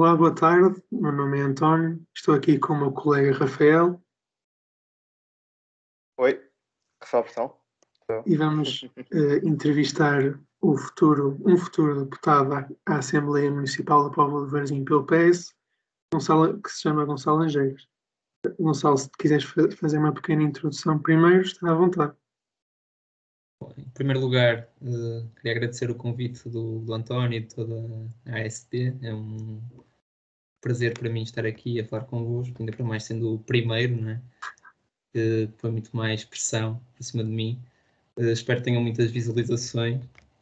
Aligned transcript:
Olá, 0.00 0.14
boa 0.14 0.32
tarde. 0.32 0.80
Meu 0.92 1.10
nome 1.10 1.40
é 1.40 1.42
António. 1.42 2.00
Estou 2.16 2.32
aqui 2.32 2.56
com 2.56 2.72
o 2.72 2.78
meu 2.78 2.92
colega 2.92 3.36
Rafael. 3.36 4.00
Oi, 6.16 6.40
Rafael 7.02 7.24
Portão. 7.24 8.22
E 8.24 8.36
vamos 8.36 8.84
uh, 8.84 9.44
entrevistar 9.44 10.40
o 10.60 10.76
futuro, 10.78 11.36
um 11.44 11.58
futuro 11.58 12.04
deputado 12.04 12.52
à, 12.86 12.98
Assembleia 12.98 13.50
Municipal 13.50 14.04
da 14.04 14.14
Póvoa 14.14 14.46
de 14.46 14.52
Varzim 14.52 14.84
pelo 14.84 15.04
PS, 15.04 15.52
Gonçalo, 16.14 16.62
que 16.62 16.70
se 16.70 16.82
chama 16.82 17.04
Gonçalo 17.04 17.42
Angeiras. 17.42 17.88
Gonçalo, 18.56 18.98
se 18.98 19.10
quiseres 19.18 19.46
fazer 19.74 19.98
uma 19.98 20.14
pequena 20.14 20.44
introdução 20.44 20.96
primeiro, 21.00 21.42
está 21.42 21.72
à 21.72 21.74
vontade. 21.74 22.14
Em 23.76 23.90
primeiro 23.90 24.20
lugar, 24.20 24.68
uh, 24.80 25.28
queria 25.34 25.56
agradecer 25.56 25.90
o 25.90 25.96
convite 25.96 26.48
do, 26.48 26.78
do 26.82 26.94
António 26.94 27.38
e 27.38 27.40
de 27.40 27.52
toda 27.52 27.74
a 28.26 28.46
AST. 28.46 28.96
É 29.02 29.12
um 29.12 29.60
prazer 30.68 30.92
para 30.92 31.08
mim 31.08 31.22
estar 31.22 31.46
aqui 31.46 31.80
a 31.80 31.84
falar 31.86 32.04
convosco, 32.04 32.54
ainda 32.60 32.72
para 32.72 32.84
mais 32.84 33.04
sendo 33.04 33.34
o 33.34 33.38
primeiro, 33.38 33.96
né? 33.96 34.20
que 35.14 35.48
põe 35.58 35.70
muito 35.70 35.96
mais 35.96 36.24
pressão 36.24 36.78
por 36.94 37.02
cima 37.02 37.24
de 37.24 37.30
mim. 37.30 37.58
Uh, 38.18 38.32
espero 38.32 38.58
que 38.60 38.66
tenham 38.66 38.82
muitas 38.82 39.10
visualizações. 39.10 39.98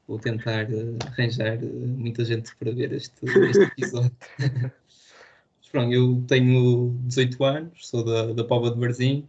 Vou 0.09 0.19
tentar 0.19 0.69
uh, 0.69 0.99
arranjar 1.07 1.61
muita 1.63 2.25
gente 2.25 2.55
para 2.57 2.73
ver 2.73 2.93
este, 2.93 3.15
este 3.23 3.63
episódio. 3.79 4.11
Mas 4.41 5.69
pronto, 5.71 5.93
eu 5.93 6.25
tenho 6.27 6.97
18 7.05 7.45
anos, 7.45 7.87
sou 7.87 8.05
da, 8.05 8.33
da 8.33 8.43
Pova 8.43 8.73
de 8.73 8.81
Varzim 8.81 9.29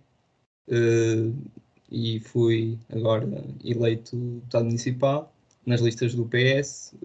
e 1.91 2.19
fui 2.19 2.77
agora 2.89 3.25
eleito 3.63 4.15
deputado 4.15 4.65
municipal 4.65 5.33
nas 5.65 5.81
listas 5.81 6.15
do 6.15 6.25
PS. 6.25 6.95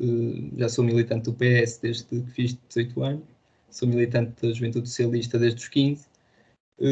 Já 0.57 0.69
sou 0.69 0.85
militante 0.85 1.24
do 1.24 1.35
PS 1.35 1.79
desde 1.79 2.05
que 2.05 2.23
fiz 2.30 2.57
18 2.69 3.02
anos, 3.02 3.32
sou 3.73 3.89
militante 3.89 4.41
da 4.41 4.53
Juventude 4.53 4.89
Socialista 4.89 5.39
desde 5.39 5.61
os 5.61 5.69
15. 5.69 6.07
Eh, 6.80 6.87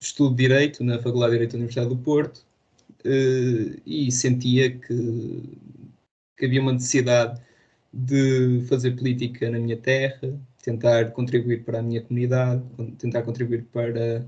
estudo 0.00 0.36
Direito 0.36 0.84
na 0.84 0.98
Faculdade 1.00 1.32
de 1.32 1.38
Direito 1.38 1.52
da 1.52 1.58
Universidade 1.58 1.88
do 1.88 1.96
Porto 1.96 2.44
eh, 3.04 3.80
e 3.86 4.12
sentia 4.12 4.70
que, 4.78 5.58
que 6.36 6.46
havia 6.46 6.60
uma 6.60 6.72
necessidade 6.72 7.40
de 7.92 8.64
fazer 8.68 8.92
política 8.92 9.50
na 9.50 9.58
minha 9.58 9.76
terra, 9.76 10.38
tentar 10.62 11.12
contribuir 11.12 11.64
para 11.64 11.78
a 11.80 11.82
minha 11.82 12.02
comunidade, 12.02 12.62
tentar 12.98 13.22
contribuir 13.22 13.64
para 13.72 14.24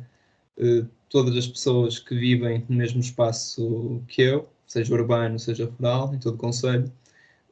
todas 1.08 1.36
as 1.36 1.46
pessoas 1.46 1.98
que 1.98 2.14
vivem 2.14 2.64
no 2.68 2.76
mesmo 2.76 3.00
espaço 3.00 4.02
que 4.08 4.22
eu, 4.22 4.48
seja 4.66 4.94
urbano, 4.94 5.38
seja 5.38 5.66
rural, 5.66 6.14
em 6.14 6.18
todo 6.18 6.34
o 6.34 6.38
Conselho. 6.38 6.90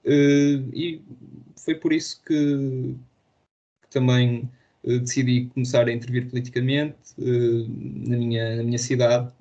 Eh, 0.05 0.63
e 0.73 1.03
foi 1.57 1.75
por 1.75 1.93
isso 1.93 2.23
que 2.25 2.97
também 3.99 4.49
eh, 4.85 4.99
decidi 4.99 5.47
começar 5.47 5.89
a 5.89 5.93
intervir 5.93 6.29
politicamente 6.29 6.97
eh, 7.19 7.67
na, 8.09 8.17
minha, 8.17 8.57
na 8.57 8.63
minha 8.63 8.79
cidade. 8.79 9.33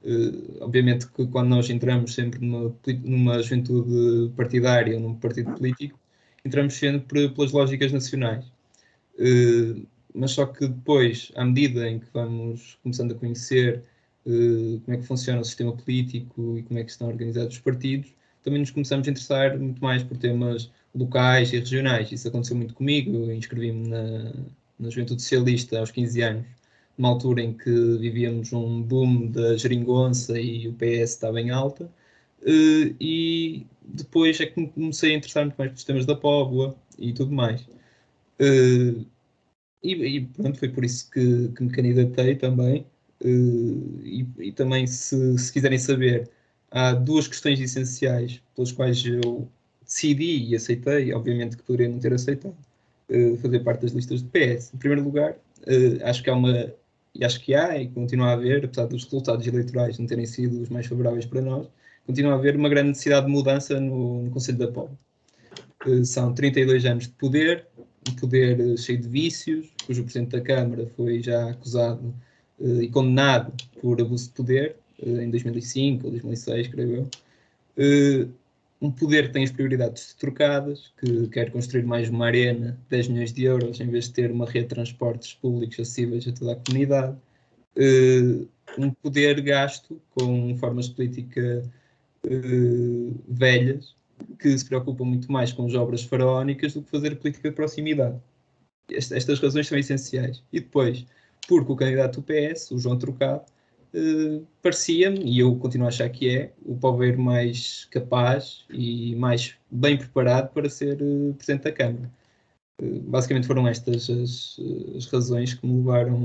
obviamente 0.62 1.08
que 1.08 1.28
quando 1.28 1.50
nós 1.50 1.70
entramos 1.70 2.14
sempre 2.14 2.40
numa, 2.46 2.76
numa 3.04 3.42
juventude 3.42 4.32
partidária, 4.36 5.00
num 5.00 5.16
partido 5.16 5.54
político, 5.54 6.00
entramos 6.46 6.74
sempre 6.76 7.30
pelas 7.30 7.52
lógicas 7.52 7.92
nacionais 7.92 8.46
mas 10.16 10.32
só 10.32 10.46
que 10.46 10.68
depois, 10.68 11.32
à 11.36 11.44
medida 11.44 11.88
em 11.90 12.00
que 12.00 12.08
vamos 12.14 12.80
começando 12.82 13.12
a 13.12 13.16
conhecer 13.16 13.84
uh, 14.26 14.80
como 14.82 14.98
é 14.98 15.00
que 15.00 15.06
funciona 15.06 15.42
o 15.42 15.44
sistema 15.44 15.76
político 15.76 16.58
e 16.58 16.64
como 16.64 16.80
é 16.80 16.84
que 16.84 16.92
estão 16.92 17.08
organizados 17.08 17.56
os 17.56 17.62
partidos, 17.62 18.14
também 18.46 18.60
nos 18.62 18.72
começamos 18.72 19.08
a 19.08 19.12
interessar 19.12 19.58
muito 19.60 19.84
mais 19.84 20.04
por 20.04 20.18
temas 20.18 20.72
locais 20.94 21.52
e 21.52 21.58
regionais. 21.58 22.12
Isso 22.12 22.28
aconteceu 22.28 22.56
muito 22.56 22.76
comigo, 22.76 23.32
inscrevi-me 23.32 23.88
na, 23.90 24.34
na 24.80 24.90
Juventude 24.90 25.22
Socialista 25.22 25.80
aos 25.80 25.92
15 25.92 26.22
anos, 26.22 26.46
numa 26.98 27.10
altura 27.10 27.42
em 27.42 27.54
que 27.54 27.72
vivíamos 27.98 28.54
um 28.54 28.82
boom 28.84 29.32
da 29.32 29.58
geringonça 29.58 30.40
e 30.40 30.68
o 30.68 30.74
PS 30.74 31.12
estava 31.12 31.42
em 31.42 31.50
alta, 31.50 31.86
uh, 31.86 32.96
e 33.00 33.66
depois 33.84 34.40
é 34.40 34.46
que 34.46 34.68
comecei 34.68 35.14
a 35.14 35.18
interessar 35.18 35.44
muito 35.46 35.58
mais 35.58 35.72
pelos 35.72 35.84
temas 35.84 36.06
da 36.06 36.16
Póvoa 36.16 36.76
e 37.00 37.14
tudo 37.14 37.32
mais. 37.32 37.62
Uh, 38.40 39.06
e, 39.84 39.94
e, 40.18 40.26
pronto, 40.28 40.58
foi 40.60 40.70
por 40.70 40.86
isso 40.86 41.10
que, 41.12 41.50
que 41.50 41.64
me 41.64 41.72
candidatei 41.72 42.36
também. 42.36 42.86
Uh, 43.24 44.02
e, 44.04 44.28
e, 44.40 44.52
também, 44.52 44.86
se, 44.88 45.38
se, 45.38 45.52
quiserem 45.54 45.80
saber, 45.80 46.30
há 46.72 46.94
duas 46.94 47.28
questões 47.28 47.60
essenciais 47.60 48.42
pelas 48.56 48.72
quais 48.72 49.06
eu 49.06 49.48
decidi 49.86 50.50
e 50.50 50.56
aceitei, 50.56 51.14
obviamente 51.14 51.58
que 51.58 51.64
poderia 51.64 51.90
não 51.90 52.00
ter 52.00 52.14
aceitado, 52.14 52.56
uh, 53.10 53.38
fazer 53.38 53.60
parte 53.60 53.82
das 53.82 53.92
listas 53.92 54.22
de 54.22 54.30
PS. 54.30 54.74
Em 54.74 54.78
primeiro 54.78 55.04
lugar, 55.04 55.32
uh, 55.32 56.04
acho 56.04 56.24
que 56.24 56.30
há 56.30 56.36
uma, 56.36 56.74
e 57.14 57.24
acho 57.24 57.40
que 57.40 57.54
há 57.54 57.78
e 57.78 57.88
continua 57.88 58.28
a 58.30 58.34
haver, 58.34 58.66
apesar 58.66 58.86
dos 58.86 59.04
resultados 59.04 59.46
eleitorais 59.46 59.98
não 60.00 60.08
terem 60.08 60.26
sido 60.26 60.62
os 60.62 60.70
mais 60.70 60.88
favoráveis 60.88 61.26
para 61.26 61.42
nós, 61.42 61.68
continua 62.06 62.34
a 62.34 62.36
haver 62.36 62.56
uma 62.56 62.70
grande 62.70 62.90
necessidade 62.90 63.26
de 63.26 63.32
mudança 63.32 63.80
no, 63.80 64.24
no 64.24 64.32
Conselho 64.32 64.58
da 64.58 64.68
Povo. 64.68 64.98
são 66.04 66.34
32 66.34 66.86
anos 66.86 67.06
de 67.06 67.14
poder, 67.14 67.68
um 68.10 68.16
poder 68.16 68.78
cheio 68.78 69.00
de 69.00 69.08
vícios, 69.08 69.68
cujo 69.86 70.04
Presidente 70.04 70.32
da 70.32 70.42
Câmara 70.42 70.88
foi 70.96 71.22
já 71.22 71.50
acusado 71.50 72.14
uh, 72.60 72.82
e 72.82 72.90
condenado 72.90 73.54
por 73.82 74.00
abuso 74.00 74.26
de 74.26 74.34
poder 74.34 74.76
uh, 74.76 74.85
em 75.02 75.30
2005 75.30 76.06
ou 76.06 76.12
2006, 76.12 76.68
creio 76.68 76.96
eu. 76.96 77.10
Uh, 77.78 78.32
um 78.82 78.92
poder 78.92 79.28
que 79.28 79.34
tem 79.34 79.44
as 79.44 79.52
prioridades 79.52 80.14
trocadas, 80.14 80.94
que 81.00 81.28
quer 81.30 81.52
construir 81.52 81.84
mais 81.84 82.10
uma 82.10 82.28
arena, 82.28 82.78
10 82.90 83.08
milhões 83.08 83.34
de 83.34 83.44
euros, 83.44 83.80
em 83.80 83.88
vez 83.88 84.06
de 84.06 84.14
ter 84.14 84.32
uma 84.32 84.46
rede 84.46 84.68
de 84.68 84.76
transportes 84.76 85.34
públicos 85.34 85.80
acessíveis 85.80 86.28
a 86.28 86.34
toda 86.34 86.54
a 86.54 86.56
comunidade. 86.56 87.18
um 88.78 88.92
poder 88.92 89.42
gasto 89.42 90.00
com 90.12 90.56
formas 90.58 90.90
de 90.90 90.96
política 90.96 91.64
velhas, 93.28 93.96
que 94.40 94.58
se 94.58 94.66
preocupam 94.66 95.06
muito 95.06 95.32
mais 95.32 95.52
com 95.52 95.66
as 95.66 95.74
obras 95.74 96.04
faraónicas 96.04 96.74
do 96.74 96.82
que 96.82 96.92
fazer 96.92 97.16
política 97.16 97.50
de 97.50 97.56
proximidade. 97.56 98.20
Estas 98.90 99.40
razões 99.40 99.68
são 99.68 99.78
essenciais. 99.78 100.44
E 100.52 100.60
depois, 100.60 101.06
porque 101.48 101.72
o 101.72 101.76
candidato 101.76 102.22
do 102.22 102.24
PS, 102.24 102.72
o 102.72 102.78
João 102.78 102.98
Trocado, 102.98 103.44
eh, 103.96 104.46
parecia-me, 104.62 105.24
e 105.24 105.40
eu 105.40 105.58
continuo 105.58 105.86
a 105.86 105.88
achar 105.88 106.10
que 106.10 106.30
é, 106.30 106.54
o 106.66 106.78
palveiro 106.78 107.18
mais 107.18 107.86
capaz 107.86 108.66
e 108.70 109.16
mais 109.16 109.58
bem 109.72 109.98
preparado 109.98 110.52
para 110.52 110.70
ser 110.70 111.02
eh, 111.02 111.34
Presidente 111.38 111.64
da 111.64 111.72
Câmara. 111.72 112.12
Eh, 112.82 113.00
basicamente 113.04 113.48
foram 113.48 113.66
estas 113.66 114.10
as, 114.10 114.60
as, 114.98 115.06
razões 115.06 115.54
que 115.54 115.66
me 115.66 115.78
levaram 115.78 116.18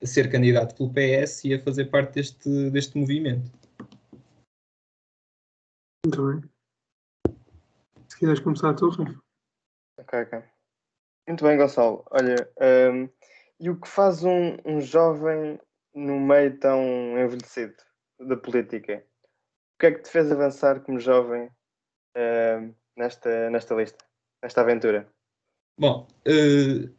a, 0.00 0.04
a, 0.04 0.06
ser 0.06 0.28
candidato 0.28 0.74
pelo 0.74 0.90
PS 0.90 1.44
e 1.44 1.54
a 1.54 1.62
fazer 1.62 1.84
parte 1.84 2.14
deste, 2.14 2.70
deste 2.70 2.98
movimento. 2.98 3.48
Muito 6.04 6.26
bem. 6.26 6.50
Se 8.08 8.18
quiseres 8.18 8.40
começar 8.40 8.74
tu, 8.74 8.88
Rafa. 8.88 9.20
Ok, 10.00 10.22
ok. 10.22 10.42
Muito 11.28 11.44
bem, 11.44 11.56
Gonçalo. 11.56 12.04
Olha, 12.10 12.50
um, 12.92 13.08
e 13.60 13.70
o 13.70 13.80
que 13.80 13.86
faz 13.86 14.24
um, 14.24 14.56
um 14.64 14.80
jovem 14.80 15.60
no 15.98 16.20
meio 16.20 16.56
tão 16.58 16.82
envelhecido 17.18 17.74
da 18.20 18.36
política? 18.36 19.04
O 19.74 19.80
que 19.80 19.86
é 19.86 19.92
que 19.92 20.02
te 20.02 20.10
fez 20.10 20.30
avançar 20.30 20.80
como 20.80 21.00
jovem 21.00 21.46
uh, 21.46 22.74
nesta, 22.96 23.50
nesta 23.50 23.74
lista, 23.74 24.04
nesta 24.42 24.60
aventura? 24.60 25.08
Bom, 25.76 26.08
uh, 26.26 26.90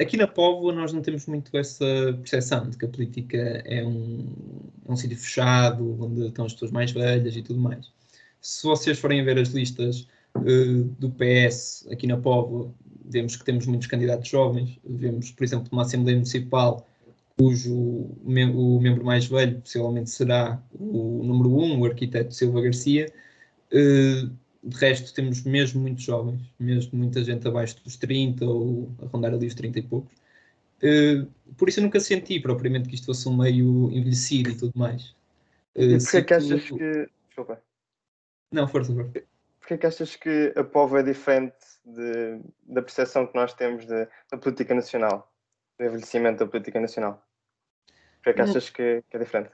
aqui 0.00 0.16
na 0.16 0.26
Póvoa 0.26 0.72
nós 0.72 0.92
não 0.92 1.02
temos 1.02 1.26
muito 1.26 1.56
essa 1.56 1.84
percepção 2.18 2.68
de 2.68 2.76
que 2.76 2.84
a 2.86 2.88
política 2.88 3.62
é 3.66 3.84
um, 3.84 4.70
é 4.86 4.92
um 4.92 4.96
sítio 4.96 5.18
fechado, 5.18 6.02
onde 6.02 6.26
estão 6.26 6.46
as 6.46 6.54
pessoas 6.54 6.70
mais 6.70 6.92
velhas 6.92 7.36
e 7.36 7.42
tudo 7.42 7.60
mais. 7.60 7.92
Se 8.40 8.66
vocês 8.66 8.98
forem 8.98 9.24
ver 9.24 9.38
as 9.38 9.48
listas 9.48 10.08
uh, 10.36 10.84
do 10.98 11.10
PS 11.10 11.86
aqui 11.90 12.06
na 12.06 12.16
Póvoa, 12.16 12.72
vemos 13.04 13.36
que 13.36 13.44
temos 13.44 13.66
muitos 13.66 13.86
candidatos 13.86 14.28
jovens, 14.28 14.78
vemos, 14.84 15.30
por 15.30 15.44
exemplo, 15.44 15.68
uma 15.72 15.82
Assembleia 15.82 16.16
Municipal 16.16 16.86
cujo 17.40 18.10
mem 18.22 18.54
o 18.54 18.78
membro 18.78 19.02
mais 19.02 19.24
velho 19.24 19.58
possivelmente 19.62 20.10
será 20.10 20.62
o 20.78 21.22
número 21.24 21.48
um, 21.56 21.80
o 21.80 21.86
arquiteto 21.86 22.34
Silva 22.34 22.60
Garcia. 22.60 23.10
Uh, 23.72 24.30
de 24.62 24.76
resto, 24.76 25.14
temos 25.14 25.42
mesmo 25.44 25.80
muitos 25.80 26.04
jovens, 26.04 26.42
mesmo 26.58 26.98
muita 26.98 27.24
gente 27.24 27.48
abaixo 27.48 27.82
dos 27.82 27.96
30 27.96 28.44
ou 28.44 28.92
a 29.02 29.06
rondar 29.06 29.32
ali 29.32 29.46
os 29.46 29.54
30 29.54 29.78
e 29.78 29.82
poucos. 29.82 30.12
Uh, 30.82 31.26
por 31.56 31.70
isso 31.70 31.80
eu 31.80 31.84
nunca 31.84 31.98
senti 31.98 32.38
propriamente 32.38 32.90
que 32.90 32.94
isto 32.94 33.06
fosse 33.06 33.26
um 33.26 33.36
meio 33.38 33.90
envelhecido 33.90 34.50
e 34.50 34.56
tudo 34.56 34.72
mais. 34.78 35.14
Uh, 35.74 35.96
e 35.96 35.98
porquê 35.98 36.22
que 36.22 36.34
achas 36.34 36.64
que. 36.64 37.08
Desculpa. 37.26 37.62
Não, 38.52 38.68
força, 38.68 38.92
força. 38.92 39.12
Porquê 39.60 39.78
que 39.78 39.86
achas 39.86 40.14
que 40.14 40.52
a 40.56 40.64
POV 40.64 40.98
é 40.98 41.02
diferente 41.04 41.56
de, 41.86 42.40
da 42.66 42.82
percepção 42.82 43.26
que 43.26 43.34
nós 43.34 43.54
temos 43.54 43.86
de, 43.86 44.06
da 44.30 44.36
política 44.36 44.74
nacional, 44.74 45.32
do 45.78 45.86
envelhecimento 45.86 46.44
da 46.44 46.50
política 46.50 46.78
nacional? 46.80 47.24
Porquê 48.22 48.34
que 48.34 48.40
achas 48.42 48.70
que, 48.70 49.02
que, 49.08 49.16
é 49.16 49.18
diferente? 49.18 49.50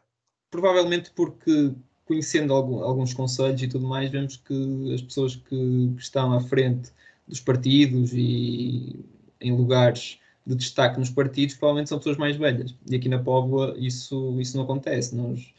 Provavelmente 0.50 1.10
porque, 1.14 1.72
conhecendo 2.04 2.52
algum, 2.52 2.82
alguns 2.82 3.14
conselhos 3.14 3.62
e 3.62 3.68
tudo 3.68 3.86
mais, 3.86 4.10
vemos 4.10 4.36
que 4.36 4.94
as 4.94 5.02
pessoas 5.02 5.36
que, 5.36 5.92
que 5.96 6.02
estão 6.02 6.32
à 6.32 6.40
frente 6.40 6.90
dos 7.26 7.40
partidos 7.40 8.12
e 8.12 9.04
em 9.40 9.56
lugares 9.56 10.18
de 10.46 10.54
destaque 10.54 10.98
nos 10.98 11.10
partidos, 11.10 11.56
provavelmente 11.56 11.88
são 11.88 11.98
pessoas 11.98 12.16
mais 12.16 12.36
velhas. 12.36 12.74
E 12.88 12.94
aqui 12.94 13.08
na 13.08 13.18
Póvoa 13.18 13.74
isso, 13.78 14.40
isso 14.40 14.56
não 14.56 14.64
acontece. 14.64 15.14
Nós 15.14 15.52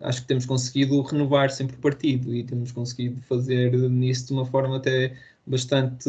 acho 0.00 0.22
que 0.22 0.26
temos 0.26 0.44
conseguido 0.44 1.00
renovar 1.02 1.50
sempre 1.50 1.76
o 1.76 1.78
partido 1.78 2.34
e 2.34 2.42
temos 2.42 2.72
conseguido 2.72 3.20
fazer 3.22 3.72
nisso 3.88 4.26
de 4.26 4.32
uma 4.32 4.44
forma 4.44 4.76
até 4.76 5.16
bastante, 5.46 6.08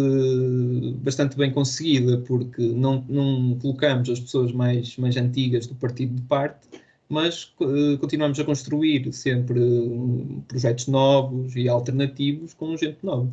bastante 0.98 1.36
bem 1.38 1.52
conseguida, 1.52 2.18
porque 2.20 2.62
não, 2.62 3.04
não 3.08 3.58
colocamos 3.60 4.10
as 4.10 4.20
pessoas 4.20 4.52
mais, 4.52 4.98
mais 4.98 5.18
antigas 5.18 5.68
do 5.68 5.76
partido 5.76 6.16
de 6.16 6.22
parte, 6.24 6.68
mas 7.10 7.54
uh, 7.60 7.98
continuamos 8.00 8.40
a 8.40 8.44
construir 8.44 9.12
sempre 9.14 9.60
uh, 9.60 10.44
projetos 10.48 10.88
novos 10.88 11.56
e 11.56 11.68
alternativos 11.70 12.54
com 12.54 12.76
gente 12.78 13.00
nova. 13.04 13.32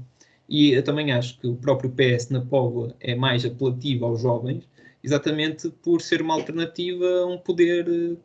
E 0.48 0.72
eu 0.72 0.82
também 0.82 1.12
acho 1.12 1.38
que 1.38 1.46
o 1.46 1.56
próprio 1.56 1.90
PS 1.90 2.28
na 2.28 2.40
Póvoa 2.40 2.94
é 3.00 3.14
mais 3.14 3.44
apelativo 3.44 4.04
aos 4.04 4.20
jovens, 4.20 4.68
exatamente 5.02 5.70
por 5.82 6.02
ser 6.02 6.20
uma 6.20 6.34
alternativa 6.34 7.06
a 7.06 7.26
um 7.26 7.38
poder 7.38 7.88
uh, 7.88 8.18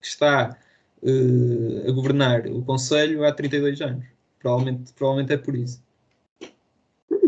que 0.00 0.06
está 0.06 0.56
a 1.86 1.90
governar 1.92 2.46
o 2.46 2.62
Conselho 2.62 3.24
há 3.24 3.32
32 3.32 3.80
anos. 3.80 4.04
Provavelmente, 4.38 4.92
provavelmente 4.92 5.32
é 5.32 5.38
por 5.38 5.56
isso. 5.56 5.82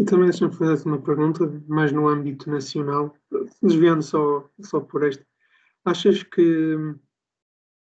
E 0.02 0.04
também 0.04 0.28
deixa-me 0.30 0.52
fazer 0.52 0.84
uma 0.88 1.00
pergunta, 1.00 1.46
mais 1.68 1.92
no 1.92 2.08
âmbito 2.08 2.50
nacional, 2.50 3.16
desviando 3.62 4.02
só, 4.02 4.50
só 4.60 4.80
por 4.80 5.04
esta. 5.04 5.24
Achas 5.84 6.24
que 6.24 6.74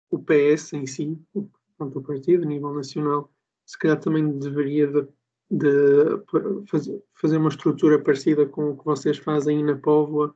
o 0.09 0.19
PS 0.19 0.73
em 0.73 0.85
si, 0.85 1.17
o, 1.33 1.49
o 1.79 2.01
partido 2.01 2.43
a 2.43 2.45
nível 2.45 2.73
nacional, 2.73 3.33
se 3.65 3.79
calhar 3.79 3.97
também 3.97 4.37
deveria 4.39 4.87
de, 4.87 5.07
de 5.51 6.65
fazer, 6.67 7.01
fazer 7.13 7.37
uma 7.37 7.47
estrutura 7.47 7.97
parecida 7.97 8.45
com 8.45 8.71
o 8.71 8.77
que 8.77 8.83
vocês 8.83 9.17
fazem 9.17 9.63
na 9.63 9.77
Póvoa, 9.77 10.35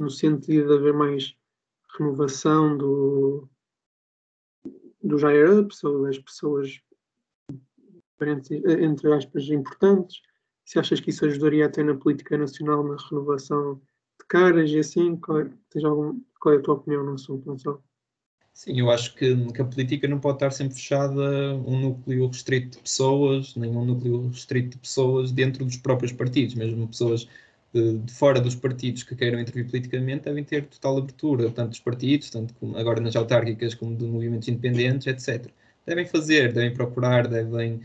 no 0.00 0.08
sentido 0.08 0.68
de 0.68 0.74
haver 0.74 0.94
mais 0.94 1.36
renovação 1.98 2.78
do, 2.78 3.46
dos 5.02 5.22
higher-ups 5.22 5.84
ou 5.84 6.00
das 6.04 6.18
pessoas 6.18 6.80
entre 8.22 9.12
aspas 9.12 9.48
importantes 9.48 10.22
se 10.70 10.78
achas 10.78 11.00
que 11.00 11.10
isso 11.10 11.24
ajudaria 11.24 11.66
até 11.66 11.82
na 11.82 11.96
política 11.96 12.38
nacional 12.38 12.84
na 12.84 12.96
renovação 13.10 13.74
de 14.20 14.26
caras 14.28 14.70
e 14.70 14.78
assim 14.78 15.16
qual 15.16 15.40
é, 15.40 15.50
algum, 15.82 16.20
qual 16.38 16.54
é 16.54 16.58
a 16.58 16.62
tua 16.62 16.74
opinião 16.74 17.04
no 17.04 17.14
assunto 17.14 17.44
não 17.44 17.80
Sim, 18.54 18.78
eu 18.78 18.88
acho 18.88 19.16
que, 19.16 19.34
que, 19.50 19.60
a 19.60 19.64
política 19.64 20.06
não 20.06 20.20
pode 20.20 20.36
estar 20.36 20.52
sempre 20.52 20.74
fechada 20.74 21.50
a 21.50 21.54
um 21.54 21.80
núcleo 21.80 22.28
restrito 22.28 22.76
de 22.76 22.82
pessoas, 22.84 23.56
nem 23.56 23.70
um 23.70 23.84
núcleo 23.84 24.28
restrito 24.28 24.70
de 24.70 24.78
pessoas 24.78 25.32
dentro 25.32 25.64
dos 25.64 25.76
próprios 25.76 26.12
partidos, 26.12 26.54
mesmo 26.54 26.86
pessoas 26.86 27.26
de, 27.74 27.98
de, 27.98 28.12
fora 28.12 28.40
dos 28.40 28.54
partidos 28.54 29.02
que 29.02 29.16
queiram 29.16 29.40
intervir 29.40 29.68
politicamente 29.68 30.24
devem 30.24 30.44
ter 30.44 30.66
total 30.66 30.98
abertura, 30.98 31.50
tanto 31.50 31.70
dos 31.70 31.80
partidos, 31.80 32.30
tanto 32.30 32.54
como 32.54 32.76
agora 32.76 33.00
nas 33.00 33.16
autárquicas 33.16 33.74
como 33.74 33.96
de 33.96 34.04
movimentos 34.04 34.46
independentes, 34.46 35.08
etc. 35.08 35.50
Devem 35.84 36.06
fazer, 36.06 36.52
devem 36.52 36.72
procurar, 36.72 37.26
devem 37.26 37.80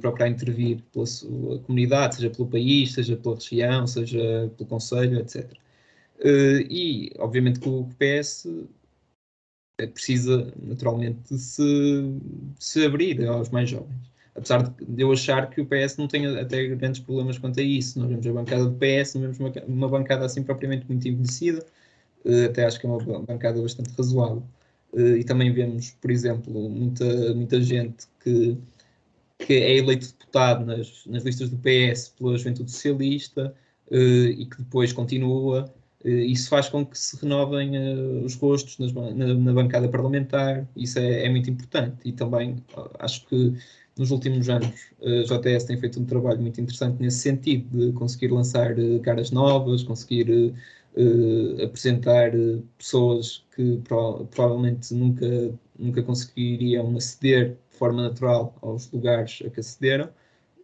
procurar 0.00 0.28
intervir 0.28 0.82
pela 0.92 1.06
sua 1.06 1.58
comunidade, 1.60 2.16
seja 2.16 2.30
pelo 2.30 2.48
país, 2.48 2.92
seja 2.92 3.16
pela 3.16 3.34
região, 3.34 3.86
seja 3.86 4.50
pelo 4.56 4.68
conselho, 4.68 5.20
etc. 5.20 5.50
Eh, 6.20 6.66
e, 6.70 7.12
obviamente, 7.18 7.60
que 7.60 7.68
o 7.68 7.88
PS 7.98 8.48
é 9.78 9.86
precisa 9.86 10.52
naturalmente 10.62 11.36
se, 11.36 11.62
se 12.58 12.84
abrir 12.84 13.26
aos 13.26 13.50
mais 13.50 13.68
jovens. 13.68 14.10
Apesar 14.34 14.62
de 14.62 15.02
eu 15.02 15.12
achar 15.12 15.48
que 15.50 15.60
o 15.60 15.66
PS 15.66 15.96
não 15.98 16.08
tem 16.08 16.26
até 16.38 16.66
grandes 16.68 17.00
problemas 17.00 17.38
quanto 17.38 17.60
a 17.60 17.62
isso. 17.62 17.98
Nós 17.98 18.08
vemos 18.08 18.26
a 18.26 18.32
bancada 18.32 18.64
do 18.66 18.74
PS, 18.74 19.14
não 19.14 19.22
vemos 19.22 19.38
uma, 19.38 19.52
uma 19.66 19.88
bancada 19.88 20.24
assim 20.26 20.42
propriamente 20.42 20.86
muito 20.88 21.06
envelhecida, 21.08 21.64
uh, 22.24 22.46
até 22.46 22.64
acho 22.64 22.80
que 22.80 22.86
é 22.86 22.90
uma 22.90 23.20
bancada 23.22 23.60
bastante 23.60 23.90
razoável. 23.96 24.42
E 24.94 25.24
também 25.24 25.52
vemos, 25.52 25.90
por 26.00 26.10
exemplo, 26.10 26.70
muita, 26.70 27.34
muita 27.34 27.60
gente 27.60 28.06
que, 28.20 28.56
que 29.46 29.54
é 29.54 29.76
eleito 29.76 30.08
deputado 30.08 30.66
nas, 30.66 31.06
nas 31.06 31.24
listas 31.24 31.50
do 31.50 31.56
PS 31.58 32.14
pela 32.18 32.36
Juventude 32.36 32.70
Socialista 32.70 33.54
uh, 33.90 33.94
e 33.94 34.46
que 34.46 34.58
depois 34.58 34.92
continua 34.92 35.72
eh, 36.04 36.10
isso 36.10 36.48
faz 36.48 36.68
com 36.68 36.84
que 36.84 36.98
se 36.98 37.16
renovem 37.20 37.76
uh, 37.76 38.24
os 38.24 38.34
rostos 38.36 38.78
nas, 38.78 38.92
na, 38.92 39.34
na, 39.34 39.52
bancada 39.52 39.88
parlamentar, 39.88 40.68
isso 40.76 40.98
é, 40.98 41.24
é, 41.24 41.28
muito 41.28 41.50
importante. 41.50 41.96
E 42.04 42.12
também 42.12 42.56
acho 42.98 43.26
que 43.26 43.54
nos 43.96 44.10
últimos 44.10 44.48
anos 44.48 44.68
a 45.02 45.22
JTS 45.24 45.64
tem 45.64 45.78
feito 45.78 45.98
um 46.00 46.04
trabalho 46.04 46.40
muito 46.40 46.60
interessante 46.60 47.00
nesse 47.00 47.18
sentido, 47.20 47.86
de 47.86 47.92
conseguir 47.92 48.28
lançar 48.28 48.78
uh, 48.78 49.00
caras 49.00 49.30
novas, 49.30 49.82
conseguir 49.82 50.30
uh, 50.30 51.64
apresentar 51.64 52.32
pessoas 52.78 53.44
que 53.54 53.78
pro, 53.78 54.26
provavelmente 54.26 54.92
nunca, 54.94 55.26
nunca 55.78 56.02
conseguiriam 56.02 56.96
aceder 56.96 57.56
de 57.76 57.78
forma 57.78 58.02
natural 58.02 58.56
aos 58.62 58.90
lugares 58.90 59.42
a 59.44 59.50
que 59.50 59.60
acederam 59.60 60.08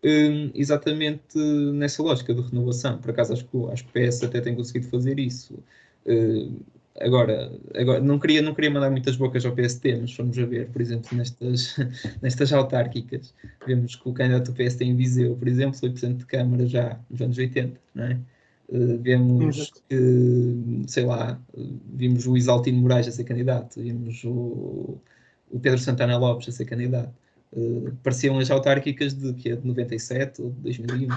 um, 0.03 0.51
exatamente 0.55 1.39
nessa 1.75 2.03
lógica 2.03 2.35
de 2.35 2.41
renovação. 2.41 2.99
Por 2.99 3.11
acaso 3.11 3.35
acho 3.35 3.45
que, 3.45 3.57
acho 3.71 3.85
que 3.85 3.91
o 3.91 4.09
PS 4.09 4.23
até 4.25 4.41
tem 4.41 4.55
conseguido 4.55 4.89
fazer 4.89 5.19
isso. 5.19 5.63
Uh, 6.07 6.59
agora, 7.01 7.53
agora 7.75 8.01
não, 8.01 8.19
queria, 8.19 8.41
não 8.41 8.55
queria 8.55 8.71
mandar 8.71 8.91
muitas 8.91 9.17
bocas 9.17 9.45
ao 9.45 9.53
PST, 9.53 9.97
mas 10.01 10.17
vamos 10.17 10.39
a 10.39 10.47
ver, 10.47 10.69
por 10.71 10.81
exemplo, 10.81 11.17
nestas, 11.17 11.77
nestas 12.23 12.53
autárquicas, 12.53 13.35
vemos 13.67 13.95
que 13.95 14.09
o 14.09 14.13
candidato 14.13 14.51
do 14.51 14.57
PST 14.57 14.83
em 14.83 14.97
Viseu, 14.97 15.37
por 15.37 15.47
exemplo, 15.47 15.79
foi 15.79 15.91
presidente 15.91 16.21
de 16.21 16.27
Câmara 16.27 16.67
já 16.67 16.99
nos 17.11 17.21
anos 17.21 17.37
80, 17.37 17.79
não 17.95 18.05
é? 18.05 18.19
Uh, 18.69 18.99
vemos 19.03 19.71
que, 19.87 20.85
sei 20.87 21.05
lá, 21.05 21.39
vimos 21.95 22.27
o 22.27 22.37
Isaltino 22.37 22.81
Moraes 22.81 23.07
a 23.07 23.11
ser 23.11 23.25
candidato, 23.25 23.83
vimos 23.83 24.25
o, 24.25 24.99
o 25.53 25.61
Pedro 25.61 25.79
Santana 25.79 26.19
Lopes 26.19 26.49
a 26.49 26.53
ser 26.53 26.65
candidato. 26.65 27.15
Uh, 27.53 27.95
pareciam 28.03 28.39
as 28.39 28.51
autárquicas 28.51 29.13
de, 29.13 29.35
que 29.35 29.51
é 29.51 29.57
de 29.57 29.67
97 29.67 30.43
ou 30.43 30.51
de 30.51 30.61
2001. 30.61 31.07
Uh, 31.07 31.17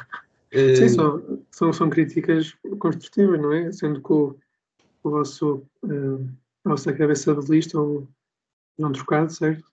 Sim, 0.52 0.84
eh, 0.84 0.90
são, 0.90 1.44
são, 1.50 1.74
são 1.74 1.90
críticas 1.90 2.54
construtivas, 2.78 3.42
não 3.42 3.54
é? 3.54 3.72
Sendo 3.72 4.02
que 4.02 4.12
o, 4.12 4.38
o 5.04 5.10
vosso, 5.10 5.66
uh, 5.84 6.30
a 6.66 6.70
vossa 6.70 6.92
cabeça 6.92 7.34
de 7.34 7.50
lista, 7.50 7.80
o 7.80 8.08
João 8.78 8.92
Trocado, 8.92 9.32
certo? 9.32 9.64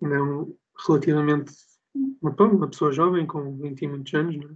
Não, 0.00 0.54
relativamente 0.86 1.52
uma, 1.94 2.30
uma 2.30 2.68
pessoa 2.68 2.92
jovem 2.92 3.26
com 3.26 3.56
20 3.58 3.82
e 3.82 3.88
muitos 3.88 4.14
anos, 4.14 4.36
não 4.36 4.50
é? 4.50 4.54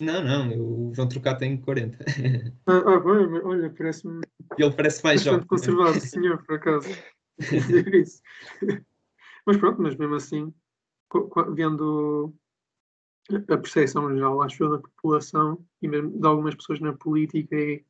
Não, 0.00 0.22
não, 0.22 0.88
o 0.88 0.94
João 0.94 1.08
Trocado 1.08 1.40
tem 1.40 1.56
40. 1.56 1.98
Ah, 2.66 2.82
ah 2.86 3.02
olha, 3.44 3.70
parece-me. 3.70 4.20
Ele 4.56 4.70
parece 4.72 5.02
mais 5.02 5.22
jovem. 5.22 5.44
conservado, 5.46 6.00
senhor, 6.00 6.42
por 6.44 6.56
acaso. 6.56 6.88
Mas 9.46 9.56
pronto, 9.56 9.80
mas 9.80 9.96
mesmo 9.96 10.14
assim, 10.14 10.52
vendo 11.54 12.34
a 13.30 13.56
percepção 13.56 14.14
geral, 14.14 14.42
acho 14.42 14.68
da 14.68 14.78
população 14.78 15.64
e 15.80 15.88
mesmo 15.88 16.20
de 16.20 16.26
algumas 16.26 16.54
pessoas 16.54 16.80
na 16.80 16.92
política 16.92 17.56
e 17.56 17.82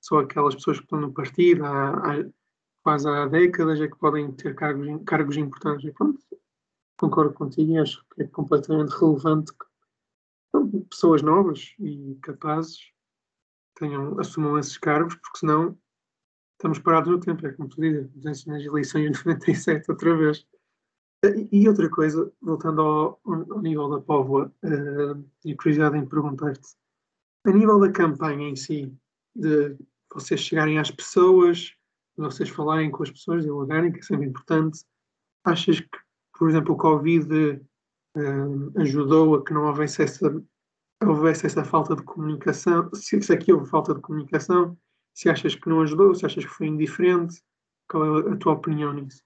só 0.00 0.20
aquelas 0.20 0.54
pessoas 0.54 0.78
que 0.78 0.84
estão 0.84 1.00
no 1.00 1.12
partido 1.12 1.64
há, 1.64 1.90
há, 1.90 2.24
quase 2.84 3.08
há 3.08 3.26
décadas 3.26 3.80
é 3.80 3.88
que 3.88 3.98
podem 3.98 4.30
ter 4.32 4.54
cargos, 4.54 4.86
cargos 5.04 5.36
importantes. 5.36 5.84
E 5.84 5.92
pronto, 5.92 6.20
concordo 6.96 7.34
contigo 7.34 7.72
e 7.72 7.78
acho 7.78 8.04
que 8.14 8.22
é 8.22 8.26
completamente 8.28 8.90
relevante 8.90 9.52
que 9.52 9.66
pronto, 10.52 10.86
pessoas 10.88 11.22
novas 11.22 11.74
e 11.78 12.16
capazes 12.22 12.92
tenham, 13.74 14.18
assumam 14.20 14.58
esses 14.58 14.78
cargos, 14.78 15.14
porque 15.16 15.38
senão 15.38 15.76
estamos 16.62 16.78
parados 16.78 17.10
no 17.10 17.18
tempo, 17.18 17.44
é 17.44 17.52
como 17.52 17.68
tu 17.68 17.80
dizes, 17.80 18.46
nas 18.46 18.62
eleições 18.62 19.10
de 19.10 19.24
97 19.26 19.90
outra 19.90 20.16
vez. 20.16 20.46
E 21.50 21.68
outra 21.68 21.90
coisa, 21.90 22.32
voltando 22.40 22.80
ao, 22.82 23.20
ao 23.24 23.60
nível 23.60 23.88
da 23.88 24.00
Póvoa, 24.00 24.52
uh, 24.62 25.24
e 25.44 25.56
curiosidade 25.56 25.96
em 25.98 26.06
perguntar-te, 26.06 26.76
a 27.44 27.50
nível 27.50 27.80
da 27.80 27.90
campanha 27.90 28.48
em 28.48 28.54
si, 28.54 28.96
de 29.34 29.76
vocês 30.12 30.40
chegarem 30.40 30.78
às 30.78 30.90
pessoas, 30.90 31.74
de 32.16 32.24
vocês 32.24 32.48
falarem 32.48 32.90
com 32.92 33.02
as 33.02 33.10
pessoas, 33.10 33.42
dialogarem, 33.42 33.90
que 33.90 33.98
é 33.98 34.02
sempre 34.02 34.26
importante, 34.26 34.84
achas 35.44 35.80
que, 35.80 35.98
por 36.38 36.48
exemplo, 36.48 36.74
o 36.74 36.78
Covid 36.78 37.60
uh, 38.16 38.80
ajudou 38.80 39.34
a 39.34 39.44
que 39.44 39.52
não 39.52 39.66
houvesse 39.66 40.02
essa, 40.02 40.42
houvesse 41.04 41.46
essa 41.46 41.64
falta 41.64 41.96
de 41.96 42.02
comunicação? 42.02 42.88
Se, 42.94 43.20
se 43.20 43.32
aqui 43.32 43.52
houve 43.52 43.68
falta 43.68 43.94
de 43.94 44.00
comunicação, 44.00 44.76
se 45.14 45.28
achas 45.28 45.54
que 45.54 45.68
não 45.68 45.82
ajudou, 45.82 46.14
se 46.14 46.24
achas 46.24 46.44
que 46.44 46.50
foi 46.50 46.66
indiferente, 46.66 47.42
qual 47.88 48.28
é 48.28 48.32
a 48.32 48.36
tua 48.36 48.54
opinião 48.54 48.92
nisso? 48.92 49.22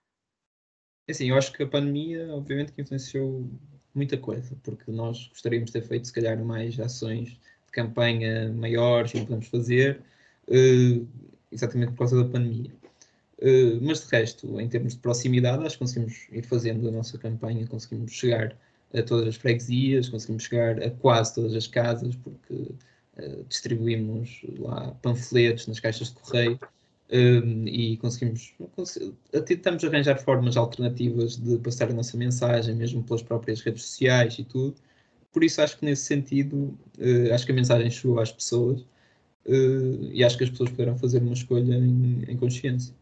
É 1.08 1.12
assim, 1.12 1.30
eu 1.30 1.36
acho 1.36 1.52
que 1.52 1.62
a 1.62 1.68
pandemia, 1.68 2.28
obviamente, 2.34 2.72
que 2.72 2.82
influenciou 2.82 3.48
muita 3.94 4.18
coisa, 4.18 4.56
porque 4.62 4.90
nós 4.90 5.28
gostaríamos 5.28 5.70
de 5.70 5.80
ter 5.80 5.86
feito, 5.86 6.06
se 6.06 6.12
calhar, 6.12 6.38
mais 6.44 6.78
ações 6.80 7.28
de 7.28 7.72
campanha 7.72 8.52
maiores 8.52 9.14
não 9.14 9.24
podemos 9.24 9.46
fazer, 9.46 10.02
uh, 10.48 11.06
exatamente 11.52 11.92
por 11.92 11.98
causa 11.98 12.22
da 12.22 12.28
pandemia. 12.28 12.72
Uh, 13.38 13.78
mas 13.82 14.00
de 14.00 14.16
resto, 14.16 14.60
em 14.60 14.68
termos 14.68 14.94
de 14.94 15.00
proximidade, 15.00 15.64
acho 15.64 15.76
que 15.76 15.80
conseguimos 15.80 16.26
ir 16.32 16.42
fazendo 16.42 16.88
a 16.88 16.90
nossa 16.90 17.16
campanha, 17.18 17.66
conseguimos 17.66 18.12
chegar 18.12 18.56
a 18.94 19.02
todas 19.02 19.28
as 19.28 19.36
freguesias, 19.36 20.08
conseguimos 20.08 20.44
chegar 20.44 20.82
a 20.82 20.90
quase 20.90 21.34
todas 21.34 21.54
as 21.54 21.66
casas, 21.66 22.16
porque 22.16 22.72
distribuímos 23.48 24.42
lá 24.58 24.94
panfletos 25.02 25.66
nas 25.66 25.80
caixas 25.80 26.08
de 26.08 26.14
correio 26.14 26.58
um, 27.10 27.66
e 27.68 27.96
conseguimos, 27.98 28.54
tentamos 29.46 29.84
arranjar 29.84 30.18
formas 30.18 30.56
alternativas 30.56 31.36
de 31.36 31.58
passar 31.58 31.90
a 31.90 31.94
nossa 31.94 32.16
mensagem, 32.16 32.74
mesmo 32.74 33.02
pelas 33.02 33.22
próprias 33.22 33.60
redes 33.60 33.84
sociais 33.84 34.38
e 34.38 34.44
tudo. 34.44 34.76
Por 35.32 35.44
isso 35.44 35.60
acho 35.60 35.78
que 35.78 35.84
nesse 35.84 36.02
sentido, 36.02 36.76
uh, 36.98 37.32
acho 37.32 37.46
que 37.46 37.52
a 37.52 37.54
mensagem 37.54 37.90
chegou 37.90 38.18
às 38.18 38.32
pessoas 38.32 38.80
uh, 39.46 40.10
e 40.12 40.24
acho 40.24 40.36
que 40.36 40.44
as 40.44 40.50
pessoas 40.50 40.70
poderão 40.70 40.98
fazer 40.98 41.22
uma 41.22 41.34
escolha 41.34 41.74
em, 41.74 42.24
em 42.26 42.36
consciência. 42.36 42.94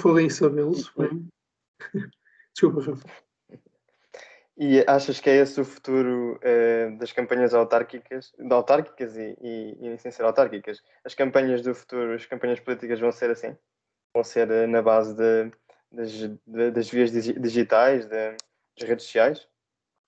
Falei 0.00 0.26
em 0.26 0.30
sabê-los, 0.30 0.92
Desculpa, 2.54 2.80
Rafa. 2.80 3.25
E 4.58 4.82
achas 4.86 5.20
que 5.20 5.28
é 5.28 5.36
esse 5.36 5.60
o 5.60 5.64
futuro 5.64 6.40
uh, 6.42 6.98
das 6.98 7.12
campanhas 7.12 7.52
autárquicas, 7.52 8.32
de 8.38 8.52
autárquicas 8.52 9.14
e, 9.16 9.36
e, 9.40 9.76
e 9.86 9.98
sem 9.98 10.10
ser 10.10 10.22
autárquicas? 10.22 10.82
As 11.04 11.14
campanhas 11.14 11.60
do 11.60 11.74
futuro, 11.74 12.14
as 12.14 12.24
campanhas 12.24 12.58
políticas 12.60 12.98
vão 12.98 13.12
ser 13.12 13.30
assim? 13.30 13.54
Vão 14.14 14.24
ser 14.24 14.50
uh, 14.50 14.66
na 14.66 14.80
base 14.80 15.14
de, 15.14 15.50
das, 15.92 16.10
de, 16.10 16.70
das 16.70 16.88
vias 16.88 17.10
digitais, 17.12 18.06
de, 18.06 18.30
das 18.78 18.88
redes 18.88 19.04
sociais? 19.04 19.46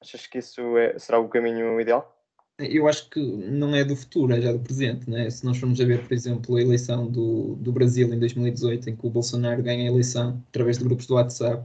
Achas 0.01 0.27
que 0.27 0.39
isso 0.39 0.79
é, 0.79 0.99
será 0.99 1.19
o 1.19 1.29
caminho 1.29 1.79
ideal? 1.79 2.15
Eu 2.59 2.89
acho 2.89 3.09
que 3.11 3.21
não 3.21 3.75
é 3.75 3.85
do 3.85 3.95
futuro, 3.95 4.33
é 4.33 4.41
já 4.41 4.51
do 4.51 4.59
presente. 4.59 5.09
Né? 5.09 5.29
Se 5.31 5.45
nós 5.45 5.59
formos 5.59 5.81
a 5.81 5.85
ver, 5.85 6.03
por 6.03 6.13
exemplo, 6.13 6.57
a 6.57 6.63
eleição 6.63 7.07
do, 7.07 7.55
do 7.57 7.71
Brasil 7.71 8.13
em 8.13 8.19
2018, 8.19 8.91
em 8.91 8.97
que 8.97 9.07
o 9.07 9.11
Bolsonaro 9.11 9.63
ganha 9.63 9.85
a 9.85 9.93
eleição 9.93 10.43
através 10.49 10.79
de 10.79 10.85
grupos 10.85 11.07
do 11.07 11.15
WhatsApp, 11.15 11.65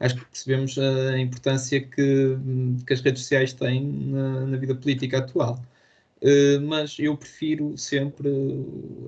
acho 0.00 0.16
que 0.16 0.24
percebemos 0.24 0.78
a 0.78 1.18
importância 1.18 1.80
que, 1.80 2.36
que 2.86 2.92
as 2.92 3.00
redes 3.00 3.22
sociais 3.22 3.52
têm 3.52 3.84
na, 3.84 4.46
na 4.46 4.56
vida 4.56 4.74
política 4.74 5.18
atual. 5.18 5.60
Uh, 6.22 6.60
mas 6.62 6.96
eu 7.00 7.16
prefiro 7.16 7.76
sempre 7.76 8.28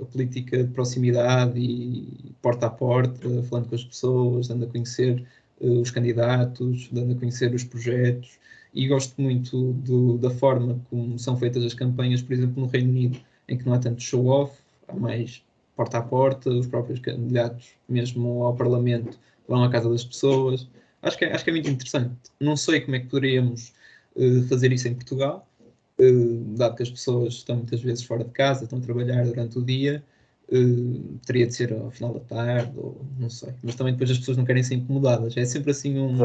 a 0.03 0.05
política 0.07 0.65
de 0.65 0.71
proximidade 0.71 1.61
e 1.61 2.35
porta 2.43 2.67
a 2.67 2.71
porta, 2.71 3.43
falando 3.45 3.69
com 3.69 3.75
as 3.77 3.85
pessoas, 3.85 4.49
dando 4.49 4.65
a 4.65 4.69
conhecer 4.69 5.25
uh, 5.61 5.81
os 5.81 5.93
candidatos, 5.93 6.89
dando 6.91 7.13
a 7.13 7.17
conhecer 7.17 7.55
os 7.55 7.63
projetos. 7.63 8.39
E 8.75 8.89
gosto 8.89 9.21
muito 9.23 9.73
do, 9.75 10.19
da 10.19 10.31
forma 10.31 10.81
como 10.91 11.17
são 11.17 11.37
feitas 11.37 11.63
as 11.65 11.75
campanhas, 11.75 12.21
por 12.21 12.33
exemplo, 12.33 12.61
no 12.61 12.67
Reino 12.69 12.91
Unido, 12.91 13.21
em 13.49 13.57
que 13.57 13.65
não 13.65 13.75
há 13.75 13.79
tanto 13.79 14.03
show-off, 14.03 14.59
há 14.89 14.95
mais 14.95 15.45
porta 15.77 15.99
a 15.99 16.03
porta, 16.03 16.51
os 16.51 16.67
próprios 16.67 16.99
candidatos, 16.99 17.75
mesmo 17.89 18.43
ao 18.43 18.57
Parlamento, 18.57 19.19
vão 19.49 19.63
à 19.63 19.71
casa 19.71 19.89
das 19.89 20.05
pessoas. 20.05 20.69
Acho 21.03 21.19
que, 21.19 21.25
é, 21.25 21.33
acho 21.33 21.45
que 21.45 21.51
é 21.51 21.53
muito 21.53 21.69
interessante. 21.69 22.15
Não 22.41 22.57
sei 22.57 22.81
como 22.81 22.97
é 22.97 23.01
que 23.01 23.07
poderíamos 23.07 23.73
uh, 24.17 24.43
fazer 24.49 24.73
isso 24.73 24.89
em 24.89 24.95
Portugal, 24.95 25.47
uh, 25.99 26.45
dado 26.57 26.77
que 26.77 26.83
as 26.83 26.91
pessoas 26.91 27.35
estão 27.35 27.57
muitas 27.57 27.81
vezes 27.83 28.05
fora 28.05 28.25
de 28.25 28.31
casa, 28.31 28.65
estão 28.65 28.79
a 28.79 28.83
trabalhar 28.83 29.25
durante 29.25 29.59
o 29.59 29.63
dia, 29.63 30.03
uh, 30.51 31.19
teria 31.27 31.47
de 31.47 31.55
ser 31.55 31.73
ao 31.75 31.91
final 31.91 32.15
da 32.15 32.21
tarde, 32.21 32.73
ou 32.77 33.05
não 33.19 33.29
sei. 33.29 33.53
Mas 33.63 33.75
também 33.75 33.93
depois 33.93 34.11
as 34.11 34.19
pessoas 34.19 34.37
não 34.37 34.45
querem 34.45 34.63
ser 34.63 34.77
incomodadas. 34.77 35.37
É 35.37 35.45
sempre 35.45 35.71
assim 35.71 35.99
um. 35.99 36.17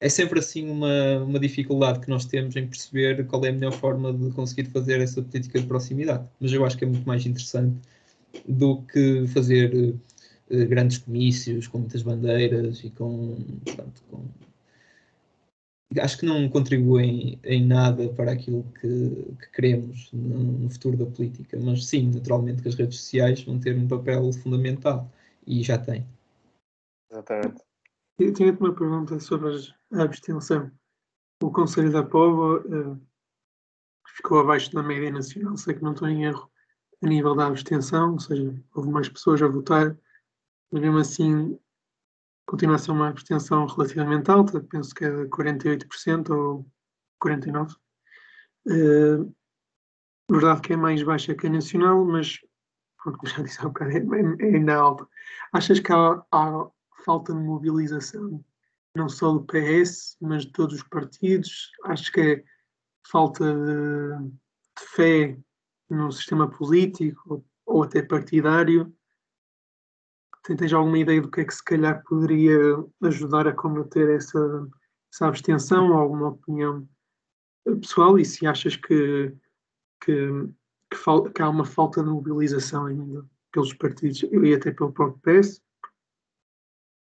É 0.00 0.08
sempre 0.08 0.38
assim 0.38 0.68
uma, 0.68 1.22
uma 1.24 1.38
dificuldade 1.38 2.00
que 2.00 2.10
nós 2.10 2.26
temos 2.26 2.56
em 2.56 2.66
perceber 2.66 3.24
qual 3.26 3.42
é 3.44 3.48
a 3.48 3.52
melhor 3.52 3.72
forma 3.72 4.12
de 4.12 4.30
conseguir 4.32 4.64
fazer 4.66 5.00
essa 5.00 5.22
política 5.22 5.58
de 5.58 5.66
proximidade. 5.66 6.26
Mas 6.38 6.52
eu 6.52 6.64
acho 6.64 6.76
que 6.76 6.84
é 6.84 6.86
muito 6.86 7.06
mais 7.06 7.24
interessante 7.24 7.76
do 8.46 8.82
que 8.82 9.26
fazer 9.28 9.94
grandes 10.50 10.98
comícios 10.98 11.66
com 11.66 11.78
muitas 11.78 12.02
bandeiras 12.02 12.82
e 12.84 12.90
com, 12.90 13.36
portanto, 13.64 14.02
com, 14.10 14.24
acho 16.00 16.18
que 16.18 16.26
não 16.26 16.48
contribuem 16.48 17.38
em 17.44 17.64
nada 17.64 18.08
para 18.10 18.32
aquilo 18.32 18.64
que, 18.80 19.34
que 19.40 19.50
queremos 19.52 20.10
no, 20.12 20.42
no, 20.42 20.70
futuro 20.70 20.96
da 20.96 21.06
política, 21.06 21.58
mas 21.60 21.86
sim, 21.86 22.10
naturalmente 22.12 22.62
que 22.62 22.68
as 22.68 22.74
redes 22.74 23.00
sociais 23.00 23.42
vão 23.42 23.58
ter 23.58 23.76
um 23.76 23.88
papel 23.88 24.32
fundamental 24.32 25.10
e 25.46 25.62
já 25.62 25.78
têm. 25.78 26.06
Exatamente. 27.10 27.62
Eu 28.18 28.32
tinha 28.32 28.52
uma 28.52 28.74
pergunta 28.74 29.18
sobre 29.18 29.50
a 29.92 30.02
abstenção. 30.02 30.70
O 31.42 31.50
Conselho 31.50 31.92
da 31.92 32.02
Povo 32.02 32.58
uh, 32.58 33.00
ficou 34.16 34.40
abaixo 34.40 34.72
da 34.72 34.82
média 34.82 35.10
nacional, 35.10 35.56
sei 35.56 35.74
que 35.74 35.82
não 35.82 35.92
estou 35.92 36.08
em 36.08 36.24
erro, 36.24 36.50
a 37.02 37.06
nível 37.06 37.34
da 37.34 37.46
abstenção, 37.46 38.12
ou 38.12 38.20
seja, 38.20 38.54
houve 38.74 38.88
mais 38.88 39.08
pessoas 39.08 39.42
a 39.42 39.48
votar 39.48 39.96
mesmo 40.72 40.98
assim 40.98 41.58
continua 42.46 42.76
a 42.76 42.78
ser 42.78 42.90
uma 42.90 43.08
abstenção 43.08 43.66
relativamente 43.66 44.30
alta, 44.30 44.60
penso 44.60 44.94
que 44.94 45.04
é 45.04 45.10
de 45.10 45.28
48% 45.28 46.30
ou 46.30 46.66
49%. 47.22 47.76
Uh, 48.66 49.34
verdade 50.30 50.60
que 50.62 50.72
é 50.72 50.76
mais 50.76 51.02
baixa 51.02 51.34
que 51.34 51.46
a 51.46 51.50
nacional, 51.50 52.04
mas, 52.04 52.38
como 52.96 53.18
já 53.26 53.42
disse 53.42 53.60
há 53.60 53.64
um 53.64 53.68
bocado, 53.68 53.90
é, 53.92 53.98
é, 53.98 54.52
é 54.52 54.56
ainda 54.56 54.74
alta. 54.74 55.06
Achas 55.52 55.80
que 55.80 55.92
há, 55.92 56.24
há, 56.32 56.70
falta 57.04 57.34
de 57.34 57.40
mobilização, 57.40 58.42
não 58.96 59.08
só 59.08 59.32
do 59.32 59.44
PS, 59.44 60.16
mas 60.20 60.46
de 60.46 60.52
todos 60.52 60.76
os 60.76 60.82
partidos? 60.84 61.70
Acho 61.84 62.10
que 62.10 62.20
é 62.20 62.44
falta 63.10 63.44
de, 63.44 64.28
de 64.28 64.86
fé 64.94 65.38
no 65.90 66.10
sistema 66.10 66.48
político 66.48 67.20
ou, 67.26 67.46
ou 67.66 67.82
até 67.82 68.00
partidário? 68.02 68.94
Tens 70.44 70.72
alguma 70.72 70.98
ideia 70.98 71.22
do 71.22 71.30
que 71.30 71.40
é 71.40 71.44
que 71.44 71.54
se 71.54 71.64
calhar 71.64 72.02
poderia 72.04 72.58
ajudar 73.02 73.48
a 73.48 73.54
combater 73.54 74.16
essa, 74.16 74.68
essa 75.12 75.26
abstenção 75.26 75.94
alguma 75.94 76.28
opinião 76.28 76.86
pessoal 77.80 78.18
e 78.18 78.24
se 78.24 78.46
achas 78.46 78.76
que, 78.76 79.34
que, 80.04 80.28
que, 80.90 80.96
fal, 80.96 81.24
que 81.24 81.40
há 81.40 81.48
uma 81.48 81.64
falta 81.64 82.02
de 82.02 82.10
mobilização 82.10 82.86
ainda 82.86 83.24
pelos 83.50 83.72
partidos 83.72 84.22
e 84.22 84.54
até 84.54 84.70
pelo 84.70 84.92
próprio 84.92 85.20
PS? 85.22 85.62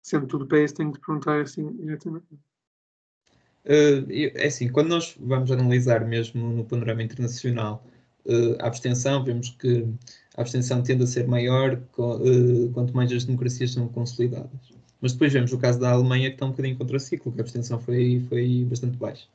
Sendo 0.02 0.26
tudo 0.26 0.48
PS, 0.48 0.74
tenho 0.74 0.92
de 0.92 1.00
perguntar 1.00 1.42
assim 1.42 1.72
diretamente. 1.76 2.26
Uh, 3.66 4.08
é 4.10 4.48
assim, 4.48 4.72
quando 4.72 4.88
nós 4.88 5.16
vamos 5.20 5.52
analisar 5.52 6.06
mesmo 6.06 6.50
no 6.54 6.66
panorama 6.66 7.04
internacional 7.04 7.86
a 8.60 8.68
abstenção, 8.68 9.24
vemos 9.24 9.50
que 9.50 9.88
a 10.36 10.42
abstenção 10.42 10.82
tende 10.84 11.04
a 11.04 11.08
ser 11.08 11.28
maior 11.28 11.82
uh, 11.98 12.70
quanto 12.74 12.96
mais 12.96 13.12
as 13.12 13.24
democracias 13.24 13.72
são 13.72 13.88
consolidadas. 13.88 14.78
Mas 15.02 15.14
depois 15.14 15.32
vemos 15.32 15.54
o 15.54 15.58
caso 15.58 15.80
da 15.80 15.92
Alemanha 15.92 16.30
que 16.30 16.36
está 16.36 16.46
um 16.46 16.50
bocadinho 16.50 16.78
contra 16.78 17.00
ciclo, 17.00 17.32
que 17.32 17.40
a 17.40 17.44
abstenção 17.44 17.80
foi, 17.80 18.26
foi 18.30 18.66
bastante 18.70 18.98
baixa. 18.98 19.26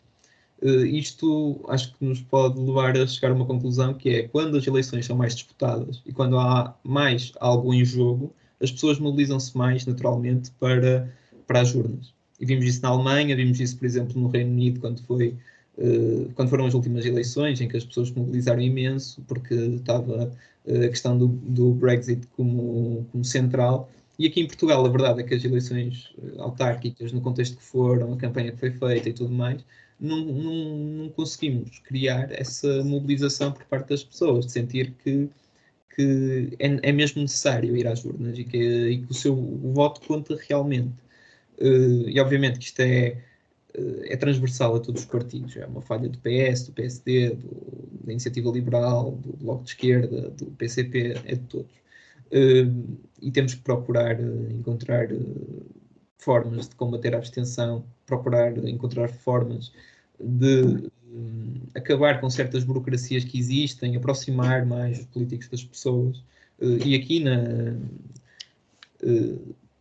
Uh, 0.60 0.84
isto 0.86 1.60
acho 1.68 1.92
que 1.94 2.04
nos 2.04 2.20
pode 2.20 2.60
levar 2.60 2.96
a 2.96 3.06
chegar 3.06 3.30
a 3.30 3.34
uma 3.34 3.46
conclusão 3.46 3.94
que 3.94 4.10
é 4.10 4.28
quando 4.28 4.56
as 4.56 4.66
eleições 4.66 5.06
são 5.06 5.16
mais 5.16 5.34
disputadas 5.34 6.00
e 6.06 6.12
quando 6.12 6.38
há 6.38 6.76
mais 6.84 7.32
algo 7.40 7.74
em 7.74 7.84
jogo, 7.84 8.32
as 8.60 8.70
pessoas 8.70 8.98
mobilizam-se 9.00 9.56
mais 9.56 9.84
naturalmente 9.86 10.52
para, 10.60 11.12
para 11.48 11.60
as 11.60 11.74
urnas. 11.74 12.14
E 12.38 12.46
vimos 12.46 12.64
isso 12.64 12.82
na 12.82 12.90
Alemanha, 12.90 13.34
vimos 13.34 13.58
isso, 13.60 13.76
por 13.76 13.86
exemplo, 13.86 14.20
no 14.20 14.28
Reino 14.28 14.50
Unido, 14.50 14.80
quando 14.80 15.02
foi 15.02 15.36
quando 16.34 16.48
foram 16.48 16.66
as 16.66 16.74
últimas 16.74 17.04
eleições, 17.06 17.60
em 17.60 17.68
que 17.68 17.76
as 17.76 17.84
pessoas 17.84 18.10
mobilizaram 18.10 18.60
imenso, 18.60 19.22
porque 19.22 19.54
estava 19.54 20.30
a 20.66 20.88
questão 20.88 21.16
do, 21.18 21.28
do 21.28 21.72
Brexit 21.72 22.26
como, 22.36 23.06
como, 23.10 23.24
central. 23.24 23.90
E 24.18 24.26
aqui 24.26 24.40
em 24.40 24.46
Portugal, 24.46 24.84
a 24.84 24.88
verdade 24.88 25.20
é 25.20 25.24
que 25.24 25.34
as 25.34 25.44
eleições 25.44 26.12
eh, 26.22 26.34
autárquicas, 26.38 27.12
no 27.12 27.20
contexto 27.20 27.56
que 27.56 27.62
foram, 27.64 28.12
a 28.12 28.16
campanha 28.16 28.52
que 28.52 28.58
foi 28.58 28.70
feita 28.70 29.08
e 29.08 29.12
tudo 29.12 29.32
mais, 29.32 29.64
não, 29.98 30.24
não, 30.24 30.54
não 30.78 31.08
conseguimos 31.10 31.78
criar 31.80 32.30
essa 32.32 32.84
mobilização 32.84 33.52
por 33.52 33.64
parte 33.64 33.88
das 33.88 34.04
pessoas, 34.04 34.46
de 34.46 34.52
sentir 34.52 34.92
que, 35.02 35.28
que 35.96 36.50
é, 36.58 36.90
é 36.90 36.92
mesmo 36.92 37.22
necessário 37.22 37.76
ir 37.76 37.86
às 37.86 38.04
urnas 38.04 38.38
e 38.38 38.44
que, 38.44 38.58
e 38.58 38.98
que 38.98 39.10
o 39.10 39.14
seu 39.14 39.34
o 39.34 39.72
voto 39.72 40.00
conta 40.06 40.38
realmente. 40.48 40.94
E 41.58 42.18
obviamente 42.20 42.58
que 42.58 42.64
isto 42.66 42.80
é 42.80 43.22
é 43.74 44.16
transversal 44.16 44.76
a 44.76 44.80
todos 44.80 45.02
os 45.02 45.08
partidos. 45.08 45.56
É 45.56 45.66
uma 45.66 45.80
falha 45.80 46.08
do 46.08 46.18
PS, 46.18 46.66
do 46.66 46.72
PSD, 46.72 47.30
do, 47.30 47.88
da 48.04 48.12
Iniciativa 48.12 48.50
Liberal, 48.50 49.12
do 49.12 49.32
Bloco 49.36 49.64
de 49.64 49.70
Esquerda, 49.70 50.30
do 50.30 50.46
PCP, 50.46 51.20
é 51.24 51.34
de 51.34 51.46
todos. 51.46 51.72
Uh, 52.32 52.98
e 53.20 53.30
temos 53.30 53.54
que 53.54 53.60
procurar 53.60 54.18
uh, 54.18 54.50
encontrar 54.50 55.12
uh, 55.12 55.66
formas 56.16 56.68
de 56.68 56.74
combater 56.74 57.14
a 57.14 57.18
abstenção, 57.18 57.84
procurar 58.06 58.56
encontrar 58.66 59.08
formas 59.10 59.72
de 60.18 60.90
acabar 61.74 62.20
com 62.20 62.30
certas 62.30 62.64
burocracias 62.64 63.22
que 63.22 63.38
existem, 63.38 63.96
aproximar 63.96 64.64
mais 64.64 65.00
os 65.00 65.06
políticos 65.06 65.48
das 65.48 65.62
pessoas. 65.62 66.24
e 66.58 66.94
aqui 66.94 67.20
na 67.20 67.76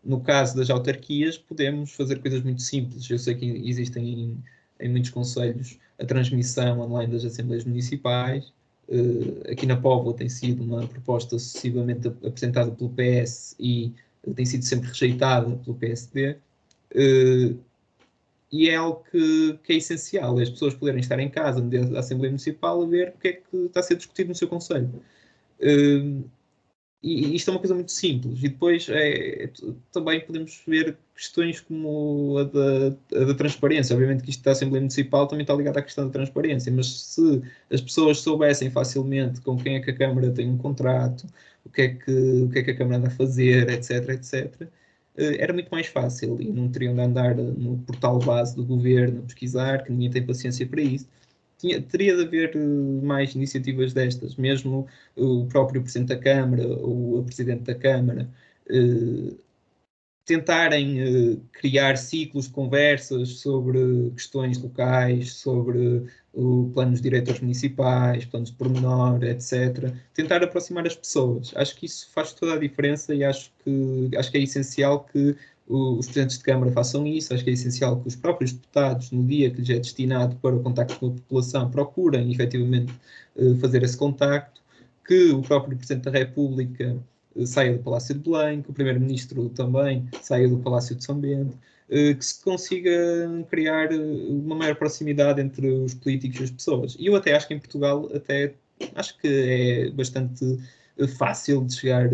no 0.04 0.20
caso 0.20 0.56
das 0.56 0.70
autarquias, 0.70 1.38
podemos 1.38 1.92
fazer 1.92 2.20
coisas 2.20 2.42
muito 2.42 2.62
simples. 2.62 3.10
Eu 3.10 3.20
sei 3.20 3.36
que 3.36 3.46
existem 3.46 4.08
em, 4.10 4.44
em 4.80 4.90
muitos 4.90 5.12
conselhos 5.12 5.78
a 6.00 6.06
transmissão 6.06 6.80
online 6.80 7.14
das 7.14 7.24
assembleias 7.24 7.64
municipais. 7.64 8.52
Uh, 8.90 9.52
aqui 9.52 9.66
na 9.66 9.78
Póvoa 9.78 10.14
tem 10.14 10.28
sido 10.28 10.64
uma 10.64 10.86
proposta 10.88 11.38
sucessivamente 11.38 12.08
apresentada 12.08 12.72
pelo 12.72 12.90
PS 12.90 13.56
e 13.60 13.94
tem 14.36 14.46
sido 14.46 14.66
sempre 14.66 14.90
rejeitada 14.90 15.50
pelo 15.58 15.76
PSD. 15.76 16.38
Uh, 16.94 17.58
e 18.52 18.70
é 18.70 18.76
algo 18.76 19.04
que, 19.10 19.58
que, 19.64 19.74
é 19.74 19.76
essencial, 19.78 20.38
é 20.40 20.44
as 20.44 20.50
pessoas 20.50 20.74
poderem 20.74 21.00
estar 21.00 21.18
em 21.20 21.30
casa, 21.30 21.62
dentro 21.62 21.94
da 21.94 22.00
Assembleia 22.00 22.32
Municipal, 22.32 22.84
a 22.84 22.86
ver 22.86 23.14
o 23.16 23.20
que 23.20 23.28
é 23.30 23.34
que 23.34 23.58
está 23.66 23.80
a 23.80 23.84
ser 23.84 23.96
discutido 23.96 24.30
no 24.30 24.36
seu 24.36 24.48
Conselho. 24.48 24.92
Uh, 25.62 26.24
e 27.04 27.36
isto 27.36 27.50
é 27.50 27.54
uma 27.54 27.60
coisa 27.60 27.74
muito 27.74 27.92
simples. 27.92 28.40
E 28.40 28.50
depois 28.50 28.88
é, 28.90 29.46
é, 29.46 29.50
também 29.92 30.22
podemos 30.22 30.62
ver 30.68 30.98
questões 31.16 31.60
como 31.60 32.38
a 32.38 32.44
da, 32.44 33.22
a 33.22 33.26
da, 33.26 33.34
transparência. 33.34 33.96
Obviamente 33.96 34.24
que 34.24 34.30
isto 34.30 34.44
da 34.44 34.52
Assembleia 34.52 34.82
Municipal 34.82 35.28
também 35.28 35.44
está 35.44 35.54
ligado 35.56 35.78
à 35.78 35.82
questão 35.82 36.06
da 36.06 36.14
transparência, 36.14 36.72
mas 36.72 36.88
se 36.88 37.42
as 37.72 37.82
pessoas 37.82 38.20
soubessem 38.20 38.70
facilmente 38.70 39.42
com 39.42 39.58
quem 39.58 39.76
é 39.76 39.80
que 39.80 39.90
a 39.90 39.98
Câmara 39.98 40.32
tem 40.32 40.48
um 40.50 40.58
contrato, 40.58 41.26
o 41.66 41.70
que 41.70 41.82
é 41.82 41.88
que, 41.90 42.12
o 42.44 42.50
que, 42.50 42.60
é 42.60 42.64
que 42.64 42.72
a 42.72 42.78
Câmara 42.78 42.98
anda 42.98 43.08
a 43.08 43.12
fazer, 43.12 43.70
etc, 43.70 44.10
etc, 44.10 44.62
eh, 45.18 45.38
era 45.44 45.54
muito 45.54 45.70
mais 45.70 45.88
fácil 45.88 46.40
e 46.40 46.52
não 46.52 46.70
teriam 46.70 46.94
de 46.94 47.02
andar 47.02 47.36
no 47.36 47.80
portal 47.80 48.20
base 48.20 48.56
do 48.56 48.64
governo 48.66 49.20
a 49.22 49.24
pesquisar, 49.24 49.84
que 49.84 49.92
ninguém 49.92 50.12
tem 50.12 50.26
paciência 50.26 50.68
para 50.68 50.82
isso 50.82 51.08
tinha, 51.62 51.82
teria 51.82 52.16
de 52.16 52.24
haver 52.24 52.56
eh, 52.56 52.60
mais 53.04 53.36
iniciativas 53.36 53.94
destas, 53.94 54.36
mesmo 54.36 54.88
o 55.16 55.46
próprio 55.48 55.82
Presidente 55.82 56.10
da 56.10 56.18
Câmara 56.20 56.68
ou 56.68 57.20
a 57.20 57.24
Presidente 57.24 57.64
da 57.64 57.76
Câmara 57.76 58.28
eh, 58.70 59.36
tentarem 60.26 61.00
eh, 61.02 61.38
criar 61.52 61.98
ciclos 61.98 62.46
de 62.46 62.52
conversas 62.52 63.40
sobre 63.40 64.12
questões 64.16 64.58
locais, 64.62 65.34
sobre 65.34 66.06
o 66.34 66.72
plano 66.74 66.96
de 66.96 67.02
diretores 67.02 67.42
municipais, 67.42 68.26
planos 68.26 68.50
de 68.52 68.56
pormenor, 68.56 69.24
etc. 69.24 69.94
Tentar 70.14 70.44
aproximar 70.44 70.88
as 70.88 70.96
pessoas. 70.96 71.52
Acho 71.56 71.76
que 71.76 71.86
isso 71.86 72.10
faz 72.12 72.34
toda 72.34 72.54
a 72.54 72.60
diferença 72.60 73.14
e 73.14 73.24
acho 73.24 73.52
que, 73.64 74.10
acho 74.18 74.32
que 74.32 74.38
é 74.38 74.42
essencial 74.42 75.04
que 75.04 75.36
os 75.72 76.06
presidentes 76.06 76.38
de 76.38 76.44
Câmara 76.44 76.72
façam 76.72 77.08
isso. 77.08 77.34
Acho 77.34 77.44
que 77.44 77.50
é 77.50 77.54
essencial 77.54 78.00
que 78.02 78.08
os 78.08 78.16
próprios 78.16 78.52
deputados, 78.52 79.12
no 79.12 79.24
dia 79.24 79.50
que 79.50 79.62
lhes 79.62 79.70
é 79.70 79.80
destinado 79.80 80.36
para 80.38 80.56
o 80.56 80.62
contacto 80.62 81.00
com 81.00 81.08
a 81.08 81.12
população, 81.12 81.72
procurem 81.72 82.32
efetivamente 82.32 82.94
eh, 83.38 83.56
fazer 83.60 83.82
esse 83.84 83.98
contacto, 83.98 84.62
que 85.06 85.32
o 85.32 85.42
próprio 85.42 85.78
Presidente 85.78 86.06
da 86.06 86.12
República 86.12 86.98
eh, 87.36 87.46
saia 87.46 87.78
do 87.78 87.84
Palácio 87.84 88.14
de 88.14 88.30
Belém, 88.30 88.62
que 88.62 88.70
o 88.70 88.74
Primeiro-Ministro 88.74 89.50
também 89.50 90.08
saia 90.22 90.48
do 90.48 90.58
Palácio 90.58 90.96
de 90.96 91.04
São 91.04 91.20
Bento, 91.20 91.58
eh, 91.90 92.14
que 92.14 92.26
se 92.26 92.44
consiga 92.44 92.92
criar 93.50 93.90
uma 93.94 94.56
maior 94.56 94.76
proximidade 94.76 95.42
entre 95.42 95.70
os 95.70 95.94
políticos 95.94 96.42
e 96.42 96.44
as 96.44 96.52
pessoas. 96.52 96.96
E 97.00 97.06
eu 97.06 97.16
até 97.16 97.34
acho 97.34 97.48
que 97.48 97.54
em 97.54 97.60
Portugal 97.60 98.10
até 98.14 98.56
acho 98.96 99.18
que 99.20 99.28
é 99.28 99.92
bastante 99.92 100.58
fácil 101.08 101.66
de 101.66 101.76
chegar 101.76 102.10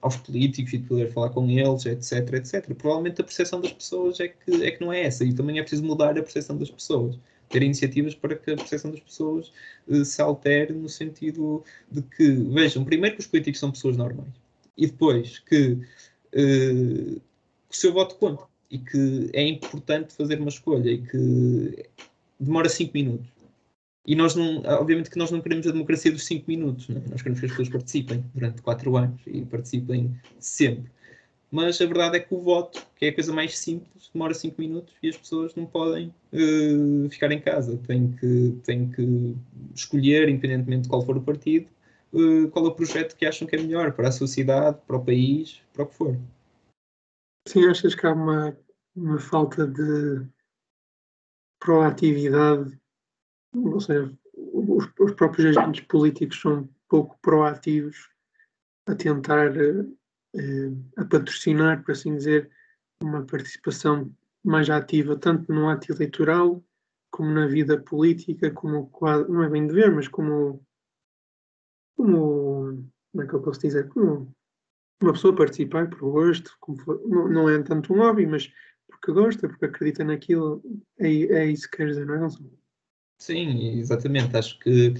aos 0.00 0.16
políticos 0.16 0.72
e 0.74 0.78
de 0.78 0.86
poder 0.86 1.10
falar 1.12 1.30
com 1.30 1.48
eles, 1.48 1.86
etc, 1.86 2.34
etc. 2.34 2.74
Provavelmente 2.74 3.20
a 3.20 3.24
percepção 3.24 3.60
das 3.60 3.72
pessoas 3.72 4.20
é 4.20 4.28
que, 4.28 4.62
é 4.62 4.70
que 4.70 4.80
não 4.80 4.92
é 4.92 5.02
essa 5.02 5.24
e 5.24 5.32
também 5.32 5.58
é 5.58 5.62
preciso 5.62 5.82
mudar 5.82 6.10
a 6.10 6.22
percepção 6.22 6.56
das 6.58 6.70
pessoas. 6.70 7.18
Ter 7.48 7.62
iniciativas 7.62 8.14
para 8.14 8.34
que 8.34 8.50
a 8.50 8.56
percepção 8.56 8.90
das 8.90 9.00
pessoas 9.00 9.52
uh, 9.88 10.04
se 10.04 10.20
altere 10.20 10.72
no 10.72 10.88
sentido 10.88 11.62
de 11.90 12.02
que, 12.02 12.30
vejam, 12.30 12.84
primeiro 12.84 13.16
que 13.16 13.22
os 13.22 13.26
políticos 13.26 13.60
são 13.60 13.70
pessoas 13.70 13.96
normais 13.96 14.32
e 14.76 14.86
depois 14.86 15.38
que, 15.38 15.78
uh, 16.34 17.20
o 17.70 17.74
seu 17.74 17.92
voto 17.92 18.16
conta 18.16 18.44
e 18.70 18.78
que 18.78 19.30
é 19.32 19.42
importante 19.46 20.12
fazer 20.14 20.38
uma 20.38 20.48
escolha 20.48 20.90
e 20.90 20.98
que 20.98 21.86
demora 22.38 22.68
5 22.68 22.92
minutos 22.92 23.33
e 24.06 24.14
nós 24.14 24.34
não, 24.34 24.62
obviamente 24.78 25.08
que 25.08 25.18
nós 25.18 25.30
não 25.30 25.40
queremos 25.40 25.66
a 25.66 25.70
democracia 25.70 26.12
dos 26.12 26.24
5 26.26 26.44
minutos, 26.46 26.90
é? 26.90 26.94
nós 27.08 27.22
queremos 27.22 27.40
que 27.40 27.46
as 27.46 27.52
pessoas 27.52 27.68
participem 27.70 28.24
durante 28.34 28.60
4 28.60 28.96
anos 28.96 29.20
e 29.26 29.44
participem 29.46 30.14
sempre. 30.38 30.92
Mas 31.50 31.80
a 31.80 31.86
verdade 31.86 32.16
é 32.16 32.20
que 32.20 32.34
o 32.34 32.40
voto, 32.40 32.84
que 32.96 33.06
é 33.06 33.08
a 33.08 33.14
coisa 33.14 33.32
mais 33.32 33.56
simples, 33.56 34.10
demora 34.12 34.34
5 34.34 34.60
minutos 34.60 34.92
e 35.02 35.08
as 35.08 35.16
pessoas 35.16 35.54
não 35.54 35.64
podem 35.64 36.12
uh, 36.32 37.08
ficar 37.08 37.30
em 37.30 37.40
casa. 37.40 37.78
Têm 37.86 38.12
que, 38.12 38.58
têm 38.64 38.90
que 38.90 39.36
escolher, 39.74 40.28
independentemente 40.28 40.82
de 40.82 40.88
qual 40.88 41.02
for 41.02 41.16
o 41.16 41.22
partido, 41.22 41.68
uh, 42.12 42.48
qual 42.50 42.66
é 42.66 42.68
o 42.68 42.74
projeto 42.74 43.16
que 43.16 43.24
acham 43.24 43.46
que 43.46 43.56
é 43.56 43.62
melhor 43.62 43.92
para 43.92 44.08
a 44.08 44.12
sociedade, 44.12 44.78
para 44.86 44.96
o 44.96 45.04
país, 45.04 45.62
para 45.72 45.84
o 45.84 45.86
que 45.86 45.94
for. 45.94 46.18
Sim, 47.46 47.66
achas 47.66 47.94
que 47.94 48.06
há 48.06 48.12
uma, 48.12 48.56
uma 48.96 49.18
falta 49.18 49.66
de 49.66 50.26
proatividade 51.60 52.76
ou 53.54 53.80
seja, 53.80 54.12
os, 54.34 54.88
os, 54.98 55.12
próprios 55.12 55.56
agentes 55.56 55.84
políticos 55.86 56.40
são 56.40 56.68
pouco 56.88 57.18
proativos 57.22 58.10
a 58.86 58.94
tentar 58.94 59.56
eh, 59.56 60.72
a 60.96 61.04
patrocinar, 61.04 61.82
por 61.82 61.92
assim 61.92 62.16
dizer, 62.16 62.50
uma 63.02 63.24
participação 63.24 64.12
mais 64.44 64.68
ativa, 64.68 65.16
tanto 65.16 65.52
no 65.52 65.68
ato 65.68 65.92
eleitoral 65.92 66.62
como 67.10 67.30
na 67.30 67.46
vida 67.46 67.80
política, 67.80 68.50
como 68.50 68.90
não 69.28 69.44
é 69.44 69.48
bem 69.48 69.66
dever, 69.66 69.92
mas 69.92 70.08
como, 70.08 70.60
como 71.96 72.84
como 73.14 73.22
é 73.22 73.26
que 73.28 73.34
eu 73.34 73.42
posso 73.42 73.60
dizer, 73.60 73.88
como 73.90 74.34
uma 75.00 75.12
pessoa 75.12 75.36
participar 75.36 75.88
por 75.88 76.10
gosto, 76.10 76.50
for, 76.84 77.00
não, 77.08 77.28
não, 77.28 77.48
é 77.48 77.62
tanto 77.62 77.94
um 77.94 77.98
hobby, 77.98 78.26
mas 78.26 78.52
porque 78.88 79.12
gosta, 79.12 79.48
porque 79.48 79.66
acredita 79.66 80.02
naquilo, 80.02 80.60
é, 80.98 81.08
é 81.08 81.46
isso 81.46 81.70
que 81.70 81.76
quer 81.76 81.86
dizer, 81.86 82.04
não 82.04 82.14
é, 82.14 82.28
Sim, 83.18 83.78
exatamente. 83.78 84.36
Acho 84.36 84.58
que 84.58 84.94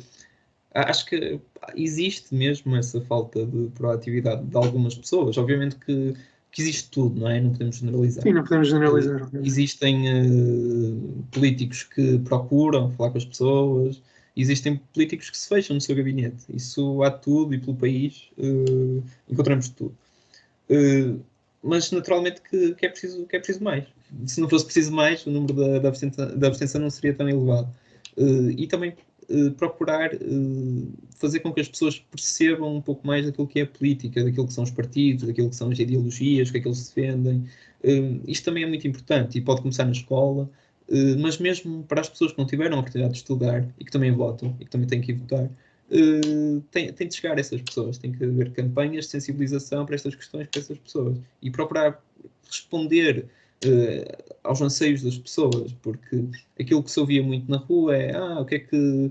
acho 0.74 1.06
que 1.06 1.40
existe 1.76 2.34
mesmo 2.34 2.74
essa 2.76 3.00
falta 3.02 3.46
de 3.46 3.68
proatividade 3.74 4.44
de 4.44 4.56
algumas 4.56 4.94
pessoas. 4.94 5.38
Obviamente 5.38 5.76
que, 5.76 6.14
que 6.50 6.62
existe 6.62 6.90
tudo, 6.90 7.20
não 7.20 7.30
é? 7.30 7.40
Não 7.40 7.50
podemos 7.50 7.76
generalizar. 7.76 8.22
Sim, 8.22 8.32
não 8.32 8.42
podemos 8.42 8.68
generalizar. 8.68 9.30
Existem 9.42 10.04
uh, 10.08 11.24
políticos 11.30 11.84
que 11.84 12.18
procuram 12.18 12.90
falar 12.92 13.10
com 13.10 13.18
as 13.18 13.24
pessoas, 13.24 14.02
existem 14.36 14.80
políticos 14.92 15.30
que 15.30 15.38
se 15.38 15.48
fecham 15.48 15.74
no 15.74 15.80
seu 15.80 15.94
gabinete. 15.94 16.44
Isso 16.52 17.02
há 17.04 17.10
tudo 17.10 17.54
e 17.54 17.58
pelo 17.58 17.76
país 17.76 18.28
uh, 18.38 19.02
encontramos 19.30 19.68
tudo. 19.68 19.96
Uh, 20.68 21.20
mas 21.62 21.90
naturalmente 21.92 22.42
que, 22.42 22.74
que, 22.74 22.84
é 22.84 22.88
preciso, 22.88 23.24
que 23.26 23.36
é 23.36 23.38
preciso 23.38 23.62
mais. 23.64 23.84
Se 24.26 24.40
não 24.40 24.48
fosse 24.48 24.64
preciso 24.64 24.92
mais, 24.92 25.24
o 25.24 25.30
número 25.30 25.54
da, 25.54 25.78
da, 25.78 25.88
abstenção, 25.88 26.38
da 26.38 26.48
abstenção 26.48 26.80
não 26.80 26.90
seria 26.90 27.14
tão 27.14 27.28
elevado. 27.28 27.68
Uh, 28.16 28.50
e 28.56 28.66
também 28.66 28.94
uh, 29.28 29.50
procurar 29.52 30.14
uh, 30.14 30.92
fazer 31.16 31.40
com 31.40 31.52
que 31.52 31.60
as 31.60 31.68
pessoas 31.68 31.98
percebam 31.98 32.76
um 32.76 32.80
pouco 32.80 33.06
mais 33.06 33.26
daquilo 33.26 33.46
que 33.46 33.58
é 33.58 33.62
a 33.62 33.66
política, 33.66 34.22
daquilo 34.22 34.46
que 34.46 34.52
são 34.52 34.64
os 34.64 34.70
partidos, 34.70 35.26
daquilo 35.26 35.50
que 35.50 35.56
são 35.56 35.70
as 35.70 35.78
ideologias, 35.78 36.48
o 36.48 36.52
que 36.52 36.58
é 36.58 36.60
que 36.60 36.68
eles 36.68 36.88
defendem. 36.88 37.44
isto 38.26 38.44
também 38.44 38.62
é 38.62 38.66
muito 38.66 38.86
importante 38.86 39.38
e 39.38 39.40
pode 39.40 39.62
começar 39.62 39.84
na 39.84 39.92
escola, 39.92 40.48
mas 41.18 41.38
mesmo 41.38 41.82
para 41.84 42.00
as 42.02 42.08
pessoas 42.08 42.32
que 42.32 42.38
não 42.38 42.46
tiveram 42.46 42.76
a 42.76 42.80
oportunidade 42.80 43.14
de 43.14 43.20
estudar 43.20 43.66
e 43.78 43.84
que 43.84 43.90
também 43.90 44.12
votam 44.12 44.56
e 44.60 44.64
que 44.64 44.70
também 44.70 44.86
têm 44.86 45.00
que 45.00 45.12
ir 45.12 45.16
votar, 45.16 45.50
tem, 46.70 46.92
tem 46.92 47.08
de 47.08 47.14
chegar 47.14 47.36
a 47.36 47.40
essas 47.40 47.60
pessoas, 47.62 47.98
tem 47.98 48.12
que 48.12 48.22
haver 48.22 48.52
campanhas 48.52 49.06
de 49.06 49.10
sensibilização 49.12 49.86
para 49.86 49.94
estas 49.94 50.14
questões 50.14 50.46
para 50.48 50.60
essas 50.60 50.78
pessoas 50.78 51.18
e 51.42 51.50
procurar 51.50 52.02
responder 52.46 53.26
uh, 53.64 54.34
aos 54.42 54.60
anseios 54.60 55.02
das 55.02 55.18
pessoas, 55.18 55.72
porque 55.82 56.24
aquilo 56.58 56.82
que 56.82 56.90
se 56.90 57.00
ouvia 57.00 57.22
muito 57.22 57.50
na 57.50 57.56
rua 57.56 57.96
é 57.96 58.14
ah, 58.14 58.40
o 58.40 58.44
que 58.44 58.56
é 58.56 58.58
que 58.58 59.10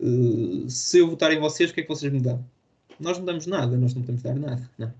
uh, 0.00 0.70
se 0.70 0.98
eu 0.98 1.08
votar 1.08 1.32
em 1.32 1.40
vocês, 1.40 1.70
o 1.70 1.74
que 1.74 1.80
é 1.80 1.82
que 1.82 1.88
vocês 1.88 2.12
me 2.12 2.20
dão? 2.20 2.44
Nós 3.00 3.18
não 3.18 3.24
damos 3.24 3.46
nada, 3.46 3.76
nós 3.76 3.94
não 3.94 4.02
podemos 4.02 4.22
dar 4.22 4.34
nada, 4.34 4.70
não. 4.76 4.92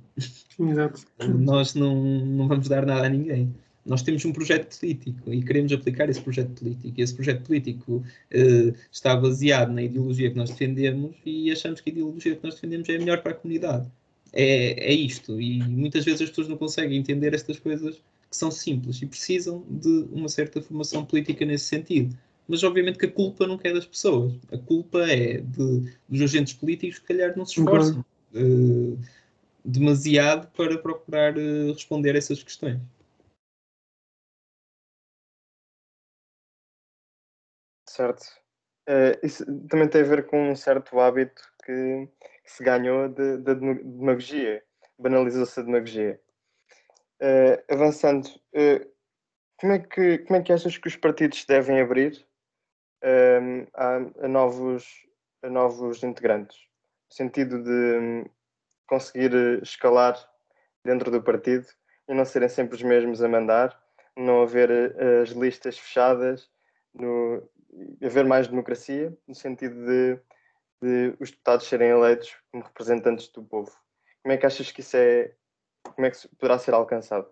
Exato. 0.71 1.07
nós 1.39 1.75
não, 1.75 1.95
não 2.25 2.49
vamos 2.49 2.69
dar 2.69 2.87
nada 2.87 3.07
a 3.07 3.09
ninguém. 3.09 3.53
Nós 3.85 4.03
temos 4.03 4.25
um 4.25 4.33
projeto 4.33 4.79
político 4.79 5.33
e 5.33 5.43
queremos 5.43 5.73
aplicar 5.73 6.11
esse 6.11 6.21
projeto 6.21 6.51
político. 6.51 6.93
E 7.01 7.03
esse 7.03 7.15
projeto 7.15 7.43
político 7.45 7.97
uh, 7.97 8.75
está 8.93 9.17
baseado 9.17 9.73
na 9.73 9.83
ideologia 9.83 10.31
que 10.31 10.37
nós 10.37 10.51
defendemos 10.51 11.17
e 11.25 11.51
achamos 11.51 11.81
que 11.81 11.91
a 11.91 11.93
ideologia 11.93 12.37
que 12.37 12.45
nós 12.45 12.55
defendemos 12.55 12.89
é 12.89 12.97
a 12.97 12.99
melhor 12.99 13.23
para 13.23 13.33
a 13.33 13.35
comunidade. 13.35 13.89
É, 14.33 14.91
é 14.91 14.93
isto. 14.93 15.41
E 15.41 15.63
muitas 15.63 16.05
vezes 16.05 16.23
as 16.23 16.29
pessoas 16.29 16.49
não 16.49 16.57
conseguem 16.57 16.99
entender 16.99 17.33
estas 17.35 17.59
coisas 17.59 17.99
que 18.31 18.37
são 18.37 18.51
simples 18.51 19.01
e 19.01 19.07
precisam 19.07 19.65
de 19.69 20.07
uma 20.13 20.29
certa 20.29 20.61
formação 20.61 21.05
política 21.05 21.45
nesse 21.45 21.65
sentido. 21.65 22.17
Mas 22.47 22.63
obviamente 22.63 22.99
que 22.99 23.07
a 23.07 23.13
culpa 23.13 23.47
não 23.47 23.61
é 23.63 23.73
das 23.73 23.87
pessoas. 23.87 24.33
A 24.51 24.59
culpa 24.59 25.01
é 25.01 25.39
de, 25.39 25.93
dos 26.09 26.23
agentes 26.23 26.55
políticos 26.55 26.99
que, 26.99 27.07
calhar, 27.07 27.37
não 27.37 27.45
se 27.45 27.61
esforçam 27.61 28.05
uh, 28.35 28.99
demasiado 29.65 30.51
para 30.57 30.79
procurar 30.79 31.37
uh, 31.37 31.73
responder 31.73 32.15
a 32.15 32.19
essas 32.19 32.43
questões. 32.43 32.81
Certo. 37.87 38.23
Uh, 38.89 39.27
isso 39.27 39.45
também 39.69 39.89
tem 39.89 40.01
a 40.01 40.05
ver 40.05 40.27
com 40.27 40.51
um 40.51 40.57
certo 40.57 40.99
hábito 40.99 41.43
que, 41.65 42.09
que 42.45 42.51
se 42.51 42.65
ganhou 42.65 43.11
da 43.11 43.55
demagogia. 43.55 44.63
Banalizou-se 44.99 45.61
a 45.61 45.63
demagogia. 45.63 46.19
Uh, 47.21 47.59
avançando, 47.69 48.27
uh, 48.27 48.93
como, 49.59 49.73
é 49.73 49.79
que, 49.81 50.19
como 50.19 50.39
é 50.39 50.43
que 50.43 50.53
achas 50.53 50.79
que 50.79 50.87
os 50.87 50.97
partidos 50.97 51.45
devem 51.45 51.81
abrir 51.81 52.25
uh, 53.03 53.67
a, 53.75 54.25
a, 54.25 54.29
novos, 54.29 54.87
a 55.43 55.51
novos 55.51 56.03
integrantes? 56.03 56.57
No 57.11 57.17
sentido 57.17 57.63
de 57.63 57.99
um, 57.99 58.25
conseguir 58.87 59.33
escalar 59.63 60.17
dentro 60.85 61.11
do 61.11 61.23
partido 61.23 61.67
e 62.09 62.15
não 62.15 62.25
serem 62.25 62.49
sempre 62.49 62.77
os 62.77 62.83
mesmos 62.83 63.23
a 63.23 63.29
mandar, 63.29 63.79
não 64.17 64.43
haver 64.43 64.71
as 65.23 65.31
listas 65.31 65.79
fechadas, 65.79 66.49
no, 66.95 67.49
haver 68.03 68.25
mais 68.25 68.49
democracia, 68.49 69.17
no 69.27 69.35
sentido 69.35 69.75
de, 69.85 70.21
de 70.83 71.17
os 71.21 71.31
deputados 71.31 71.67
serem 71.67 71.91
eleitos 71.91 72.37
como 72.51 72.65
representantes 72.65 73.29
do 73.29 73.43
povo. 73.43 73.73
Como 74.23 74.33
é 74.33 74.37
que 74.37 74.47
achas 74.47 74.71
que 74.73 74.81
isso 74.81 74.97
é, 74.97 75.33
como 75.95 76.07
é 76.07 76.11
que 76.11 76.29
poderá 76.39 76.59
ser 76.59 76.75
alcançado? 76.75 77.27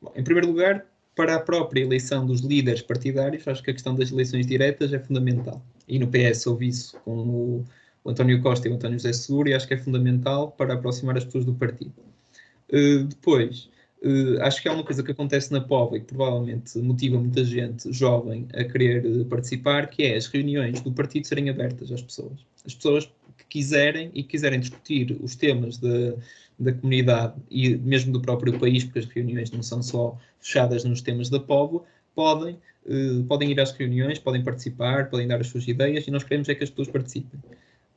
Bom, 0.00 0.12
em 0.14 0.24
primeiro 0.24 0.48
lugar, 0.48 0.86
para 1.14 1.36
a 1.36 1.40
própria 1.40 1.82
eleição 1.82 2.24
dos 2.24 2.40
líderes 2.40 2.82
partidários, 2.82 3.46
acho 3.46 3.62
que 3.62 3.70
a 3.70 3.74
questão 3.74 3.94
das 3.94 4.10
eleições 4.10 4.46
diretas 4.46 4.92
é 4.92 4.98
fundamental. 4.98 5.62
E 5.86 5.98
no 5.98 6.08
PS 6.08 6.46
houve 6.46 6.68
isso 6.68 6.98
com 7.00 7.18
o, 7.18 7.64
o 8.04 8.10
António 8.10 8.40
Costa 8.40 8.68
e 8.68 8.70
o 8.70 8.74
António 8.74 8.98
José 8.98 9.12
Seguro, 9.12 9.48
e 9.48 9.54
acho 9.54 9.66
que 9.66 9.74
é 9.74 9.76
fundamental 9.76 10.52
para 10.52 10.74
aproximar 10.74 11.16
as 11.16 11.24
pessoas 11.24 11.44
do 11.44 11.54
partido. 11.54 11.92
Uh, 12.72 13.04
depois, 13.04 13.68
uh, 14.02 14.42
acho 14.42 14.62
que 14.62 14.68
há 14.68 14.72
uma 14.72 14.84
coisa 14.84 15.02
que 15.02 15.10
acontece 15.10 15.52
na 15.52 15.60
POVA 15.60 15.96
e 15.96 16.00
que 16.00 16.06
provavelmente 16.06 16.78
motiva 16.78 17.18
muita 17.18 17.44
gente 17.44 17.92
jovem 17.92 18.46
a 18.54 18.64
querer 18.64 19.04
uh, 19.04 19.24
participar, 19.26 19.88
que 19.88 20.02
é 20.02 20.16
as 20.16 20.26
reuniões 20.26 20.80
do 20.80 20.92
partido 20.92 21.26
serem 21.26 21.48
abertas 21.48 21.90
às 21.90 22.02
pessoas. 22.02 22.38
As 22.64 22.74
pessoas 22.74 23.06
que 23.38 23.44
quiserem 23.48 24.10
e 24.14 24.22
quiserem 24.22 24.60
discutir 24.60 25.16
os 25.20 25.36
temas 25.36 25.78
da, 25.78 26.14
da 26.58 26.72
comunidade 26.72 27.34
e 27.50 27.76
mesmo 27.76 28.12
do 28.12 28.20
próprio 28.20 28.58
país, 28.58 28.84
porque 28.84 29.00
as 29.00 29.06
reuniões 29.06 29.50
não 29.50 29.62
são 29.62 29.82
só 29.82 30.18
fechadas 30.38 30.84
nos 30.84 31.00
temas 31.00 31.28
da 31.28 31.40
POVA, 31.40 31.82
podem, 32.14 32.58
podem 33.28 33.50
ir 33.50 33.60
às 33.60 33.72
reuniões, 33.72 34.18
podem 34.18 34.42
participar, 34.42 35.08
podem 35.08 35.26
dar 35.26 35.40
as 35.40 35.46
suas 35.46 35.66
ideias 35.68 36.06
e 36.06 36.10
nós 36.10 36.24
queremos 36.24 36.48
é 36.48 36.54
que 36.54 36.64
as 36.64 36.70
pessoas 36.70 36.88
participem. 36.88 37.40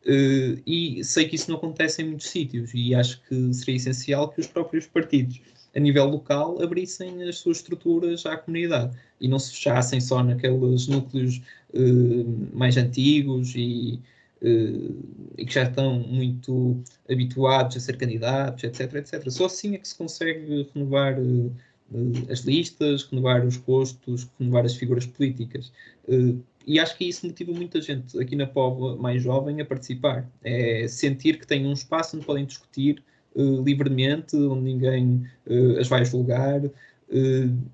Uh, 0.05 0.59
e 0.67 1.01
sei 1.01 1.29
que 1.29 1.35
isso 1.35 1.49
não 1.49 1.57
acontece 1.57 2.01
em 2.01 2.05
muitos 2.05 2.27
sítios 2.27 2.71
e 2.73 2.93
acho 2.93 3.21
que 3.21 3.53
seria 3.53 3.77
essencial 3.77 4.27
que 4.27 4.41
os 4.41 4.47
próprios 4.47 4.85
partidos, 4.85 5.39
a 5.75 5.79
nível 5.79 6.05
local, 6.05 6.61
abrissem 6.61 7.23
as 7.23 7.37
suas 7.37 7.57
estruturas 7.57 8.25
à 8.25 8.37
comunidade 8.37 8.95
e 9.19 9.27
não 9.27 9.39
se 9.39 9.51
fechassem 9.51 9.99
só 9.99 10.23
naqueles 10.23 10.87
núcleos 10.87 11.41
uh, 11.73 12.49
mais 12.57 12.77
antigos 12.77 13.53
e, 13.55 13.99
uh, 14.41 14.95
e, 15.37 15.45
que 15.45 15.53
já 15.53 15.63
estão 15.63 15.99
muito 15.99 16.81
habituados 17.09 17.77
a 17.77 17.79
ser 17.79 17.97
candidatos, 17.97 18.63
etc, 18.63 18.93
etc. 18.95 19.29
Só 19.29 19.45
assim 19.45 19.73
é 19.75 19.77
que 19.77 19.87
se 19.87 19.95
consegue 19.95 20.69
renovar 20.73 21.17
as 22.29 22.39
listas, 22.39 23.03
renovar 23.03 23.45
os 23.45 23.57
postos, 23.57 24.27
renovar 24.39 24.65
as 24.65 24.75
figuras 24.75 25.05
políticas 25.05 25.71
e 26.65 26.79
acho 26.79 26.97
que 26.97 27.05
isso 27.05 27.25
motiva 27.27 27.51
muita 27.51 27.81
gente 27.81 28.19
aqui 28.19 28.35
na 28.35 28.47
Póvoa 28.47 28.95
mais 28.95 29.21
jovem 29.21 29.59
a 29.61 29.65
participar. 29.65 30.29
É 30.43 30.87
sentir 30.87 31.39
que 31.39 31.47
têm 31.47 31.65
um 31.67 31.73
espaço 31.73 32.15
onde 32.15 32.25
podem 32.25 32.45
discutir 32.45 33.03
uh, 33.35 33.63
livremente, 33.63 34.35
onde 34.35 34.61
ninguém 34.61 35.25
uh, 35.47 35.79
as 35.79 35.87
vai 35.87 36.05
julgar 36.05 36.63
uh, 36.65 36.71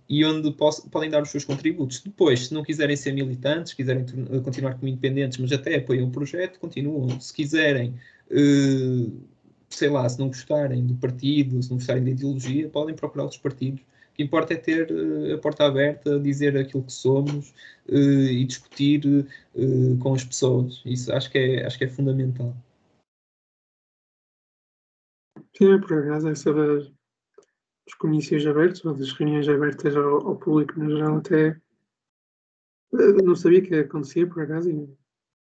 e 0.07 0.25
onde 0.25 0.55
podem 0.91 1.09
dar 1.09 1.21
os 1.21 1.29
seus 1.29 1.45
contributos. 1.45 2.01
Depois, 2.01 2.47
se 2.47 2.53
não 2.53 2.63
quiserem 2.63 2.95
ser 2.95 3.13
militantes, 3.13 3.73
quiserem 3.73 4.05
continuar 4.43 4.75
como 4.75 4.87
independentes, 4.87 5.37
mas 5.37 5.51
até 5.51 5.77
apoiam 5.77 6.07
o 6.07 6.11
projeto, 6.11 6.59
continuam. 6.59 7.19
Se 7.19 7.33
quiserem, 7.33 7.93
sei 9.69 9.89
lá, 9.89 10.07
se 10.07 10.19
não 10.19 10.27
gostarem 10.27 10.85
do 10.85 10.95
partido, 10.95 11.61
se 11.61 11.69
não 11.69 11.77
gostarem 11.77 12.03
da 12.03 12.11
ideologia, 12.11 12.67
podem 12.69 12.95
procurar 12.95 13.23
outros 13.23 13.41
partidos 13.41 13.81
que 14.19 14.23
importa 14.23 14.53
é 14.53 14.57
ter 14.57 14.91
uh, 14.91 15.33
a 15.33 15.37
porta 15.37 15.65
aberta, 15.65 16.19
dizer 16.19 16.57
aquilo 16.57 16.83
que 16.83 16.91
somos 16.91 17.53
uh, 17.87 17.95
e 17.95 18.43
discutir 18.43 19.05
uh, 19.07 19.97
com 19.99 20.13
as 20.13 20.25
pessoas. 20.25 20.81
Isso 20.85 21.13
acho 21.13 21.31
que 21.31 21.37
é, 21.37 21.65
acho 21.65 21.77
que 21.77 21.85
é 21.85 21.87
fundamental. 21.87 22.53
Sim, 25.57 25.79
por 25.81 25.93
acaso, 25.93 26.29
essa 26.29 26.53
das, 26.53 26.85
dos 26.85 27.95
comícios 27.99 28.45
abertos, 28.45 28.83
ou 28.85 28.93
das 28.93 29.11
reuniões 29.13 29.47
abertas 29.49 29.95
ao, 29.95 30.27
ao 30.27 30.35
público 30.37 30.79
no 30.79 30.89
geral, 30.89 31.17
até 31.17 31.59
não 33.23 33.35
sabia 33.35 33.61
que 33.61 33.75
acontecia, 33.75 34.27
por 34.27 34.43
acaso, 34.43 34.69
e 34.69 34.97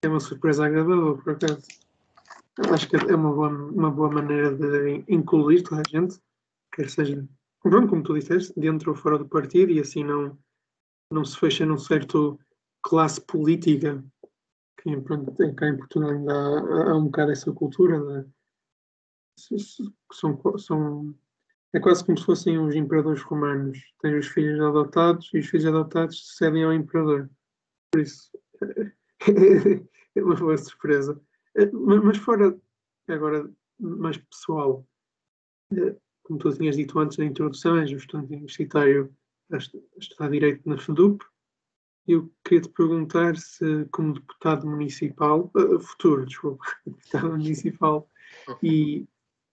é 0.03 0.09
uma 0.09 0.21
surpresa 0.21 0.67
agradável, 0.67 1.19
por 1.19 1.33
acaso. 1.33 1.67
Acho 2.73 2.89
que 2.89 2.97
é 2.97 3.15
uma 3.17 3.33
boa, 3.33 3.49
uma 3.49 3.91
boa 3.91 4.11
maneira 4.11 4.55
de 4.55 5.05
incluir 5.09 5.63
toda 5.63 5.83
a 5.83 5.89
gente, 5.91 6.19
quer 6.73 6.89
seja 6.89 7.27
pronto, 7.61 7.89
como 7.89 8.03
tu 8.03 8.15
disseste, 8.15 8.53
dentro 8.59 8.91
ou 8.91 8.97
fora 8.97 9.19
do 9.19 9.29
partido 9.29 9.73
e 9.73 9.81
assim 9.81 10.05
não, 10.05 10.39
não 11.11 11.25
se 11.25 11.39
fecha 11.39 11.67
num 11.67 11.79
certo 11.79 12.39
classe 12.83 13.21
política 13.23 14.05
que 14.81 14.97
pronto, 15.01 15.33
cá 15.57 15.69
em 15.69 15.77
Portugal 15.77 16.11
ainda 16.11 16.33
há, 16.33 16.91
há 16.91 16.97
um 16.97 17.07
bocado 17.07 17.33
essa 17.33 17.51
cultura? 17.53 18.27
São, 19.37 20.59
são 20.59 21.15
é 21.73 21.81
quase 21.81 22.05
como 22.05 22.17
se 22.17 22.25
fossem 22.25 22.59
os 22.59 22.75
imperadores 22.75 23.23
romanos. 23.23 23.79
Tens 24.01 24.27
os 24.27 24.33
filhos 24.33 24.61
adotados 24.61 25.31
e 25.35 25.39
os 25.39 25.47
filhos 25.47 25.67
adotados 25.67 26.37
cedem 26.37 26.65
ao 26.65 26.73
imperador. 26.73 27.29
Por 27.93 28.01
isso 28.01 28.31
é 30.15 30.23
uma 30.23 30.37
boa 30.37 30.57
surpresa. 30.57 31.21
Mas 31.73 32.17
fora 32.19 32.57
agora 33.09 33.51
mais 33.81 34.17
pessoal 34.19 34.87
como 36.25 36.39
tu 36.39 36.53
tinhas 36.53 36.77
dito 36.77 36.99
antes 36.99 37.19
na 37.19 37.27
introdução, 37.27 37.77
és 37.79 37.93
um 37.93 37.97
estudante 37.97 38.33
universitário 38.33 39.15
a 39.53 39.59
estudar 39.99 40.31
Direito 40.31 40.69
na 40.69 40.79
FEDUP. 40.79 41.23
Eu 42.09 42.31
queria 42.43 42.63
te 42.63 42.69
perguntar 42.71 43.37
se, 43.37 43.87
como 43.93 44.15
deputado 44.15 44.67
municipal, 44.67 45.51
uh, 45.55 45.79
futuro, 45.79 46.27
desculpa, 46.27 46.65
deputado 46.87 47.31
municipal, 47.31 48.11
e 48.63 49.07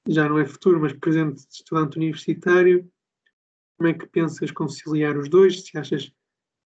já 0.07 0.27
não 0.27 0.39
é 0.39 0.45
futuro, 0.45 0.79
mas 0.79 0.93
presente 0.93 1.45
estudante 1.49 1.97
universitário, 1.97 2.89
como 3.77 3.89
é 3.89 3.93
que 3.93 4.07
pensas 4.07 4.51
conciliar 4.51 5.17
os 5.17 5.29
dois? 5.29 5.63
Se 5.63 5.77
achas 5.77 6.11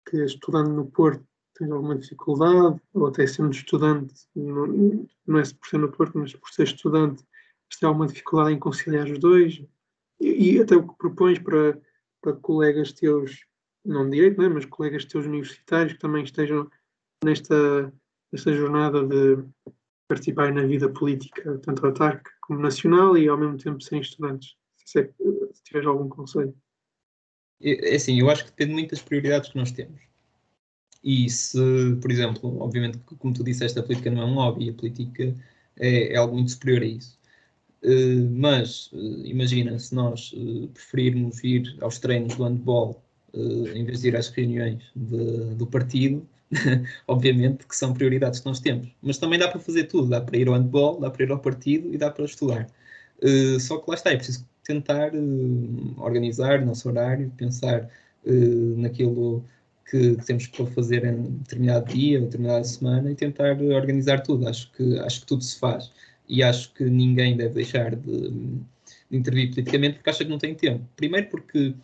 que 0.10 0.18
estudando 0.24 0.72
no 0.72 0.86
Porto 0.86 1.26
tens 1.56 1.72
alguma 1.72 1.98
dificuldade, 1.98 2.82
ou 2.94 3.08
até 3.08 3.28
sendo 3.28 3.52
estudante, 3.52 4.14
não, 4.36 5.38
é 5.38 5.44
por 5.44 5.68
ser 5.68 5.78
no 5.78 5.92
Porto, 5.92 6.18
mas 6.18 6.34
por 6.34 6.50
ser 6.50 6.64
estudante, 6.64 7.24
se 7.72 7.86
há 7.86 7.88
alguma 7.88 8.08
dificuldade 8.08 8.56
em 8.56 8.60
conciliar 8.60 9.08
os 9.08 9.20
dois? 9.20 9.64
e, 10.20 10.60
até 10.60 10.76
o 10.76 10.88
que 10.88 10.98
propões 10.98 11.40
para, 11.40 11.80
para 12.22 12.34
colegas 12.34 12.94
teus, 12.94 13.46
não 13.84 14.10
direito, 14.10 14.38
não 14.38 14.46
é? 14.46 14.50
mas 14.50 14.66
colegas 14.66 15.06
teus 15.06 15.26
universitários 15.26 15.94
que 15.94 16.00
também 16.00 16.24
estejam 16.24 16.70
nesta, 17.24 17.94
nesta 18.32 18.54
jornada 18.54 19.06
de 19.06 19.44
participar 20.08 20.54
na 20.54 20.66
vida 20.66 20.88
política, 20.90 21.60
tanto 21.60 21.86
autarca 21.86 22.32
como 22.48 22.60
nacional, 22.60 23.18
e 23.18 23.28
ao 23.28 23.38
mesmo 23.38 23.58
tempo 23.58 23.82
serem 23.82 24.02
estudantes. 24.02 24.56
Se, 24.86 25.00
é, 25.00 25.10
se 25.54 25.64
tiveres 25.64 25.88
algum 25.88 26.10
conselho. 26.10 26.54
É 27.62 27.96
assim, 27.96 28.20
eu 28.20 28.30
acho 28.30 28.44
que 28.44 28.52
depende 28.52 28.74
muito 28.74 28.92
das 28.92 29.02
prioridades 29.02 29.50
que 29.50 29.58
nós 29.58 29.72
temos. 29.72 30.02
E 31.04 31.30
se, 31.30 31.58
por 32.02 32.12
exemplo, 32.12 32.60
obviamente, 32.60 32.98
como 33.00 33.34
tu 33.34 33.44
disseste, 33.44 33.78
a 33.78 33.84
política 33.84 34.10
não 34.10 34.22
é 34.22 34.26
um 34.26 34.36
hobby, 34.36 34.70
a 34.70 34.74
política 34.74 35.36
é, 35.78 36.14
é 36.14 36.16
algo 36.16 36.36
muito 36.36 36.52
superior 36.52 36.82
a 36.82 36.86
isso. 36.86 37.20
Uh, 37.84 38.30
mas 38.32 38.90
uh, 38.94 39.26
imagina 39.26 39.78
se 39.78 39.94
nós 39.94 40.32
uh, 40.34 40.70
preferirmos 40.70 41.44
ir 41.44 41.76
aos 41.82 42.00
treinos 42.00 42.36
do 42.36 42.44
handball 42.44 43.04
em 43.36 43.84
vez 43.84 44.02
de 44.02 44.10
ir 44.10 44.16
às 44.16 44.30
reuniões 44.30 44.84
de, 44.96 45.56
do 45.56 45.66
partido, 45.66 46.24
obviamente 47.08 47.66
que 47.68 47.76
são 47.76 47.94
prioridades 47.94 48.40
que 48.40 48.46
nós 48.46 48.60
temos. 48.60 48.90
Mas 49.02 49.18
também 49.18 49.40
dá 49.40 49.48
para 49.48 49.60
fazer 49.60 49.86
tudo, 49.86 50.10
dá 50.10 50.22
para 50.22 50.38
ir 50.38 50.48
ao 50.48 50.56
handball, 50.56 51.00
dá 51.00 51.10
para 51.10 51.24
ir 51.24 51.32
ao 51.32 51.40
partido 51.40 51.94
e 51.94 51.98
dá 51.98 52.12
para 52.12 52.26
estudar. 52.26 52.68
só 53.60 53.78
que 53.78 53.90
lá 53.90 53.96
está, 53.96 54.12
é 54.12 54.18
preciso 54.18 54.46
tentar 54.64 55.12
organizar 55.98 56.62
o 56.62 56.66
nosso 56.66 56.88
horário, 56.90 57.32
pensar 57.38 57.90
naquilo 58.78 59.44
que, 59.90 60.16
que, 60.16 60.26
temos 60.26 60.48
para 60.48 60.66
fazer 60.68 61.06
em 61.06 61.24
determinado 61.40 61.94
dia 61.94 62.20
ou 62.20 62.26
determinada 62.26 62.64
semana 62.64 63.12
e 63.12 63.16
tentar 63.16 63.62
organizar 63.62 64.22
tudo. 64.22 64.48
Acho 64.48 64.72
que, 64.72 65.00
acho 65.00 65.22
que 65.22 65.28
tudo 65.28 65.44
se 65.44 65.60
faz 65.60 65.92
e 66.28 66.42
acho 66.42 66.74
que 66.74 66.84
ninguém 66.86 67.36
deve 67.38 67.56
deixar 67.56 67.96
de, 67.96 68.30
de 68.30 69.18
intervir 69.18 69.50
politicamente 69.50 69.96
porque 69.96 70.10
acha 70.10 70.24
que 70.24 70.32
não 70.32 70.38
tem 70.38 70.56
tempo. 70.56 70.84
Primeiro 70.96 71.28
porque 71.28 71.76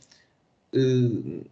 uh, 0.74 1.46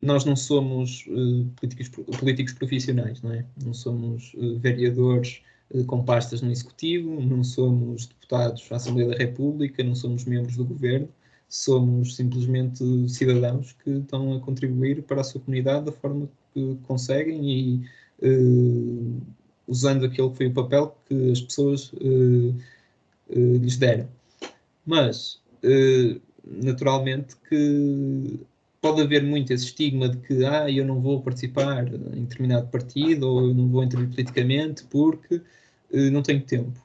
nós 0.00 0.24
não 0.24 0.36
somos 0.36 1.04
uh, 1.08 1.44
políticos, 1.56 1.88
políticos 2.18 2.52
profissionais, 2.52 3.20
não 3.22 3.32
é? 3.32 3.44
Não 3.64 3.74
somos 3.74 4.32
uh, 4.34 4.58
vereadores 4.58 5.42
com 5.86 6.02
pastas 6.02 6.40
no 6.40 6.50
Executivo, 6.50 7.20
não 7.20 7.44
somos 7.44 8.06
deputados 8.06 8.66
à 8.72 8.76
Assembleia 8.76 9.10
da 9.10 9.16
República, 9.16 9.84
não 9.84 9.94
somos 9.94 10.24
membros 10.24 10.56
do 10.56 10.64
Governo, 10.64 11.08
somos 11.46 12.16
simplesmente 12.16 12.82
cidadãos 13.06 13.76
que 13.84 13.90
estão 13.90 14.34
a 14.34 14.40
contribuir 14.40 15.02
para 15.02 15.20
a 15.20 15.24
sua 15.24 15.42
comunidade 15.42 15.84
da 15.84 15.92
forma 15.92 16.26
que 16.54 16.78
conseguem 16.86 17.50
e 17.50 17.84
usando 19.68 20.06
aquele 20.06 20.30
que 20.30 20.36
foi 20.36 20.46
o 20.46 20.54
papel 20.54 20.96
que 21.06 21.30
as 21.30 21.40
pessoas 21.42 21.92
uh, 21.92 22.54
uh, 23.28 23.56
lhes 23.58 23.76
deram. 23.76 24.08
Mas, 24.84 25.40
uh, 25.62 26.20
naturalmente, 26.44 27.36
que 27.48 28.40
pode 28.80 29.02
haver 29.02 29.22
muito 29.22 29.52
esse 29.52 29.66
estigma 29.66 30.08
de 30.08 30.18
que 30.18 30.44
ah, 30.44 30.70
eu 30.70 30.84
não 30.84 31.00
vou 31.00 31.22
participar 31.22 31.86
em 31.88 32.24
determinado 32.24 32.68
partido 32.68 33.28
ou 33.28 33.48
eu 33.48 33.54
não 33.54 33.68
vou 33.68 33.82
intervir 33.84 34.08
politicamente 34.08 34.84
porque 34.84 35.40
não 36.12 36.22
tenho 36.22 36.42
tempo. 36.42 36.80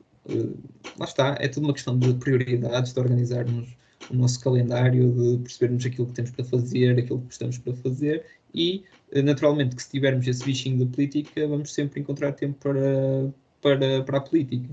lá 0.97 1.06
está, 1.06 1.38
é 1.39 1.47
tudo 1.47 1.65
uma 1.65 1.73
questão 1.73 1.97
de 1.97 2.13
prioridades, 2.15 2.93
de 2.93 2.99
organizarmos 2.99 3.77
o 4.10 4.15
nosso 4.15 4.39
calendário, 4.41 5.12
de 5.12 5.43
percebermos 5.43 5.86
aquilo 5.86 6.08
que 6.08 6.13
temos 6.13 6.32
para 6.32 6.45
fazer, 6.45 6.99
aquilo 6.99 7.19
que 7.19 7.25
gostamos 7.25 7.58
para 7.58 7.73
fazer 7.73 8.25
e, 8.53 8.84
naturalmente, 9.23 9.75
que 9.75 9.84
se 9.84 9.91
tivermos 9.91 10.27
esse 10.27 10.43
bichinho 10.43 10.86
da 10.86 10.91
política, 10.91 11.47
vamos 11.47 11.73
sempre 11.73 11.99
encontrar 11.99 12.34
tempo 12.34 12.58
para, 12.60 13.34
para, 13.62 14.03
para 14.03 14.17
a 14.17 14.21
política. 14.21 14.69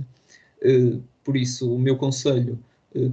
Por 1.24 1.37
isso, 1.37 1.74
o 1.74 1.78
meu 1.78 1.96
conselho 1.96 2.59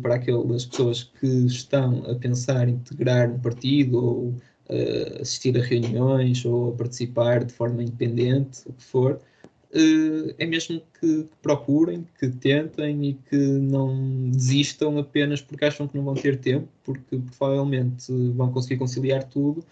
para 0.02 0.16
aquelas 0.16 0.66
pessoas 0.66 1.04
que 1.04 1.28
estão 1.46 2.04
a 2.10 2.16
pensar 2.16 2.68
integrar 2.68 3.30
um 3.30 3.40
partido 3.40 4.04
ou 4.04 4.28
uh, 4.70 5.22
assistir 5.22 5.58
a 5.58 5.62
reuniões 5.62 6.44
ou 6.46 6.70
a 6.70 6.76
participar 6.76 7.44
de 7.44 7.54
forma 7.54 7.84
independente, 7.84 8.62
o 8.66 8.74
que 8.74 8.84
for, 8.84 9.14
uh, 9.14 10.36
é 10.38 10.46
mesmo 10.46 10.82
que, 11.00 11.24
que, 11.24 11.30
procurem, 11.42 12.08
que 12.20 12.30
tentem 12.30 13.10
e 13.10 13.14
que 13.14 13.38
não 13.38 14.30
desistam 14.32 14.98
apenas 14.98 15.42
porque 15.42 15.66
acham 15.66 15.88
que 15.88 15.96
não 15.96 16.06
vão 16.06 16.16
ter 16.16 16.40
tempo, 16.40 16.68
porque 16.84 17.20
provavelmente 17.38 18.12
vão 18.34 18.52
conseguir 18.52 18.78
conciliar 18.78 19.24
tudo. 19.26 19.64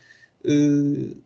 Uh, 0.45 1.17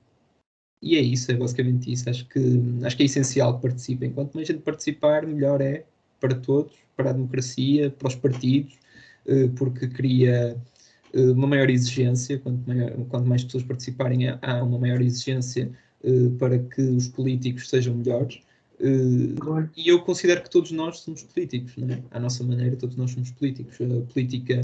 e 0.81 0.95
é 0.95 1.01
isso, 1.01 1.29
é 1.31 1.35
basicamente 1.35 1.91
isso. 1.91 2.09
Acho 2.09 2.25
que, 2.29 2.39
acho 2.83 2.95
que 2.95 3.03
é 3.03 3.05
essencial 3.05 3.55
que 3.55 3.63
participem. 3.63 4.11
Quanto 4.11 4.33
mais 4.33 4.47
gente 4.47 4.61
participar, 4.61 5.27
melhor 5.27 5.59
é 5.59 5.83
para 6.19 6.35
todos, 6.35 6.73
para 6.99 7.11
a 7.11 7.13
democracia, 7.13 7.89
para 7.89 8.09
os 8.09 8.15
partidos, 8.15 8.77
porque 9.55 9.87
cria 9.87 10.57
eh, 11.13 11.31
uma 11.31 11.47
maior 11.47 11.69
exigência, 11.69 12.37
quanto, 12.39 12.67
maior, 12.67 12.91
quanto 13.09 13.27
mais 13.27 13.43
pessoas 13.43 13.63
participarem, 13.63 14.27
há 14.29 14.63
uma 14.63 14.77
maior 14.77 15.01
exigência 15.01 15.71
uh, 16.03 16.31
para 16.31 16.59
que 16.59 16.81
os 16.81 17.07
políticos 17.07 17.69
sejam 17.69 17.95
melhores. 17.95 18.39
E 19.75 19.89
eu 19.89 20.01
considero 20.01 20.41
que 20.43 20.49
todos 20.49 20.71
nós 20.71 20.99
somos 20.99 21.23
políticos, 21.23 21.73
não 21.77 21.95
é? 21.95 22.03
À 22.11 22.19
nossa 22.19 22.43
maneira, 22.43 22.75
todos 22.75 22.95
nós 22.95 23.11
somos 23.11 23.31
políticos. 23.31 23.77
A 23.81 24.13
política, 24.13 24.61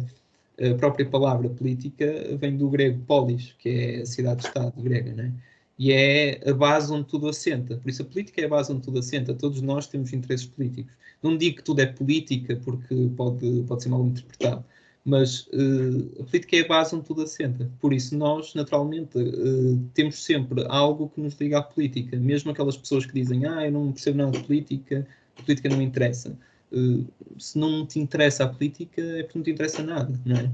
a 0.59 0.75
própria 0.75 1.05
palavra 1.05 1.49
política 1.49 2.37
vem 2.39 2.55
do 2.55 2.69
grego 2.69 3.01
polis, 3.05 3.53
que 3.59 3.69
é 3.69 4.01
a 4.01 4.05
cidade-estado 4.05 4.81
grega, 4.81 5.13
não 5.13 5.23
é? 5.25 5.31
E 5.77 5.91
é 5.91 6.49
a 6.49 6.53
base 6.53 6.91
onde 6.91 7.07
tudo 7.07 7.27
assenta. 7.27 7.77
Por 7.77 7.89
isso, 7.89 8.01
a 8.01 8.05
política 8.05 8.41
é 8.41 8.45
a 8.45 8.49
base 8.49 8.71
onde 8.71 8.81
tudo 8.81 8.99
assenta. 8.99 9.33
Todos 9.33 9.61
nós 9.61 9.87
temos 9.87 10.13
interesses 10.13 10.45
políticos. 10.45 10.93
Não 11.21 11.37
digo 11.37 11.57
que 11.57 11.63
tudo 11.63 11.81
é 11.81 11.85
política, 11.85 12.55
porque 12.63 13.09
pode, 13.15 13.63
pode 13.67 13.83
ser 13.83 13.89
mal 13.89 14.05
interpretado 14.05 14.63
mas 15.05 15.41
uh, 15.53 16.21
a 16.21 16.23
política 16.23 16.57
é 16.57 16.61
a 16.61 16.67
base 16.67 16.95
onde 16.95 17.05
tudo 17.05 17.21
assenta. 17.21 17.69
Por 17.79 17.93
isso, 17.93 18.17
nós, 18.17 18.55
naturalmente, 18.55 19.15
uh, 19.19 19.79
temos 19.93 20.21
sempre 20.21 20.65
algo 20.67 21.09
que 21.09 21.21
nos 21.21 21.35
liga 21.35 21.59
à 21.59 21.61
política. 21.61 22.17
Mesmo 22.17 22.49
aquelas 22.49 22.75
pessoas 22.75 23.05
que 23.05 23.13
dizem, 23.13 23.45
ah, 23.45 23.63
eu 23.63 23.71
não 23.71 23.91
percebo 23.91 24.17
nada 24.17 24.31
de 24.31 24.43
política, 24.43 25.07
a 25.37 25.43
política 25.43 25.69
não 25.69 25.77
me 25.77 25.85
interessa. 25.85 26.35
Uh, 26.71 27.05
se 27.37 27.55
não 27.55 27.85
te 27.85 27.99
interessa 27.99 28.45
a 28.45 28.47
política, 28.47 28.99
é 28.99 29.21
porque 29.21 29.37
não 29.37 29.43
te 29.45 29.51
interessa 29.51 29.83
nada, 29.83 30.19
não 30.25 30.37
é? 30.37 30.51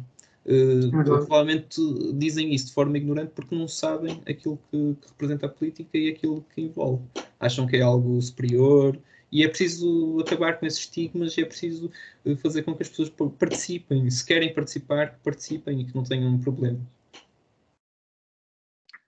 Provavelmente 1.04 1.80
dizem 2.14 2.54
isso 2.54 2.68
de 2.68 2.74
forma 2.74 2.98
ignorante 2.98 3.32
porque 3.36 3.56
não 3.56 3.68
sabem 3.68 4.22
aquilo 4.28 4.58
que, 4.70 4.96
que 5.00 5.08
representa 5.10 5.46
a 5.46 5.50
política 5.50 5.98
e 5.98 6.10
aquilo 6.10 6.46
que 6.54 6.62
envolve. 6.62 7.04
Acham 7.40 7.68
que 7.68 7.78
é 7.78 7.82
algo 7.82 8.22
superior, 8.22 9.00
e 9.32 9.44
é 9.46 9.48
preciso 9.48 10.20
acabar 10.20 10.60
com 10.60 10.66
esses 10.66 10.80
estigmas 10.80 11.38
e 11.38 11.42
é 11.42 11.46
preciso 11.46 11.90
eh, 12.26 12.36
fazer 12.36 12.64
com 12.64 12.76
que 12.76 12.84
as 12.84 12.90
pessoas 12.90 13.10
participem. 13.10 14.10
Se 14.10 14.26
querem 14.26 14.54
participar, 14.54 15.14
que 15.14 15.20
participem 15.24 15.80
e 15.80 15.86
que 15.86 15.96
não 15.96 16.04
tenham 16.04 16.30
um 16.30 16.40
problema. 16.40 16.80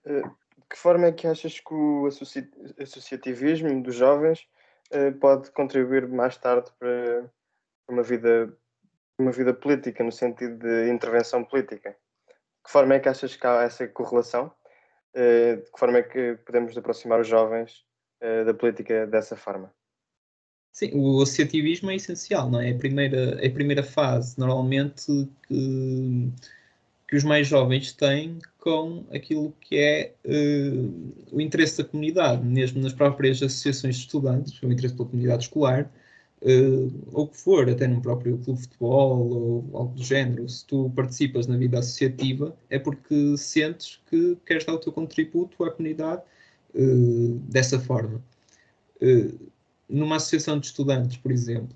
Eh, 0.06 0.22
de 0.22 0.70
que 0.70 0.78
forma 0.78 1.08
é 1.08 1.12
que 1.12 1.28
achas 1.28 1.60
que 1.60 1.74
o 1.74 2.08
associativismo 2.80 3.84
dos 3.84 3.96
jovens 3.96 4.48
pode 5.20 5.50
contribuir 5.52 6.08
mais 6.08 6.38
tarde 6.38 6.72
para 6.78 7.28
uma 7.88 8.04
vida, 8.04 8.56
uma 9.20 9.32
vida 9.32 9.54
política, 9.54 10.04
no 10.04 10.12
sentido 10.12 10.58
de 10.58 10.90
intervenção 10.90 11.44
política? 11.44 11.92
De 11.92 12.64
que 12.66 12.72
forma 12.72 12.96
é 12.96 13.00
que 13.00 13.10
achas 13.10 13.36
que 13.36 13.48
há 13.48 13.64
essa 13.64 13.88
correlação? 13.88 14.52
De 15.14 15.70
que 15.72 15.80
forma 15.80 16.00
é 16.00 16.04
que 16.04 16.38
podemos 16.46 16.78
aproximar 16.78 17.20
os 17.20 17.28
jovens 17.28 17.86
da 18.46 18.54
política 18.54 19.06
dessa 19.06 19.36
forma? 19.36 19.74
Sim, 20.74 20.90
o 20.96 21.22
associativismo 21.22 21.92
é 21.92 21.96
essencial, 21.96 22.50
não 22.50 22.60
é? 22.60 22.72
É 22.72 22.74
a 22.74 22.78
primeira, 22.78 23.40
é 23.40 23.48
a 23.48 23.52
primeira 23.52 23.84
fase, 23.84 24.40
normalmente, 24.40 25.06
que, 25.48 26.32
que 27.08 27.16
os 27.16 27.24
mais 27.24 27.46
jovens 27.48 27.94
têm 27.94 28.40
com 28.58 29.06
aquilo 29.14 29.56
que 29.62 29.78
é 29.78 30.16
uh, 30.26 31.14
o 31.32 31.40
interesse 31.40 31.78
da 31.78 31.88
comunidade, 31.88 32.44
mesmo 32.44 32.82
nas 32.82 32.92
próprias 32.92 33.38
associações 33.44 33.98
de 33.98 34.02
estudantes, 34.02 34.60
o 34.64 34.72
interesse 34.72 34.96
pela 34.96 35.08
comunidade 35.08 35.44
escolar, 35.44 35.92
uh, 36.44 37.10
ou 37.14 37.28
que 37.28 37.38
for, 37.38 37.70
até 37.70 37.88
num 37.88 38.02
próprio 38.02 38.38
clube 38.38 38.60
de 38.60 38.68
futebol 38.68 39.28
ou 39.30 39.70
algo 39.74 39.96
do 39.96 40.04
género. 40.04 40.48
Se 40.48 40.66
tu 40.66 40.92
participas 40.96 41.48
na 41.48 41.58
vida 41.58 41.80
associativa, 41.80 42.56
é 42.70 42.78
porque 42.78 43.38
sentes 43.38 44.02
que 44.10 44.38
queres 44.46 44.66
dar 44.66 44.74
o 44.74 44.80
teu 44.80 44.92
contributo 44.92 45.64
à 45.64 45.72
comunidade 45.72 46.22
uh, 46.76 47.40
dessa 47.50 47.80
forma. 47.80 48.22
Uh, 49.02 49.52
numa 49.90 50.18
associação 50.18 50.60
de 50.60 50.68
estudantes, 50.68 51.18
por 51.18 51.32
exemplo, 51.32 51.76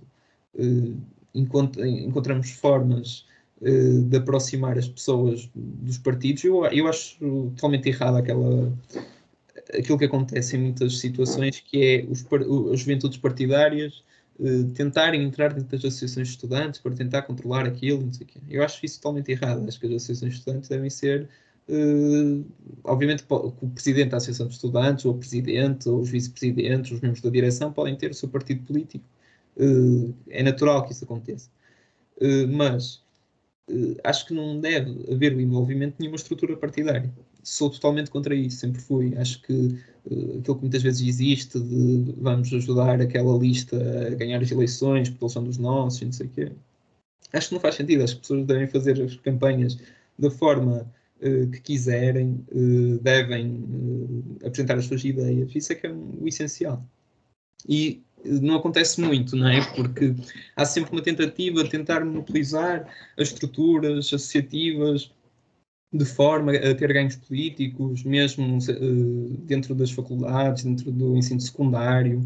eh, 0.58 0.94
encontramos 1.36 2.50
formas 2.52 3.28
de 3.62 4.18
aproximar 4.18 4.76
as 4.78 4.88
pessoas 4.88 5.48
dos 5.54 6.00
partidos. 6.00 6.44
Eu, 6.44 6.66
eu 6.68 6.88
acho 6.88 7.20
totalmente 7.56 7.90
errado 7.90 8.16
aquela, 8.16 8.74
aquilo 9.78 10.00
que 10.00 10.06
acontece 10.06 10.56
em 10.56 10.62
muitas 10.62 10.98
situações, 10.98 11.60
que 11.60 11.84
é 11.84 12.06
os, 12.10 12.26
as 12.72 12.80
juventudes 12.80 13.18
partidárias 13.20 14.04
tentarem 14.76 15.24
entrar 15.24 15.54
dentro 15.54 15.70
das 15.70 15.86
associações 15.86 16.28
de 16.28 16.34
estudantes 16.36 16.80
para 16.80 16.94
tentar 16.94 17.24
controlar 17.24 17.66
aquilo, 17.66 18.04
não 18.04 18.14
sei 18.14 18.26
o 18.26 18.28
quê. 18.28 18.40
Eu 18.50 18.64
acho 18.64 18.86
isso 18.86 18.98
totalmente 18.98 19.32
errado. 19.32 19.68
Acho 19.68 19.80
que 19.80 19.88
as 19.88 19.94
associações 19.94 20.34
de 20.34 20.40
estudantes 20.40 20.70
devem 20.70 20.90
ser 20.90 21.30
Uh, 21.70 22.46
obviamente, 22.86 23.26
o 23.30 23.70
presidente 23.70 24.12
da 24.12 24.18
Associação 24.18 24.48
de 24.48 24.54
Estudantes, 24.54 25.04
ou 25.06 25.14
o 25.14 25.18
presidente, 25.18 25.90
ou 25.90 26.00
os 26.00 26.10
vice-presidentes, 26.10 26.92
os 26.92 27.02
membros 27.02 27.22
da 27.22 27.30
direção 27.30 27.74
podem 27.74 27.96
ter 27.98 28.10
o 28.10 28.14
seu 28.14 28.30
partido 28.30 28.64
político. 28.64 29.06
Uh, 29.58 30.14
é 30.30 30.42
natural 30.44 30.86
que 30.86 30.94
isso 30.94 31.04
aconteça. 31.04 31.50
Uh, 32.22 32.48
mas 32.48 33.06
acho 34.04 34.26
que 34.26 34.34
não 34.34 34.62
deve 34.62 35.12
haver 35.12 35.36
o 35.36 35.42
envolvimento 35.42 35.98
de 35.98 36.02
nenhuma 36.02 36.16
estrutura 36.16 36.56
partidária. 36.56 37.12
Sou 37.50 37.70
totalmente 37.70 38.12
contra 38.12 38.36
isso, 38.36 38.58
sempre 38.58 38.82
fui. 38.82 39.18
Acho 39.18 39.42
que 39.42 39.80
aquilo 40.38 40.56
que 40.56 40.62
muitas 40.62 40.84
vezes 40.84 41.08
existe 41.08 41.58
de 41.58 42.14
vamos 42.18 42.52
ajudar 42.52 43.00
aquela 43.00 43.38
lista 43.38 43.78
a 44.06 44.16
ganhar 44.16 44.42
as 44.42 44.52
eleições 44.52 45.10
porque 45.10 45.24
eles 45.24 45.32
são 45.32 45.46
dos 45.46 45.58
nossos, 45.58 46.02
não 46.02 46.12
sei 46.12 46.28
o 46.28 46.30
quê. 46.30 46.52
Acho 47.32 47.48
que 47.48 47.54
não 47.54 47.62
faz 47.62 47.76
sentido. 47.76 48.04
As 48.04 48.14
pessoas 48.14 48.46
devem 48.46 48.68
fazer 48.68 49.02
as 49.02 49.16
campanhas 49.16 49.78
da 50.20 50.30
forma 50.30 50.92
uh, 51.22 51.48
que 51.52 51.62
quiserem, 51.62 52.46
uh, 52.52 53.00
devem 53.00 53.64
uh, 53.64 54.46
apresentar 54.46 54.78
as 54.78 54.86
suas 54.86 55.06
ideias. 55.06 55.50
Isso 55.56 55.72
é 55.72 55.76
que 55.76 55.88
é 55.88 55.92
o 55.94 56.28
essencial. 56.28 56.84
E 57.66 58.04
não 58.26 58.58
acontece 58.58 59.00
muito, 59.00 59.38
não 59.38 59.48
é? 59.48 59.62
Porque 59.74 60.14
há 60.54 60.66
sempre 60.66 60.92
uma 60.92 61.02
tentativa 61.02 61.64
de 61.64 61.70
tentar 61.70 62.04
monopolizar 62.04 62.94
as 63.18 63.30
estruturas 63.30 64.08
associativas 64.08 65.14
de 65.92 66.06
forma 66.06 66.52
a 66.54 66.76
ter 66.76 66.92
ganhos 66.94 67.16
políticos, 67.16 68.04
mesmo 68.04 68.60
dentro 69.46 69.74
das 69.74 69.92
faculdades, 69.92 70.64
dentro 70.64 70.92
do 70.92 71.16
ensino 71.18 71.40
secundário, 71.40 72.26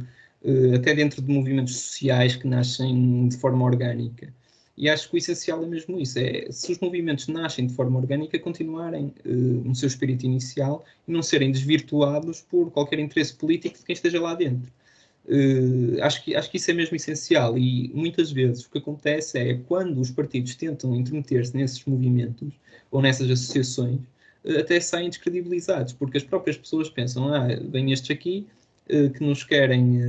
até 0.76 0.96
dentro 0.96 1.22
de 1.22 1.32
movimentos 1.32 1.76
sociais 1.76 2.36
que 2.36 2.48
nascem 2.48 3.28
de 3.28 3.38
forma 3.38 3.64
orgânica. 3.64 4.34
E 4.78 4.90
acho 4.90 5.10
que 5.10 5.16
o 5.16 5.18
essencial 5.18 5.64
é 5.64 5.68
mesmo 5.68 6.00
isso: 6.00 6.18
é 6.18 6.48
se 6.50 6.72
os 6.72 6.80
movimentos 6.80 7.28
nascem 7.28 7.68
de 7.68 7.74
forma 7.76 8.00
orgânica, 8.00 8.40
continuarem 8.40 9.14
uh, 9.26 9.30
no 9.30 9.76
seu 9.76 9.88
espírito 9.88 10.26
inicial 10.26 10.84
e 11.08 11.12
não 11.12 11.22
serem 11.22 11.52
desvirtuados 11.52 12.42
por 12.42 12.72
qualquer 12.72 12.98
interesse 12.98 13.36
político 13.36 13.78
de 13.78 13.86
quem 13.86 13.94
esteja 13.94 14.20
lá 14.20 14.34
dentro. 14.34 14.72
Uh, 15.26 16.02
acho, 16.02 16.24
que, 16.24 16.36
acho 16.36 16.50
que 16.50 16.58
isso 16.58 16.72
é 16.72 16.74
mesmo 16.74 16.96
essencial 16.96 17.56
e 17.58 17.92
muitas 17.94 18.32
vezes 18.32 18.66
o 18.66 18.72
que 18.72 18.80
acontece 18.80 19.38
é 19.38 19.54
quando 19.54 20.02
os 20.02 20.10
partidos 20.10 20.56
tentam 20.56 20.96
intermeter-se 20.96 21.56
nesses 21.56 21.86
movimentos 21.86 22.54
ou 22.90 23.02
nessas 23.04 23.30
associações, 23.30 24.00
uh, 24.44 24.60
até 24.60 24.80
saem 24.80 25.10
descredibilizados, 25.10 25.94
porque 25.94 26.18
as 26.18 26.24
próprias 26.24 26.58
pessoas 26.58 26.90
pensam: 26.90 27.34
ah, 27.34 27.48
vêm 27.70 27.92
estes 27.92 28.12
aqui 28.12 28.48
que 29.16 29.24
nos 29.24 29.46
querem 29.46 30.02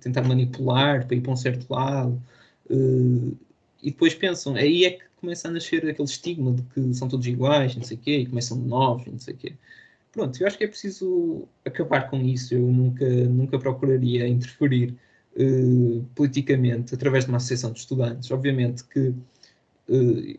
tentar 0.00 0.22
manipular 0.22 1.06
para 1.06 1.14
ir 1.14 1.20
para 1.20 1.32
um 1.32 1.36
certo 1.36 1.70
lado. 1.70 2.22
Uh, 2.70 3.36
e 3.82 3.90
depois 3.90 4.14
pensam, 4.14 4.54
aí 4.54 4.84
é 4.84 4.92
que 4.92 5.04
começa 5.20 5.48
a 5.48 5.50
nascer 5.50 5.86
aquele 5.86 6.08
estigma 6.08 6.52
de 6.52 6.62
que 6.62 6.94
são 6.94 7.08
todos 7.08 7.26
iguais, 7.26 7.74
não 7.74 7.82
sei 7.82 7.96
o 7.96 8.00
quê, 8.00 8.18
e 8.18 8.26
começam 8.26 8.60
de 8.60 8.66
novos, 8.68 9.06
não 9.06 9.18
sei 9.18 9.34
o 9.34 9.36
quê. 9.36 9.52
Pronto, 10.12 10.38
eu 10.40 10.46
acho 10.46 10.58
que 10.58 10.64
é 10.64 10.68
preciso 10.68 11.48
acabar 11.64 12.10
com 12.10 12.18
isso. 12.20 12.54
Eu 12.54 12.60
nunca, 12.60 13.06
nunca 13.06 13.58
procuraria 13.58 14.28
interferir 14.28 14.94
uh, 15.36 16.04
politicamente 16.14 16.94
através 16.94 17.24
de 17.24 17.30
uma 17.30 17.38
associação 17.38 17.72
de 17.72 17.78
estudantes. 17.80 18.30
Obviamente 18.30 18.84
que 18.84 19.08
uh, 19.88 20.38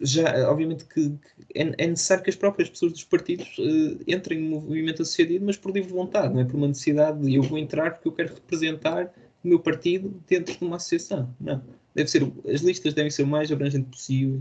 já, 0.00 0.48
obviamente 0.50 0.84
que, 0.84 1.10
que 1.10 1.46
é, 1.54 1.62
é, 1.78 1.86
necessário 1.86 2.22
que 2.22 2.30
as 2.30 2.36
próprias 2.36 2.68
pessoas 2.68 2.92
dos 2.92 3.04
partidos 3.04 3.56
uh, 3.58 3.98
entrem 4.06 4.38
no 4.38 4.60
movimento 4.60 5.02
associativo, 5.02 5.46
mas 5.46 5.56
por 5.56 5.72
livre 5.74 5.92
vontade, 5.92 6.34
não 6.34 6.40
é 6.40 6.44
por 6.44 6.56
uma 6.56 6.68
necessidade 6.68 7.20
de 7.22 7.34
eu 7.34 7.42
vou 7.42 7.58
entrar 7.58 7.92
porque 7.92 8.08
eu 8.08 8.12
quero 8.12 8.34
representar 8.34 9.12
o 9.42 9.48
meu 9.48 9.58
partido 9.58 10.22
dentro 10.28 10.56
de 10.56 10.64
uma 10.64 10.76
associação. 10.76 11.34
Não 11.40 11.62
Deve 11.94 12.10
ser, 12.10 12.22
as 12.46 12.60
listas 12.60 12.94
devem 12.94 13.10
ser 13.10 13.24
o 13.24 13.26
mais 13.26 13.50
abrangentes 13.50 13.90
possível, 13.90 14.40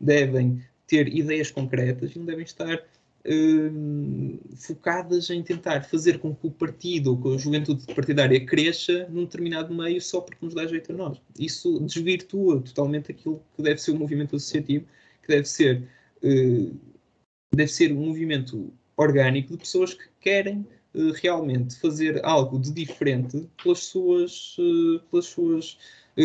devem 0.00 0.64
ter 0.86 1.06
ideias 1.14 1.50
concretas 1.50 2.10
e 2.10 2.18
não 2.18 2.26
devem 2.26 2.44
estar 2.44 2.82
uh, 3.26 4.56
focadas 4.56 5.30
em 5.30 5.42
tentar 5.42 5.82
fazer 5.82 6.18
com 6.18 6.34
que 6.34 6.46
o 6.46 6.50
partido 6.50 7.16
que 7.20 7.34
a 7.34 7.38
juventude 7.38 7.86
partidária 7.94 8.44
cresça 8.44 9.08
num 9.08 9.24
determinado 9.24 9.74
meio 9.74 10.00
só 10.00 10.20
porque 10.20 10.44
nos 10.44 10.54
dá 10.54 10.66
jeito 10.66 10.92
a 10.92 10.96
nós. 10.96 11.20
Isso 11.38 11.80
desvirtua 11.80 12.60
totalmente 12.60 13.10
aquilo 13.10 13.42
que 13.56 13.62
deve 13.62 13.80
ser 13.80 13.92
o 13.92 13.98
movimento 13.98 14.36
associativo, 14.36 14.86
que 15.22 15.28
deve 15.28 15.44
ser, 15.44 15.88
uh, 16.22 16.76
deve 17.54 17.70
ser 17.70 17.92
um 17.92 18.06
movimento 18.06 18.72
orgânico 18.96 19.52
de 19.52 19.58
pessoas 19.58 19.94
que 19.94 20.08
querem 20.20 20.66
uh, 20.94 21.12
realmente 21.22 21.78
fazer 21.78 22.24
algo 22.24 22.58
de 22.58 22.72
diferente 22.72 23.48
pelas 23.62 23.80
suas, 23.80 24.56
pelas 25.10 25.26
suas 25.26 25.78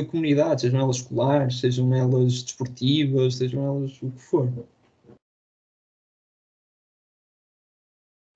comunidades, 0.10 0.63
sejam 0.63 0.79
elas 0.79 0.95
escolares, 0.95 1.60
sejam 1.60 1.93
elas 1.93 2.41
desportivas, 2.41 3.36
sejam 3.36 3.63
elas 3.63 4.01
o 4.01 4.10
que 4.10 4.21
for. 4.21 4.49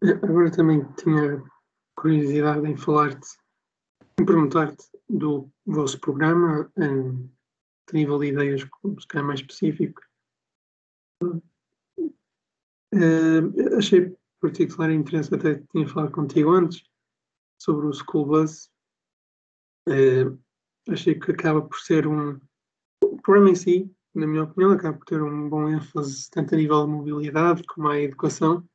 Agora 0.02 0.52
também 0.52 0.86
tinha 0.94 1.44
curiosidade 1.96 2.68
em 2.68 2.78
falar-te, 2.78 3.28
em 4.20 4.26
perguntar-te 4.26 4.86
do 5.10 5.50
vosso 5.66 6.00
programa, 6.00 6.72
em, 6.78 7.32
nível 7.92 8.20
de 8.20 8.28
ideias, 8.28 8.62
se 8.62 9.22
mais 9.24 9.40
específico. 9.40 10.02
Uh, 12.94 13.76
achei 13.78 14.16
particular 14.40 14.92
interesse, 14.92 15.34
até 15.34 15.64
tinha 15.72 15.88
falado 15.88 16.12
contigo 16.12 16.52
antes, 16.52 16.84
sobre 17.60 17.88
o 17.88 17.94
School 17.94 18.28
Bus. 18.28 18.70
Uh, 19.90 20.38
achei 20.90 21.16
que 21.16 21.32
acaba 21.32 21.62
por 21.62 21.80
ser 21.80 22.06
um. 22.06 22.40
O 23.04 23.20
programa 23.22 23.50
em 23.50 23.56
si, 23.56 23.92
na 24.14 24.28
minha 24.28 24.44
opinião, 24.44 24.72
acaba 24.72 24.96
por 24.96 25.06
ter 25.06 25.24
um 25.24 25.50
bom 25.50 25.68
ênfase 25.70 26.30
tanto 26.30 26.54
a 26.54 26.58
nível 26.58 26.86
de 26.86 26.92
mobilidade 26.92 27.64
como 27.64 27.88
a 27.88 28.00
educação 28.00 28.68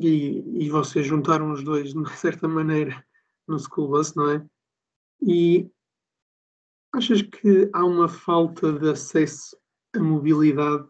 e, 0.00 0.64
e 0.64 0.70
vocês 0.70 1.06
juntaram 1.06 1.52
os 1.52 1.62
dois 1.62 1.90
de 1.92 1.98
uma 1.98 2.10
certa 2.14 2.48
maneira 2.48 3.04
no 3.46 3.58
School 3.58 3.88
Bus, 3.88 4.14
não 4.14 4.30
é? 4.30 4.46
E 5.22 5.70
achas 6.92 7.22
que 7.22 7.68
há 7.72 7.84
uma 7.84 8.08
falta 8.08 8.72
de 8.72 8.90
acesso 8.90 9.56
à 9.94 10.00
mobilidade 10.00 10.86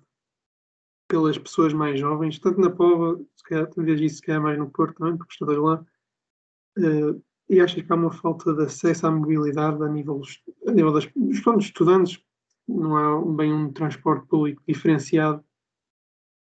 pelas 1.08 1.38
pessoas 1.38 1.72
mais 1.72 1.98
jovens, 1.98 2.38
tanto 2.38 2.60
na 2.60 2.70
Pova, 2.70 3.18
se 3.34 3.42
calhar 3.44 3.66
talvez 3.68 4.00
isso 4.00 4.16
se 4.16 4.22
calhar 4.22 4.42
mais 4.42 4.58
no 4.58 4.70
Porto 4.70 4.98
também, 4.98 5.16
porque 5.16 5.32
estou 5.32 5.48
lá, 5.62 5.84
uh, 6.78 7.22
e 7.48 7.60
achas 7.60 7.82
que 7.82 7.92
há 7.92 7.96
uma 7.96 8.12
falta 8.12 8.52
de 8.52 8.64
acesso 8.64 9.06
à 9.06 9.10
mobilidade 9.10 9.82
a 9.82 9.88
nível, 9.88 10.20
a 10.66 10.70
nível 10.70 10.92
das, 10.92 11.08
dos 11.16 11.64
estudantes, 11.64 12.22
não 12.68 12.96
há 12.96 13.36
bem 13.36 13.52
um 13.52 13.72
transporte 13.72 14.26
público 14.26 14.62
diferenciado 14.68 15.42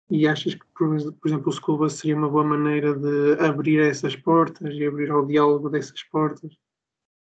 e 0.09 0.27
achas 0.27 0.53
que, 0.53 0.65
por, 0.77 0.95
exemplo, 0.95 1.53
o 1.67 1.77
Bus 1.77 1.93
seria 1.93 2.15
uma 2.15 2.29
boa 2.29 2.43
maneira 2.43 2.93
de 2.93 3.43
abrir 3.43 3.79
essas 3.81 4.15
portas 4.15 4.73
e 4.73 4.85
abrir 4.85 5.09
ao 5.09 5.25
diálogo 5.25 5.69
dessas 5.69 6.03
portas? 6.03 6.53
O 6.53 6.57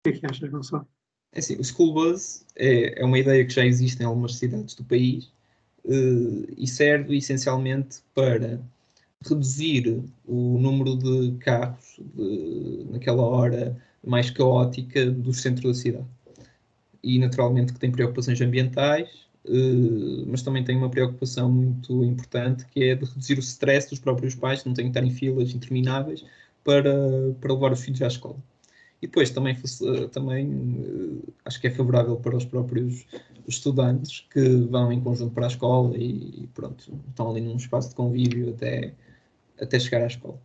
que 0.05 0.11
é 0.11 0.12
que 0.12 0.27
achas, 0.27 0.51
Gonçalo? 0.51 0.87
É 1.33 1.38
assim, 1.38 1.57
o 1.57 1.64
School 1.64 1.94
Bus 1.94 2.44
é, 2.55 3.01
é 3.01 3.05
uma 3.05 3.18
ideia 3.18 3.44
que 3.44 3.53
já 3.53 3.64
existe 3.64 4.03
em 4.03 4.07
algumas 4.07 4.37
cidades 4.37 4.75
do 4.75 4.85
país 4.85 5.33
uh, 5.85 6.47
e 6.57 6.66
serve 6.66 7.16
essencialmente 7.16 8.03
para 8.14 8.61
reduzir 9.27 10.05
o 10.27 10.59
número 10.59 10.97
de 10.97 11.37
carros 11.38 11.99
de, 11.99 12.87
naquela 12.90 13.23
hora 13.23 13.77
mais 14.07 14.31
caótica 14.31 15.11
do 15.11 15.33
centro 15.33 15.68
da 15.68 15.75
cidade. 15.75 16.07
E 17.03 17.18
naturalmente 17.18 17.73
que 17.73 17.81
tem 17.81 17.90
preocupações 17.90 18.40
ambientais, 18.40 19.09
mas 20.27 20.43
também 20.43 20.65
tem 20.65 20.77
uma 20.77 20.91
preocupação 20.91 21.51
muito 21.51 22.03
importante 22.05 22.65
que 22.67 22.83
é 22.85 22.95
de 22.95 23.05
reduzir 23.05 23.37
o 23.37 23.41
stress 23.41 23.91
dos 23.91 23.99
próprios 23.99 24.35
pais, 24.35 24.63
que 24.63 24.69
não 24.69 24.75
têm 24.75 24.87
que 24.87 24.91
estar 24.91 25.05
em 25.07 25.11
filas 25.11 25.55
intermináveis 25.55 26.25
para, 26.65 27.33
para 27.41 27.53
levar 27.53 27.73
os 27.73 27.81
filhos 27.81 28.01
à 28.03 28.07
escola. 28.07 28.39
E 29.03 29.07
depois 29.07 29.29
também, 29.31 29.55
uh, 29.55 30.09
também 30.09 30.49
uh, 30.49 31.35
acho 31.45 31.61
que 31.61 31.67
é 31.67 31.71
favorável 31.71 32.17
para 32.17 32.37
os 32.37 32.45
próprios 32.47 33.07
estudantes 33.47 34.27
que 34.31 34.49
vão 34.71 34.91
em 34.91 35.01
conjunto 35.01 35.35
para 35.35 35.45
a 35.45 35.49
escola 35.49 35.95
e 35.99 36.49
pronto, 36.55 36.99
estão 37.11 37.31
ali 37.31 37.43
num 37.43 37.57
espaço 37.57 37.91
de 37.91 37.95
convívio 37.97 38.51
até, 38.51 38.95
até 39.61 39.79
chegar 39.79 40.03
à 40.03 40.07
escola. 40.07 40.41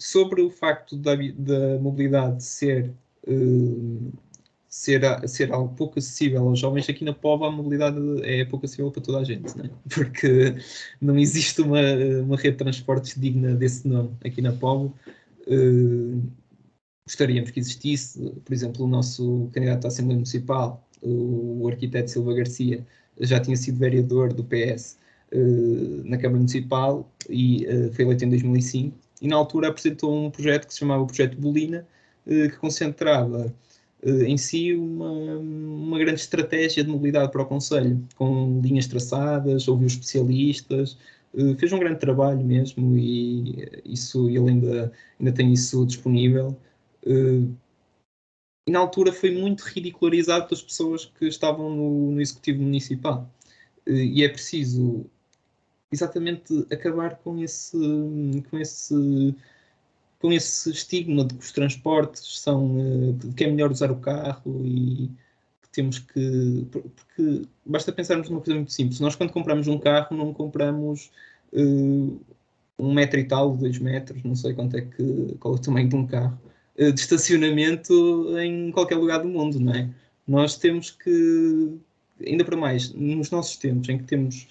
sobre 0.00 0.42
o 0.42 0.50
facto 0.50 0.96
da, 0.96 1.16
da 1.16 1.80
mobilidade 1.80 2.44
ser 2.44 2.94
ser, 4.72 5.02
ser 5.28 5.52
algo 5.52 5.74
pouco 5.74 5.98
acessível 5.98 6.48
aos 6.48 6.58
jovens, 6.58 6.88
aqui 6.88 7.04
na 7.04 7.12
POVA 7.12 7.48
a 7.48 7.50
mobilidade 7.50 7.98
é 8.22 8.42
pouco 8.46 8.64
acessível 8.64 8.90
para 8.90 9.02
toda 9.02 9.18
a 9.18 9.24
gente, 9.24 9.56
né? 9.56 9.68
porque 9.94 10.54
não 10.98 11.18
existe 11.18 11.60
uma, 11.60 11.78
uma 12.24 12.36
rede 12.36 12.52
de 12.52 12.56
transportes 12.56 13.20
digna 13.20 13.54
desse 13.54 13.86
nome 13.86 14.16
aqui 14.24 14.40
na 14.40 14.50
POVA. 14.52 14.90
Uh, 15.46 16.22
gostaríamos 17.06 17.50
que 17.50 17.60
existisse, 17.60 18.18
por 18.42 18.52
exemplo, 18.54 18.86
o 18.86 18.88
nosso 18.88 19.50
candidato 19.52 19.84
à 19.84 19.88
Assembleia 19.88 20.16
Municipal, 20.16 20.88
o, 21.02 21.68
arquiteto 21.68 22.10
Silva 22.10 22.32
Garcia, 22.32 22.86
já 23.20 23.38
tinha 23.38 23.56
sido 23.56 23.78
vereador 23.78 24.32
do 24.32 24.42
PS 24.42 24.96
uh, 25.32 25.36
eh, 25.36 26.08
na 26.08 26.16
Câmara 26.16 26.38
Municipal 26.38 27.12
e 27.28 27.66
uh, 27.66 27.92
foi 27.92 28.06
eleito 28.06 28.24
em 28.24 28.30
2005, 28.30 28.96
e 29.20 29.28
na 29.28 29.36
altura 29.36 29.68
apresentou 29.68 30.14
um 30.14 30.30
projeto 30.30 30.66
que 30.66 30.72
se 30.72 30.80
chamava 30.80 31.02
o 31.02 31.06
Projeto 31.06 31.36
Bolina, 31.38 31.86
que 32.24 32.56
concentrava 32.56 33.52
em 34.02 34.36
si 34.36 34.74
uma, 34.74 35.10
uma 35.10 35.98
grande 35.98 36.20
estratégia 36.20 36.82
de 36.82 36.90
mobilidade 36.90 37.30
para 37.30 37.42
o 37.42 37.46
Conselho, 37.46 38.06
com 38.16 38.60
linhas 38.60 38.86
traçadas, 38.86 39.68
ouviu 39.68 39.86
especialistas, 39.86 40.98
eh, 41.34 41.54
fez 41.58 41.72
um 41.72 41.78
grande 41.78 42.00
trabalho 42.00 42.44
mesmo 42.44 42.96
e 42.98 43.68
isso 43.84 44.28
ele 44.28 44.50
ainda, 44.50 44.92
ainda 45.18 45.32
tem 45.32 45.52
isso 45.52 45.86
disponível. 45.86 46.56
Eh, 47.06 47.48
e 48.66 48.70
na 48.72 48.78
altura 48.80 49.12
foi 49.12 49.30
muito 49.32 49.62
ridicularizado 49.62 50.46
pelas 50.46 50.62
pessoas 50.62 51.04
que 51.06 51.26
estavam 51.26 51.70
no, 51.74 52.12
no 52.12 52.20
Executivo 52.20 52.62
Municipal. 52.62 53.28
E 53.86 54.22
é 54.24 54.28
preciso 54.28 55.06
exatamente 55.92 56.66
acabar 56.72 57.16
com 57.18 57.38
esse, 57.42 57.76
com 58.50 58.58
esse 58.58 59.34
com 60.22 60.32
esse 60.32 60.70
estigma 60.70 61.24
de 61.24 61.34
que 61.34 61.44
os 61.44 61.50
transportes 61.50 62.38
são 62.38 62.78
uh, 62.78 63.18
que 63.36 63.42
é 63.42 63.48
melhor 63.48 63.72
usar 63.72 63.90
o 63.90 63.96
carro 63.96 64.62
e 64.64 65.10
que 65.60 65.68
temos 65.72 65.98
que 65.98 66.64
porque 66.70 67.42
basta 67.66 67.92
pensarmos 67.92 68.30
numa 68.30 68.40
coisa 68.40 68.54
muito 68.54 68.72
simples. 68.72 69.00
Nós 69.00 69.16
quando 69.16 69.32
compramos 69.32 69.66
um 69.66 69.78
carro 69.78 70.16
não 70.16 70.32
compramos 70.32 71.10
uh, 71.52 72.20
um 72.78 72.94
metro 72.94 73.18
e 73.18 73.24
tal 73.24 73.56
dois 73.56 73.78
metros 73.80 74.22
não 74.22 74.36
sei 74.36 74.54
quanto 74.54 74.76
é 74.76 74.82
que 74.82 75.34
qual 75.40 75.54
é 75.54 75.56
o 75.56 75.60
tamanho 75.60 75.88
de 75.88 75.96
um 75.96 76.06
carro 76.06 76.38
uh, 76.78 76.92
de 76.92 77.00
estacionamento 77.00 78.38
em 78.38 78.70
qualquer 78.70 78.96
lugar 78.96 79.22
do 79.22 79.28
mundo 79.28 79.58
não 79.58 79.74
é? 79.74 79.90
Nós 80.26 80.56
temos 80.56 80.92
que 80.92 81.76
ainda 82.24 82.44
para 82.44 82.56
mais 82.56 82.92
nos 82.94 83.28
nossos 83.32 83.56
tempos 83.56 83.88
em 83.88 83.98
que 83.98 84.04
temos 84.04 84.46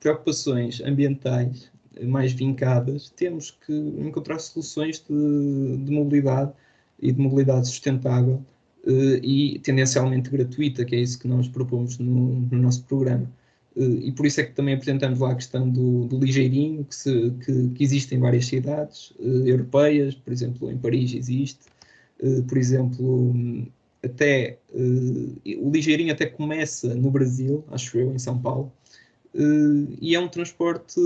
preocupações 0.00 0.80
ambientais 0.82 1.70
mais 2.02 2.32
vincadas, 2.32 3.10
temos 3.10 3.50
que 3.50 3.72
encontrar 3.72 4.38
soluções 4.38 5.04
de, 5.08 5.76
de 5.78 5.92
mobilidade 5.92 6.52
e 7.00 7.12
de 7.12 7.20
mobilidade 7.20 7.68
sustentável 7.68 8.42
uh, 8.84 9.24
e 9.24 9.58
tendencialmente 9.60 10.30
gratuita, 10.30 10.84
que 10.84 10.94
é 10.94 11.00
isso 11.00 11.18
que 11.18 11.28
nós 11.28 11.48
propomos 11.48 11.98
no, 11.98 12.40
no 12.40 12.58
nosso 12.58 12.84
programa. 12.84 13.30
Uh, 13.76 14.00
e 14.02 14.12
por 14.12 14.26
isso 14.26 14.40
é 14.40 14.44
que 14.44 14.52
também 14.52 14.74
apresentamos 14.74 15.20
lá 15.20 15.32
a 15.32 15.34
questão 15.34 15.68
do, 15.68 16.06
do 16.06 16.18
ligeirinho, 16.18 16.84
que, 16.84 16.94
se, 16.94 17.32
que, 17.44 17.68
que, 17.70 17.84
existe 17.84 18.14
em 18.14 18.18
várias 18.18 18.46
cidades 18.46 19.10
uh, 19.18 19.46
europeias, 19.46 20.14
por 20.14 20.32
exemplo, 20.32 20.70
em 20.70 20.78
Paris 20.78 21.14
existe, 21.14 21.60
por 22.48 22.58
exemplo, 22.58 23.32
até 24.02 24.58
o 24.74 25.70
ligeirinho 25.70 26.12
até 26.12 26.26
começa 26.26 26.92
no 26.96 27.12
Brasil, 27.12 27.64
acho 27.70 27.96
eu, 27.96 28.12
em 28.12 28.18
São 28.18 28.36
Paulo, 28.36 28.72
uh, 29.38 29.96
e 30.00 30.14
é 30.14 30.20
um 30.20 30.28
transporte 30.28 31.00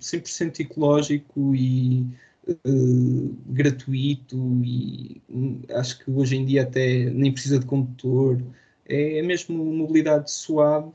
100% 0.00 0.60
ecológico 0.60 1.54
e 1.54 2.06
uh, 2.48 3.36
gratuito 3.46 4.36
e 4.64 5.20
um, 5.28 5.62
acho 5.70 6.02
que 6.02 6.10
hoje 6.10 6.36
em 6.36 6.44
dia 6.44 6.62
até 6.62 7.10
nem 7.10 7.32
precisa 7.32 7.58
de 7.58 7.66
condutor. 7.66 8.42
É, 8.88 9.18
é 9.18 9.22
mesmo 9.22 9.64
mobilidade 9.64 10.30
suave 10.30 10.88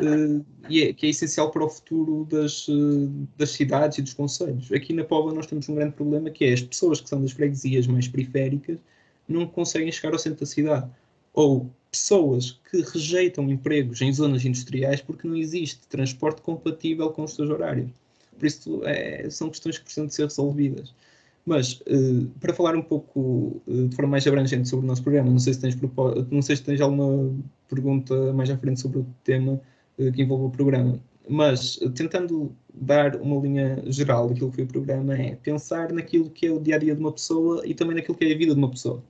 uh, 0.00 0.44
e 0.68 0.82
é, 0.82 0.92
que 0.92 1.06
é 1.06 1.10
essencial 1.10 1.50
para 1.50 1.64
o 1.64 1.68
futuro 1.68 2.26
das, 2.30 2.66
das 3.36 3.50
cidades 3.50 3.98
e 3.98 4.02
dos 4.02 4.14
conselhos. 4.14 4.72
Aqui 4.72 4.92
na 4.92 5.04
Póvoa 5.04 5.34
nós 5.34 5.46
temos 5.46 5.68
um 5.68 5.74
grande 5.74 5.94
problema 5.94 6.30
que 6.30 6.44
é 6.44 6.52
as 6.52 6.62
pessoas 6.62 7.00
que 7.00 7.08
são 7.08 7.20
das 7.20 7.32
freguesias 7.32 7.86
mais 7.86 8.08
periféricas 8.08 8.78
não 9.28 9.46
conseguem 9.46 9.92
chegar 9.92 10.12
ao 10.12 10.18
centro 10.18 10.40
da 10.40 10.46
cidade. 10.46 10.90
Ou 11.34 11.70
pessoas 11.90 12.60
que 12.70 12.80
rejeitam 12.82 13.50
empregos 13.50 14.00
em 14.02 14.12
zonas 14.12 14.44
industriais 14.44 15.00
porque 15.00 15.26
não 15.26 15.36
existe 15.36 15.86
transporte 15.88 16.42
compatível 16.42 17.10
com 17.10 17.24
os 17.24 17.34
seus 17.34 17.50
horários. 17.50 17.90
Por 18.38 18.46
isso, 18.46 18.82
é, 18.84 19.28
são 19.30 19.50
questões 19.50 19.78
que 19.78 19.84
precisam 19.84 20.06
de 20.06 20.14
ser 20.14 20.24
resolvidas. 20.24 20.94
Mas, 21.44 21.80
uh, 21.80 22.26
para 22.40 22.52
falar 22.52 22.76
um 22.76 22.82
pouco 22.82 23.62
uh, 23.66 23.88
de 23.88 23.96
forma 23.96 24.10
mais 24.12 24.26
abrangente 24.26 24.68
sobre 24.68 24.84
o 24.84 24.86
nosso 24.86 25.02
programa, 25.02 25.30
não 25.30 25.38
sei 25.38 25.54
se 25.54 25.60
tens, 25.60 25.76
não 26.30 26.42
sei 26.42 26.56
se 26.56 26.62
tens 26.62 26.80
alguma 26.80 27.34
pergunta 27.68 28.32
mais 28.34 28.50
à 28.50 28.58
frente 28.58 28.80
sobre 28.80 28.98
o 28.98 29.06
tema 29.24 29.58
uh, 29.98 30.12
que 30.12 30.20
envolve 30.20 30.44
o 30.44 30.50
programa, 30.50 31.00
mas 31.26 31.78
tentando 31.94 32.52
dar 32.74 33.16
uma 33.16 33.40
linha 33.40 33.82
geral 33.86 34.28
daquilo 34.28 34.50
que 34.50 34.56
foi 34.56 34.64
o 34.64 34.68
programa, 34.68 35.14
é 35.14 35.36
pensar 35.36 35.90
naquilo 35.90 36.28
que 36.28 36.46
é 36.46 36.52
o 36.52 36.60
dia 36.60 36.76
a 36.76 36.78
dia 36.78 36.94
de 36.94 37.00
uma 37.00 37.12
pessoa 37.12 37.66
e 37.66 37.72
também 37.72 37.96
naquilo 37.96 38.16
que 38.16 38.26
é 38.26 38.34
a 38.34 38.38
vida 38.38 38.52
de 38.52 38.58
uma 38.58 38.70
pessoa. 38.70 39.02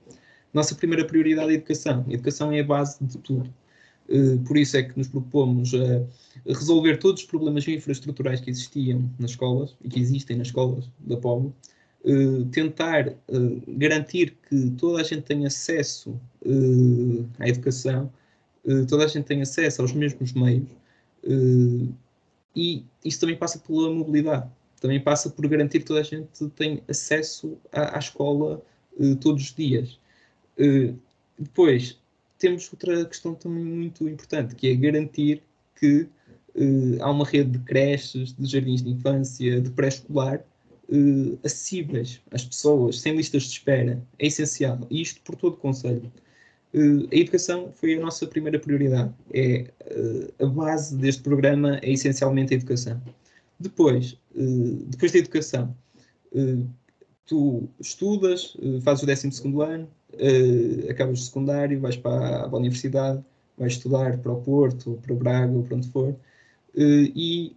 Nossa 0.53 0.75
primeira 0.75 1.05
prioridade 1.05 1.49
é 1.49 1.51
a 1.51 1.55
educação. 1.55 2.05
A 2.07 2.13
educação 2.13 2.51
é 2.51 2.59
a 2.59 2.63
base 2.63 2.97
de 3.01 3.17
tudo. 3.19 3.53
Por 4.47 4.57
isso 4.57 4.75
é 4.75 4.83
que 4.83 4.97
nos 4.97 5.07
propomos 5.07 5.71
resolver 6.45 6.97
todos 6.97 7.21
os 7.21 7.27
problemas 7.27 7.67
infraestruturais 7.67 8.41
que 8.41 8.49
existiam 8.49 9.07
nas 9.19 9.31
escolas 9.31 9.75
e 9.83 9.89
que 9.89 9.99
existem 9.99 10.37
nas 10.37 10.47
escolas 10.47 10.89
da 10.99 11.15
Povo 11.17 11.53
Uh, 12.01 12.45
tentar 12.45 13.09
uh, 13.09 13.61
garantir 13.67 14.37
que 14.47 14.71
toda 14.77 15.01
a 15.01 15.03
gente 15.03 15.23
tenha 15.23 15.47
acesso 15.47 16.17
à 17.37 17.49
educação, 17.49 18.09
toda 18.87 19.03
a 19.03 19.07
gente 19.07 19.25
tenha 19.25 19.43
acesso 19.43 19.81
aos 19.81 19.91
mesmos 19.91 20.31
meios, 20.31 20.69
e 22.55 22.85
isso 23.03 23.19
também 23.19 23.35
passa 23.35 23.59
pela 23.59 23.93
mobilidade, 23.93 24.49
também 24.79 25.01
passa 25.01 25.29
por 25.29 25.45
garantir 25.49 25.79
que 25.79 25.85
toda 25.85 25.99
a 25.99 26.03
gente 26.03 26.47
tem 26.55 26.81
acesso 26.87 27.57
à 27.73 27.99
escola 27.99 28.61
todos 29.19 29.43
os 29.43 29.53
dias. 29.53 29.99
Depois, 31.37 31.97
temos 32.37 32.69
outra 32.71 33.05
questão 33.05 33.33
também 33.33 33.63
muito 33.63 34.07
importante, 34.07 34.55
que 34.55 34.67
é 34.67 34.75
garantir 34.75 35.41
que 35.75 36.07
há 37.01 37.09
uma 37.09 37.25
rede 37.25 37.51
de 37.51 37.59
creches, 37.59 38.33
de 38.33 38.45
jardins 38.45 38.81
de 38.81 38.89
infância, 38.89 39.61
de 39.61 39.69
pré-escolar, 39.69 40.43
uh, 40.89 41.39
acessíveis 41.43 42.21
às 42.31 42.43
pessoas, 42.43 42.99
sem 42.99 43.15
listas 43.15 43.43
de 43.43 43.49
espera, 43.49 44.01
é 44.17 44.27
essencial. 44.27 44.79
E 44.89 45.01
isto 45.01 45.21
por 45.21 45.35
todo 45.35 45.53
o 45.53 45.57
Conselho. 45.57 46.11
A 46.73 47.15
educação 47.15 47.71
foi 47.73 47.95
a 47.95 47.99
nossa 47.99 48.27
primeira 48.27 48.59
prioridade. 48.59 49.11
É, 49.33 49.71
a 50.39 50.45
base 50.45 50.95
deste 50.95 51.23
programa 51.23 51.79
é 51.81 51.91
essencialmente 51.91 52.53
a 52.53 52.57
educação. 52.57 53.01
Depois, 53.59 54.15
depois 54.85 55.11
da 55.11 55.17
educação, 55.17 55.75
tu 57.25 57.67
estudas, 57.79 58.55
fazes 58.83 59.03
o 59.03 59.07
12 59.07 59.63
ano, 59.63 59.89
acabas 60.89 61.21
o 61.21 61.23
secundário, 61.23 61.79
vais 61.79 61.95
para 61.95 62.45
a, 62.45 62.49
para 62.49 62.57
a 62.57 62.59
universidade, 62.59 63.23
vais 63.57 63.73
estudar 63.73 64.17
para 64.17 64.31
o 64.31 64.41
Porto, 64.41 64.99
para 65.01 65.13
o 65.13 65.15
Braga, 65.15 65.51
ou 65.51 65.63
para 65.63 65.77
onde 65.77 65.89
for, 65.89 66.15
e 66.75 67.55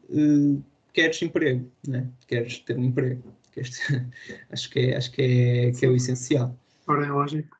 queres 0.92 1.22
emprego, 1.22 1.70
né? 1.86 2.08
queres 2.26 2.58
ter 2.60 2.76
um 2.76 2.84
emprego. 2.84 3.22
Queres 3.52 3.78
ter... 3.78 4.06
acho 4.50 4.70
que, 4.70 4.78
é, 4.80 4.96
acho 4.96 5.12
que, 5.12 5.22
é, 5.22 5.72
que 5.72 5.86
é 5.86 5.88
o 5.88 5.96
essencial. 5.96 6.56
Ora, 6.86 7.06
é 7.06 7.10
lógico. 7.10 7.56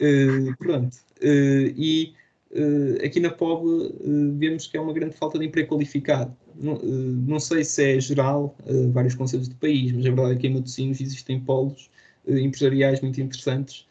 Uh, 0.00 0.56
pronto. 0.58 0.96
Uh, 1.20 1.72
e 1.76 2.14
uh, 2.52 3.04
aqui 3.04 3.20
na 3.20 3.30
POB 3.30 3.94
vemos 4.38 4.66
que 4.66 4.76
é 4.76 4.80
uma 4.80 4.92
grande 4.92 5.16
falta 5.16 5.38
de 5.38 5.46
emprego 5.46 5.68
qualificado. 5.68 6.36
Não, 6.54 6.76
não 6.82 7.38
sei 7.38 7.62
se 7.62 7.96
é 7.96 8.00
geral, 8.00 8.56
vários 8.90 9.14
conselhos 9.14 9.46
do 9.46 9.54
país, 9.54 9.92
mas 9.92 10.04
a 10.04 10.08
verdade 10.08 10.32
é 10.32 10.36
que 10.36 10.46
em 10.48 10.54
Matosinhos 10.54 11.00
existem 11.00 11.38
polos 11.38 11.88
empresariais 12.26 13.00
muito 13.00 13.20
interessantes 13.20 13.86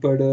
para 0.00 0.24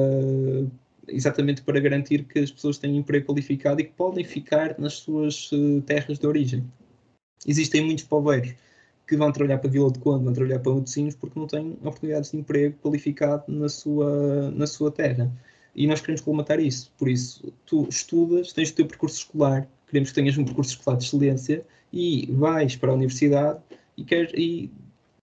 exatamente 1.07 1.61
para 1.61 1.79
garantir 1.79 2.23
que 2.23 2.39
as 2.39 2.51
pessoas 2.51 2.77
têm 2.77 2.97
emprego 2.97 3.27
qualificado 3.27 3.79
e 3.79 3.83
que 3.83 3.93
podem 3.93 4.23
ficar 4.23 4.75
nas 4.79 4.93
suas 4.93 5.51
terras 5.85 6.17
de 6.17 6.25
origem 6.25 6.63
existem 7.45 7.85
muitos 7.85 8.03
poveiros 8.03 8.53
que 9.07 9.15
vão 9.15 9.31
trabalhar 9.31 9.59
para 9.59 9.69
Vila 9.69 9.91
de 9.91 9.99
Conde, 9.99 10.23
vão 10.23 10.33
trabalhar 10.33 10.59
para 10.59 10.73
Matosinhos 10.73 11.15
porque 11.15 11.39
não 11.39 11.47
têm 11.47 11.77
oportunidades 11.81 12.31
de 12.31 12.37
emprego 12.37 12.75
qualificado 12.81 13.43
na 13.47 13.69
sua, 13.69 14.51
na 14.51 14.65
sua 14.65 14.91
terra. 14.91 15.31
E 15.75 15.85
nós 15.85 16.01
queremos 16.01 16.21
colmatar 16.21 16.59
isso. 16.59 16.91
Por 16.97 17.07
isso, 17.07 17.53
tu 17.65 17.87
estudas, 17.87 18.51
tens 18.51 18.71
o 18.71 18.73
teu 18.73 18.87
percurso 18.87 19.17
escolar, 19.17 19.67
queremos 19.87 20.09
que 20.09 20.15
tenhas 20.15 20.37
um 20.37 20.45
percurso 20.45 20.71
escolar 20.71 20.97
de 20.97 21.05
excelência 21.05 21.63
e 21.93 22.31
vais 22.31 22.75
para 22.75 22.91
a 22.91 22.95
universidade 22.95 23.59
e, 23.95 24.03
queres, 24.03 24.31
e 24.33 24.71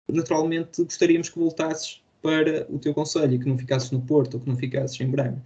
naturalmente 0.08 0.84
gostaríamos 0.84 1.28
que 1.28 1.38
voltasses 1.38 2.01
para 2.22 2.66
o 2.70 2.78
teu 2.78 2.94
conselho, 2.94 3.38
que 3.38 3.48
não 3.48 3.58
ficasses 3.58 3.90
no 3.90 4.00
Porto 4.00 4.34
ou 4.34 4.40
que 4.40 4.48
não 4.48 4.56
ficasses 4.56 4.98
em 5.00 5.10
Braga. 5.10 5.42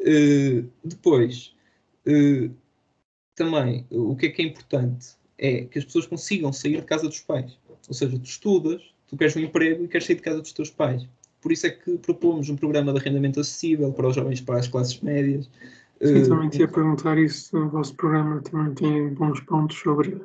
Uh, 0.00 0.68
depois, 0.84 1.54
uh, 2.06 2.52
também, 3.34 3.86
o 3.90 4.14
que 4.16 4.26
é 4.26 4.28
que 4.30 4.42
é 4.42 4.44
importante? 4.44 5.16
é 5.38 5.64
que 5.64 5.78
as 5.78 5.84
pessoas 5.84 6.06
consigam 6.06 6.52
sair 6.52 6.80
de 6.80 6.86
casa 6.86 7.08
dos 7.08 7.20
pais. 7.20 7.58
Ou 7.88 7.94
seja, 7.94 8.18
tu 8.18 8.24
estudas, 8.24 8.82
tu 9.06 9.16
queres 9.16 9.36
um 9.36 9.40
emprego 9.40 9.84
e 9.84 9.88
queres 9.88 10.06
sair 10.06 10.16
de 10.16 10.22
casa 10.22 10.40
dos 10.40 10.52
teus 10.52 10.70
pais. 10.70 11.06
Por 11.40 11.52
isso 11.52 11.66
é 11.66 11.70
que 11.70 11.98
propomos 11.98 12.48
um 12.48 12.56
programa 12.56 12.92
de 12.92 12.98
arrendamento 12.98 13.40
acessível 13.40 13.92
para 13.92 14.08
os 14.08 14.14
jovens 14.14 14.40
para 14.40 14.58
as 14.58 14.68
classes 14.68 15.00
médias. 15.00 15.50
Sim, 16.02 16.22
uh, 16.22 16.28
também 16.28 16.48
te 16.48 16.60
ia 16.60 16.68
perguntar 16.68 17.18
isso. 17.18 17.56
O 17.56 17.68
vosso 17.68 17.94
programa 17.94 18.40
também 18.42 18.74
tem 18.74 19.08
bons 19.14 19.40
pontos 19.40 19.76
sobre 19.78 20.22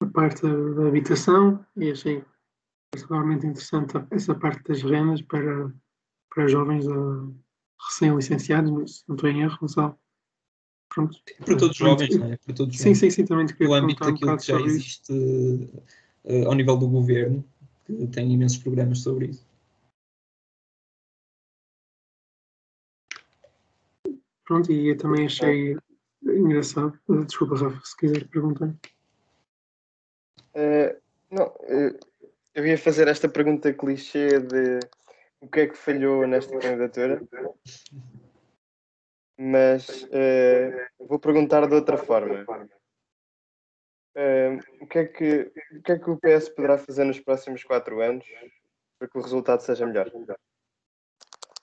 a 0.00 0.06
parte 0.06 0.42
da 0.42 0.88
habitação 0.88 1.64
e 1.76 1.90
achei 1.90 2.22
particularmente 2.90 3.46
interessante 3.46 3.94
essa 4.10 4.34
parte 4.34 4.62
das 4.64 4.82
rendas 4.82 5.22
para, 5.22 5.72
para 6.34 6.48
jovens 6.48 6.86
uh, 6.86 7.34
recém-licenciados, 7.86 8.70
não 9.06 9.14
estou 9.14 9.28
em 9.28 9.42
erro, 9.42 9.58
Gonçalo. 9.60 9.98
Pronto. 10.88 11.18
Para 11.44 11.56
todos 11.58 11.70
os 11.70 11.76
jovens, 11.76 12.16
não 12.16 12.32
é? 12.32 12.36
Para 12.38 12.54
todos 12.54 12.78
sim, 12.78 12.94
sim, 12.94 13.10
sim, 13.10 13.24
também 13.24 13.46
te 13.46 13.54
queria 13.54 13.68
No 13.68 13.84
âmbito 13.84 14.04
daquilo 14.04 14.32
um 14.32 14.36
que 14.36 14.46
já 14.46 14.60
existe 14.60 15.12
uh, 15.12 16.48
ao 16.48 16.54
nível 16.54 16.76
do 16.76 16.88
governo, 16.88 17.44
que 17.84 18.06
tem 18.08 18.32
imensos 18.32 18.58
programas 18.58 19.00
sobre 19.00 19.26
isso. 19.26 19.46
Pronto, 24.44 24.72
e 24.72 24.88
eu 24.88 24.96
também 24.96 25.26
achei 25.26 25.76
engraçado. 26.22 26.98
Desculpa, 27.26 27.56
Rafa, 27.56 27.80
se 27.84 27.96
quiser 27.96 28.26
perguntar. 28.28 28.74
Uh, 30.54 30.98
não, 31.30 31.48
uh, 31.48 32.07
eu 32.58 32.66
ia 32.66 32.76
fazer 32.76 33.06
esta 33.06 33.28
pergunta 33.28 33.72
clichê 33.72 34.40
de 34.40 34.80
o 35.40 35.46
que 35.46 35.60
é 35.60 35.66
que 35.68 35.76
falhou 35.76 36.26
nesta 36.26 36.58
candidatura 36.58 37.22
mas 39.38 40.02
uh, 40.02 41.06
vou 41.06 41.20
perguntar 41.20 41.64
de 41.68 41.74
outra 41.74 41.96
forma. 41.96 42.44
Uh, 44.16 44.58
o, 44.80 44.86
que 44.88 44.98
é 44.98 45.04
que, 45.04 45.52
o 45.76 45.82
que 45.82 45.92
é 45.92 45.98
que 46.00 46.10
o 46.10 46.18
PS 46.18 46.48
poderá 46.48 46.76
fazer 46.76 47.04
nos 47.04 47.20
próximos 47.20 47.62
quatro 47.62 48.00
anos 48.00 48.26
para 48.98 49.08
que 49.08 49.16
o 49.16 49.22
resultado 49.22 49.60
seja 49.60 49.86
melhor? 49.86 50.10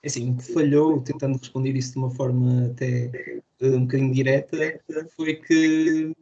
É 0.02 0.06
assim, 0.06 0.32
o 0.32 0.38
que 0.38 0.54
falhou, 0.54 1.02
tentando 1.02 1.36
responder 1.36 1.76
isso 1.76 1.92
de 1.92 1.98
uma 1.98 2.10
forma 2.10 2.68
até 2.72 3.42
uh, 3.60 3.76
um 3.76 3.82
bocadinho 3.82 4.14
direta, 4.14 4.80
foi 5.14 5.34
que 5.34 6.14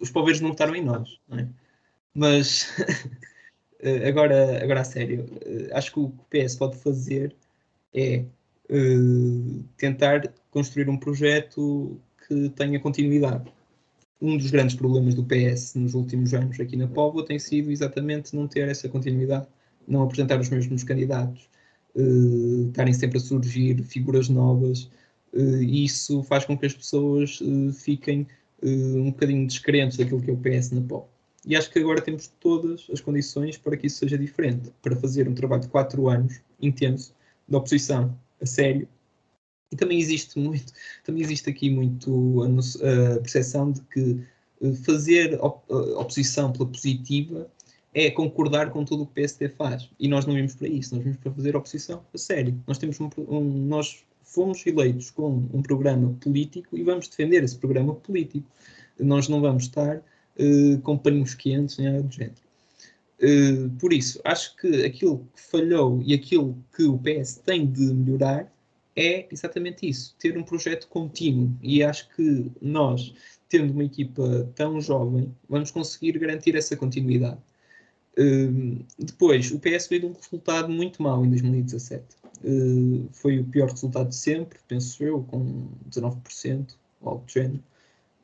os 0.00 0.10
poveiros 0.10 0.40
não 0.40 0.50
votaram 0.50 0.74
em 0.74 0.82
nós, 0.82 1.20
não 1.28 1.38
é? 1.38 1.48
Mas 2.14 2.66
agora, 4.06 4.62
agora 4.62 4.80
a 4.80 4.84
sério, 4.84 5.26
acho 5.72 5.92
que 5.92 6.00
o 6.00 6.10
que 6.10 6.38
o 6.38 6.44
PS 6.44 6.56
pode 6.56 6.76
fazer 6.78 7.34
é 7.94 8.24
uh, 8.70 9.64
tentar 9.76 10.32
construir 10.50 10.88
um 10.88 10.96
projeto 10.96 12.00
que 12.26 12.48
tenha 12.50 12.78
continuidade. 12.80 13.50
Um 14.20 14.36
dos 14.36 14.50
grandes 14.50 14.76
problemas 14.76 15.14
do 15.14 15.24
PS 15.24 15.74
nos 15.74 15.94
últimos 15.94 16.34
anos 16.34 16.60
aqui 16.60 16.76
na 16.76 16.86
Póvoa 16.86 17.24
tem 17.24 17.38
sido 17.38 17.70
exatamente 17.70 18.36
não 18.36 18.46
ter 18.46 18.68
essa 18.68 18.88
continuidade, 18.88 19.46
não 19.88 20.02
apresentar 20.02 20.38
os 20.38 20.48
mesmos 20.50 20.84
candidatos, 20.84 21.48
uh, 21.94 22.68
estarem 22.68 22.92
sempre 22.92 23.18
a 23.18 23.20
surgir 23.20 23.82
figuras 23.84 24.28
novas, 24.28 24.90
uh, 25.32 25.62
e 25.62 25.84
isso 25.84 26.22
faz 26.24 26.44
com 26.44 26.56
que 26.56 26.66
as 26.66 26.74
pessoas 26.74 27.40
fiquem 27.74 28.26
um 28.62 29.06
bocadinho 29.06 29.46
descrentes 29.46 29.96
daquilo 29.96 30.20
que 30.20 30.30
é 30.30 30.34
o 30.34 30.36
PS 30.36 30.70
na 30.72 30.82
Póvoa. 30.82 31.08
E 31.46 31.56
acho 31.56 31.70
que 31.70 31.78
agora 31.78 32.00
temos 32.00 32.28
todas 32.38 32.86
as 32.92 33.00
condições 33.00 33.56
para 33.56 33.76
que 33.76 33.86
isso 33.86 33.98
seja 33.98 34.18
diferente, 34.18 34.70
para 34.82 34.94
fazer 34.96 35.28
um 35.28 35.34
trabalho 35.34 35.62
de 35.62 35.68
quatro 35.68 36.08
anos 36.08 36.40
intenso 36.60 37.14
de 37.48 37.56
oposição 37.56 38.16
a 38.40 38.46
sério. 38.46 38.86
E 39.72 39.76
também 39.76 39.98
existe 39.98 40.38
muito, 40.38 40.72
também 41.04 41.22
existe 41.22 41.48
aqui 41.48 41.70
muito 41.70 42.42
a, 42.42 43.20
percepção 43.20 43.72
de 43.72 43.80
que 43.82 44.20
eh, 44.62 44.72
fazer 44.84 45.38
op, 45.40 45.62
oposição 45.96 46.52
pela 46.52 46.66
positiva 46.66 47.48
é 47.94 48.10
concordar 48.10 48.70
com 48.70 48.84
tudo 48.84 49.02
o 49.02 49.06
que 49.06 49.12
o 49.12 49.14
PSD 49.14 49.48
faz. 49.50 49.88
E 49.98 50.08
nós 50.08 50.26
não 50.26 50.34
vimos 50.34 50.54
para 50.54 50.68
isso, 50.68 50.94
nós 50.94 51.04
vimos 51.04 51.18
para 51.18 51.32
fazer 51.32 51.56
oposição 51.56 52.04
a 52.12 52.18
sério. 52.18 52.60
Nós 52.66 52.78
temos 52.78 53.00
um, 53.00 53.08
um, 53.28 53.40
nós 53.66 54.04
fomos 54.22 54.64
eleitos 54.66 55.10
com 55.10 55.48
um 55.52 55.62
programa 55.62 56.16
político 56.20 56.76
e 56.76 56.82
vamos 56.82 57.08
defender 57.08 57.42
esse 57.42 57.56
programa 57.56 57.94
político. 57.94 58.46
Nós 58.98 59.28
não 59.28 59.40
vamos 59.40 59.64
estar 59.64 60.02
uh, 60.38 60.80
com 60.80 60.98
paninhos 60.98 61.34
quentes 61.34 61.78
nem 61.78 61.90
nada 61.90 62.02
do 62.02 62.12
género. 62.12 62.50
Uh, 63.22 63.68
por 63.78 63.92
isso, 63.92 64.20
acho 64.24 64.56
que 64.56 64.84
aquilo 64.84 65.26
que 65.34 65.40
falhou 65.40 66.00
e 66.02 66.14
aquilo 66.14 66.56
que 66.74 66.84
o 66.84 66.98
PS 66.98 67.42
tem 67.44 67.66
de 67.66 67.92
melhorar 67.92 68.50
é 68.96 69.26
exatamente 69.30 69.88
isso, 69.88 70.14
ter 70.18 70.36
um 70.36 70.42
projeto 70.42 70.88
contínuo. 70.88 71.54
E 71.62 71.82
acho 71.82 72.08
que 72.14 72.50
nós, 72.60 73.14
tendo 73.48 73.72
uma 73.72 73.84
equipa 73.84 74.50
tão 74.54 74.80
jovem, 74.80 75.34
vamos 75.48 75.70
conseguir 75.70 76.18
garantir 76.18 76.56
essa 76.56 76.76
continuidade. 76.76 77.38
Uh, 78.18 78.84
depois, 78.98 79.50
o 79.50 79.60
PS 79.60 79.86
veio 79.88 80.02
de 80.02 80.06
um 80.06 80.12
resultado 80.12 80.68
muito 80.68 81.02
mau 81.02 81.24
em 81.24 81.30
2017. 81.30 82.04
Uh, 82.42 83.08
foi 83.12 83.38
o 83.38 83.44
pior 83.44 83.70
resultado 83.70 84.08
de 84.08 84.16
sempre, 84.16 84.58
penso 84.66 85.02
eu, 85.04 85.22
com 85.22 85.68
19%, 85.88 86.74
algo 87.02 87.24
do 87.24 87.30
género. 87.30 87.62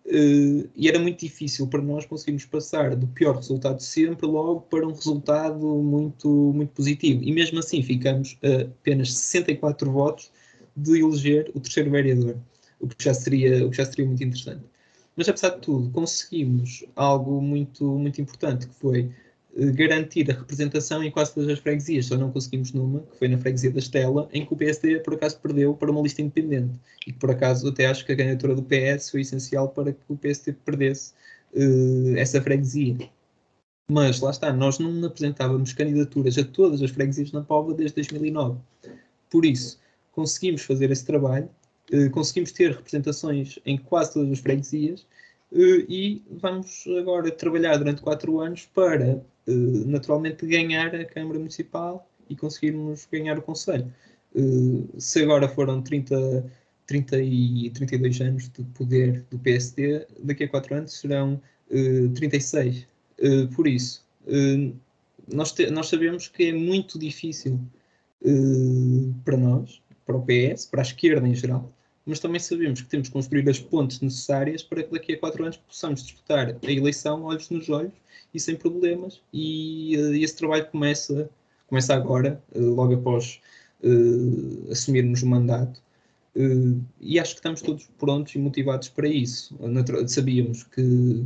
Uh, 0.06 0.70
e 0.76 0.88
era 0.88 1.00
muito 1.00 1.18
difícil 1.18 1.66
para 1.66 1.82
nós 1.82 2.06
conseguirmos 2.06 2.44
passar 2.44 2.94
do 2.94 3.08
pior 3.08 3.34
resultado 3.34 3.82
sempre 3.82 4.24
logo 4.24 4.60
para 4.60 4.86
um 4.86 4.92
resultado 4.92 5.66
muito, 5.66 6.28
muito 6.28 6.70
positivo. 6.70 7.24
E 7.24 7.32
mesmo 7.32 7.58
assim 7.58 7.82
ficamos 7.82 8.38
a 8.42 8.62
apenas 8.62 9.12
64 9.12 9.90
votos 9.90 10.30
de 10.76 11.00
eleger 11.00 11.50
o 11.54 11.60
terceiro 11.60 11.90
vereador, 11.90 12.36
o 12.78 12.86
que 12.86 13.02
já 13.02 13.12
seria, 13.12 13.66
o 13.66 13.70
que 13.70 13.78
já 13.78 13.84
seria 13.84 14.06
muito 14.06 14.22
interessante. 14.22 14.62
Mas 15.16 15.28
apesar 15.28 15.50
de 15.50 15.60
tudo, 15.62 15.90
conseguimos 15.90 16.84
algo 16.94 17.40
muito, 17.40 17.84
muito 17.84 18.20
importante, 18.20 18.68
que 18.68 18.74
foi 18.74 19.10
garantir 19.74 20.30
a 20.30 20.34
representação 20.34 21.02
em 21.02 21.10
quase 21.10 21.34
todas 21.34 21.50
as 21.50 21.58
freguesias. 21.58 22.06
Só 22.06 22.16
não 22.16 22.30
conseguimos 22.30 22.72
numa, 22.72 23.00
que 23.00 23.18
foi 23.18 23.28
na 23.28 23.38
freguesia 23.38 23.70
da 23.70 23.78
Estela, 23.78 24.28
em 24.32 24.44
que 24.44 24.52
o 24.52 24.56
PSD 24.56 25.00
por 25.00 25.14
acaso 25.14 25.38
perdeu 25.40 25.74
para 25.74 25.90
uma 25.90 26.02
lista 26.02 26.22
independente. 26.22 26.78
E 27.06 27.12
que 27.12 27.18
por 27.18 27.30
acaso 27.30 27.68
até 27.68 27.86
acho 27.86 28.04
que 28.04 28.12
a 28.12 28.16
candidatura 28.16 28.54
do 28.54 28.62
PS 28.62 29.10
foi 29.10 29.22
essencial 29.22 29.68
para 29.68 29.92
que 29.92 30.00
o 30.08 30.16
PSD 30.16 30.52
perdesse 30.64 31.12
uh, 31.54 32.16
essa 32.16 32.40
freguesia. 32.40 32.96
Mas 33.90 34.20
lá 34.20 34.30
está, 34.30 34.52
nós 34.52 34.78
não 34.78 35.04
apresentávamos 35.04 35.72
candidaturas 35.72 36.36
a 36.36 36.44
todas 36.44 36.82
as 36.82 36.90
freguesias 36.90 37.32
na 37.32 37.42
Póvoa 37.42 37.74
desde 37.74 37.94
2009. 37.96 38.58
Por 39.30 39.44
isso, 39.44 39.78
conseguimos 40.12 40.62
fazer 40.62 40.90
esse 40.90 41.04
trabalho 41.04 41.48
eh, 41.90 42.08
conseguimos 42.08 42.50
ter 42.52 42.72
representações 42.72 43.58
em 43.64 43.78
quase 43.78 44.14
todas 44.14 44.32
as 44.32 44.38
freguesias 44.40 45.06
eh, 45.52 45.86
e 45.88 46.22
vamos 46.30 46.84
agora 46.98 47.30
trabalhar 47.30 47.76
durante 47.76 48.02
quatro 48.02 48.40
anos 48.40 48.66
para, 48.74 49.24
naturalmente, 49.46 50.46
ganhar 50.46 50.94
a 50.94 51.04
Câmara 51.04 51.38
Municipal 51.38 52.08
e 52.28 52.34
conseguirmos 52.34 53.06
ganhar 53.10 53.38
o 53.38 53.42
Conselho. 53.42 53.92
se 54.98 55.22
agora 55.22 55.48
foram 55.48 55.80
30, 55.82 56.44
30 56.86 57.18
e 57.20 57.70
32 57.70 58.20
anos 58.20 58.48
de 58.48 58.62
poder 58.74 59.24
do 59.30 59.38
PSD, 59.38 60.06
daqui 60.22 60.44
a 60.44 60.48
quatro 60.48 60.74
anos 60.74 60.98
serão 60.98 61.40
36. 62.14 62.86
por 63.54 63.66
isso, 63.66 64.04
nós, 65.32 65.52
te, 65.52 65.70
nós 65.70 65.88
sabemos 65.88 66.28
que 66.28 66.48
é 66.48 66.52
muito 66.52 66.98
difícil 66.98 67.60
para 69.24 69.36
nós, 69.36 69.80
para 70.04 70.16
o 70.16 70.24
PS, 70.24 70.66
para 70.66 70.80
a 70.80 70.82
esquerda 70.82 71.26
em 71.26 71.34
geral, 71.34 71.72
mas 72.06 72.20
também 72.20 72.38
sabemos 72.38 72.80
que 72.80 72.88
temos 72.88 73.08
que 73.08 73.12
construir 73.12 73.48
as 73.50 73.58
pontes 73.58 74.00
necessárias 74.00 74.62
para 74.62 74.84
que 74.84 74.92
daqui 74.92 75.14
a 75.14 75.18
quatro 75.18 75.42
anos 75.42 75.56
possamos 75.56 76.04
disputar 76.04 76.56
a 76.64 76.70
eleição 76.70 77.24
olhos 77.24 77.50
nos 77.50 77.68
olhos 77.68 77.92
e 78.32 78.38
sem 78.38 78.54
problemas. 78.54 79.20
E, 79.32 79.96
uh, 79.98 80.14
esse 80.14 80.36
trabalho 80.36 80.66
começa, 80.66 81.28
começa 81.66 81.94
agora, 81.94 82.40
uh, 82.54 82.60
logo 82.60 82.94
após 82.94 83.40
uh, 83.82 84.70
assumirmos 84.70 85.22
o 85.22 85.26
mandato. 85.26 85.82
e 87.00 87.18
acho 87.18 87.32
que 87.32 87.40
estamos 87.40 87.62
todos 87.62 87.88
prontos 87.98 88.34
e 88.34 88.38
motivados 88.38 88.88
para 88.88 89.08
isso. 89.08 89.58
Sabíamos 90.06 90.62
que 90.64 91.24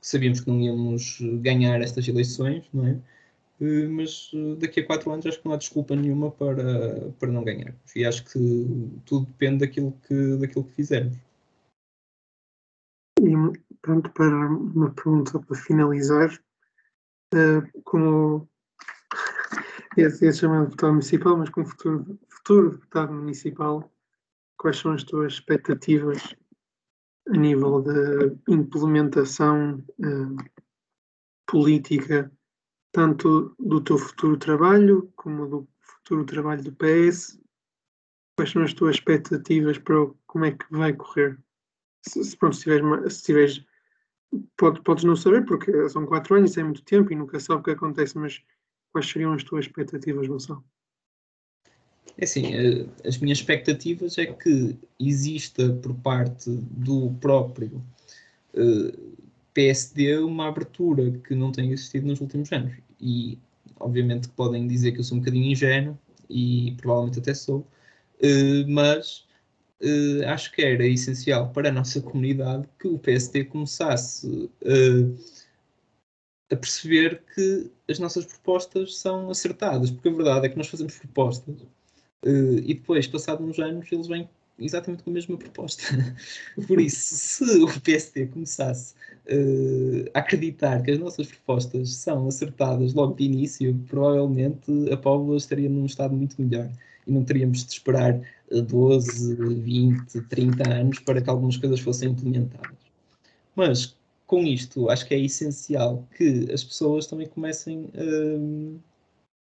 sabíamos 0.00 0.40
que 0.40 0.48
não 0.48 0.60
íamos 0.60 1.18
ganhar 1.42 1.82
estas 1.82 2.08
eleições, 2.08 2.64
não 2.72 2.86
é? 2.86 2.96
Eh, 3.60 3.86
mas 3.88 4.30
eh, 4.34 4.56
daqui 4.56 4.80
a 4.80 4.86
quatro 4.86 5.12
anos 5.12 5.26
acho 5.26 5.38
que 5.38 5.44
não 5.44 5.52
há 5.52 5.58
desculpa 5.58 5.94
nenhuma 5.94 6.30
para, 6.30 7.10
para 7.18 7.30
não 7.30 7.44
ganhar. 7.44 7.74
E 7.94 8.04
acho 8.04 8.24
que 8.24 8.38
tudo 9.04 9.26
depende 9.26 9.58
daquilo 9.66 9.92
que, 10.06 10.36
daquilo 10.38 10.64
que 10.64 10.74
fizermos. 10.74 11.16
E 13.20 13.34
pronto, 13.82 14.10
para 14.12 14.34
uma 14.34 14.90
pergunta 14.92 15.38
para 15.38 15.56
finalizar, 15.56 16.32
uh, 17.34 17.82
como 17.84 18.48
é, 19.98 20.04
é 20.04 20.32
chamado 20.32 20.64
deputado 20.64 20.92
municipal, 20.92 21.36
mas 21.36 21.50
como 21.50 21.66
futuro, 21.66 22.18
futuro 22.28 22.70
deputado 22.70 23.12
municipal, 23.12 23.92
quais 24.56 24.78
são 24.78 24.92
as 24.92 25.04
tuas 25.04 25.34
expectativas 25.34 26.34
a 27.28 27.36
nível 27.36 27.82
de 27.82 28.38
implementação 28.48 29.84
uh, 29.98 30.36
política 31.46 32.32
tanto 32.92 33.54
do 33.58 33.80
teu 33.80 33.98
futuro 33.98 34.36
trabalho 34.36 35.12
como 35.16 35.46
do 35.46 35.68
futuro 35.80 36.24
trabalho 36.24 36.62
do 36.62 36.72
PS? 36.72 37.40
Quais 38.36 38.50
são 38.50 38.62
as 38.62 38.72
tuas 38.72 38.96
expectativas 38.96 39.78
para 39.78 39.96
como 40.26 40.44
é 40.44 40.52
que 40.52 40.64
vai 40.70 40.92
correr? 40.92 41.38
Se, 42.06 42.24
se, 42.24 42.36
pronto, 42.36 42.56
se 42.56 42.62
tiveres, 42.62 43.14
se 43.14 43.22
tiveres 43.22 43.64
pode, 44.56 44.80
podes 44.82 45.04
não 45.04 45.16
saber, 45.16 45.44
porque 45.44 45.88
são 45.88 46.06
quatro 46.06 46.36
anos, 46.36 46.56
é 46.56 46.62
muito 46.62 46.82
tempo 46.82 47.12
e 47.12 47.16
nunca 47.16 47.38
sabe 47.38 47.60
o 47.60 47.64
que 47.64 47.70
acontece, 47.70 48.16
mas 48.16 48.42
quais 48.92 49.08
seriam 49.08 49.32
as 49.32 49.44
tuas 49.44 49.66
expectativas, 49.66 50.26
Gonçalo? 50.26 50.64
É 52.16 52.24
assim, 52.24 52.54
eh, 52.54 52.86
as 53.06 53.18
minhas 53.18 53.38
expectativas 53.38 54.18
é 54.18 54.26
que 54.26 54.76
exista 54.98 55.72
por 55.74 55.94
parte 55.94 56.50
do 56.50 57.14
próprio 57.20 57.82
uh, 58.54 59.29
PSD 59.54 60.18
uma 60.18 60.48
abertura 60.48 61.10
que 61.26 61.34
não 61.34 61.52
tem 61.52 61.72
existido 61.72 62.06
nos 62.06 62.20
últimos 62.20 62.50
anos. 62.52 62.74
E, 63.00 63.38
obviamente, 63.78 64.28
podem 64.28 64.66
dizer 64.66 64.92
que 64.92 65.00
eu 65.00 65.04
sou 65.04 65.16
um 65.16 65.20
bocadinho 65.20 65.50
ingênuo, 65.50 65.98
e 66.28 66.74
provavelmente 66.80 67.18
até 67.18 67.34
sou, 67.34 67.58
uh, 67.58 68.68
mas 68.68 69.26
uh, 69.82 70.26
acho 70.28 70.52
que 70.52 70.62
era 70.62 70.86
essencial 70.86 71.50
para 71.50 71.68
a 71.68 71.72
nossa 71.72 72.00
comunidade 72.00 72.68
que 72.78 72.86
o 72.86 72.98
PSD 72.98 73.44
começasse 73.44 74.26
uh, 74.26 75.18
a 76.50 76.56
perceber 76.56 77.22
que 77.34 77.70
as 77.88 77.98
nossas 77.98 78.24
propostas 78.24 78.96
são 78.96 79.30
acertadas, 79.30 79.90
porque 79.90 80.08
a 80.08 80.12
verdade 80.12 80.46
é 80.46 80.48
que 80.48 80.56
nós 80.56 80.68
fazemos 80.68 80.96
propostas 80.96 81.56
e 82.22 82.74
depois, 82.74 83.06
passados 83.06 83.48
uns 83.48 83.58
anos, 83.58 83.90
eles 83.90 84.06
vêm 84.06 84.28
exatamente 84.60 85.02
com 85.02 85.10
a 85.10 85.12
mesma 85.12 85.36
proposta. 85.36 85.82
Por 86.66 86.80
isso, 86.80 87.14
se 87.14 87.62
o 87.62 87.80
PSD 87.80 88.26
começasse 88.26 88.94
uh, 89.26 90.10
a 90.14 90.18
acreditar 90.18 90.82
que 90.82 90.90
as 90.90 90.98
nossas 90.98 91.26
propostas 91.26 91.94
são 91.94 92.28
acertadas 92.28 92.94
logo 92.94 93.14
de 93.14 93.24
início, 93.24 93.74
provavelmente 93.88 94.70
a 94.92 94.96
Póvoa 94.96 95.36
estaria 95.36 95.68
num 95.68 95.86
estado 95.86 96.14
muito 96.14 96.40
melhor 96.40 96.70
e 97.06 97.12
não 97.12 97.24
teríamos 97.24 97.64
de 97.64 97.72
esperar 97.72 98.20
12, 98.50 99.34
20, 99.34 100.20
30 100.22 100.70
anos 100.70 100.98
para 101.00 101.20
que 101.20 101.30
algumas 101.30 101.56
coisas 101.56 101.80
fossem 101.80 102.10
implementadas. 102.10 102.76
Mas 103.54 103.96
com 104.26 104.44
isto, 104.44 104.88
acho 104.88 105.06
que 105.06 105.14
é 105.14 105.18
essencial 105.18 106.06
que 106.16 106.46
as 106.52 106.62
pessoas 106.62 107.06
também 107.06 107.26
comecem 107.26 107.90
uh, 107.94 108.80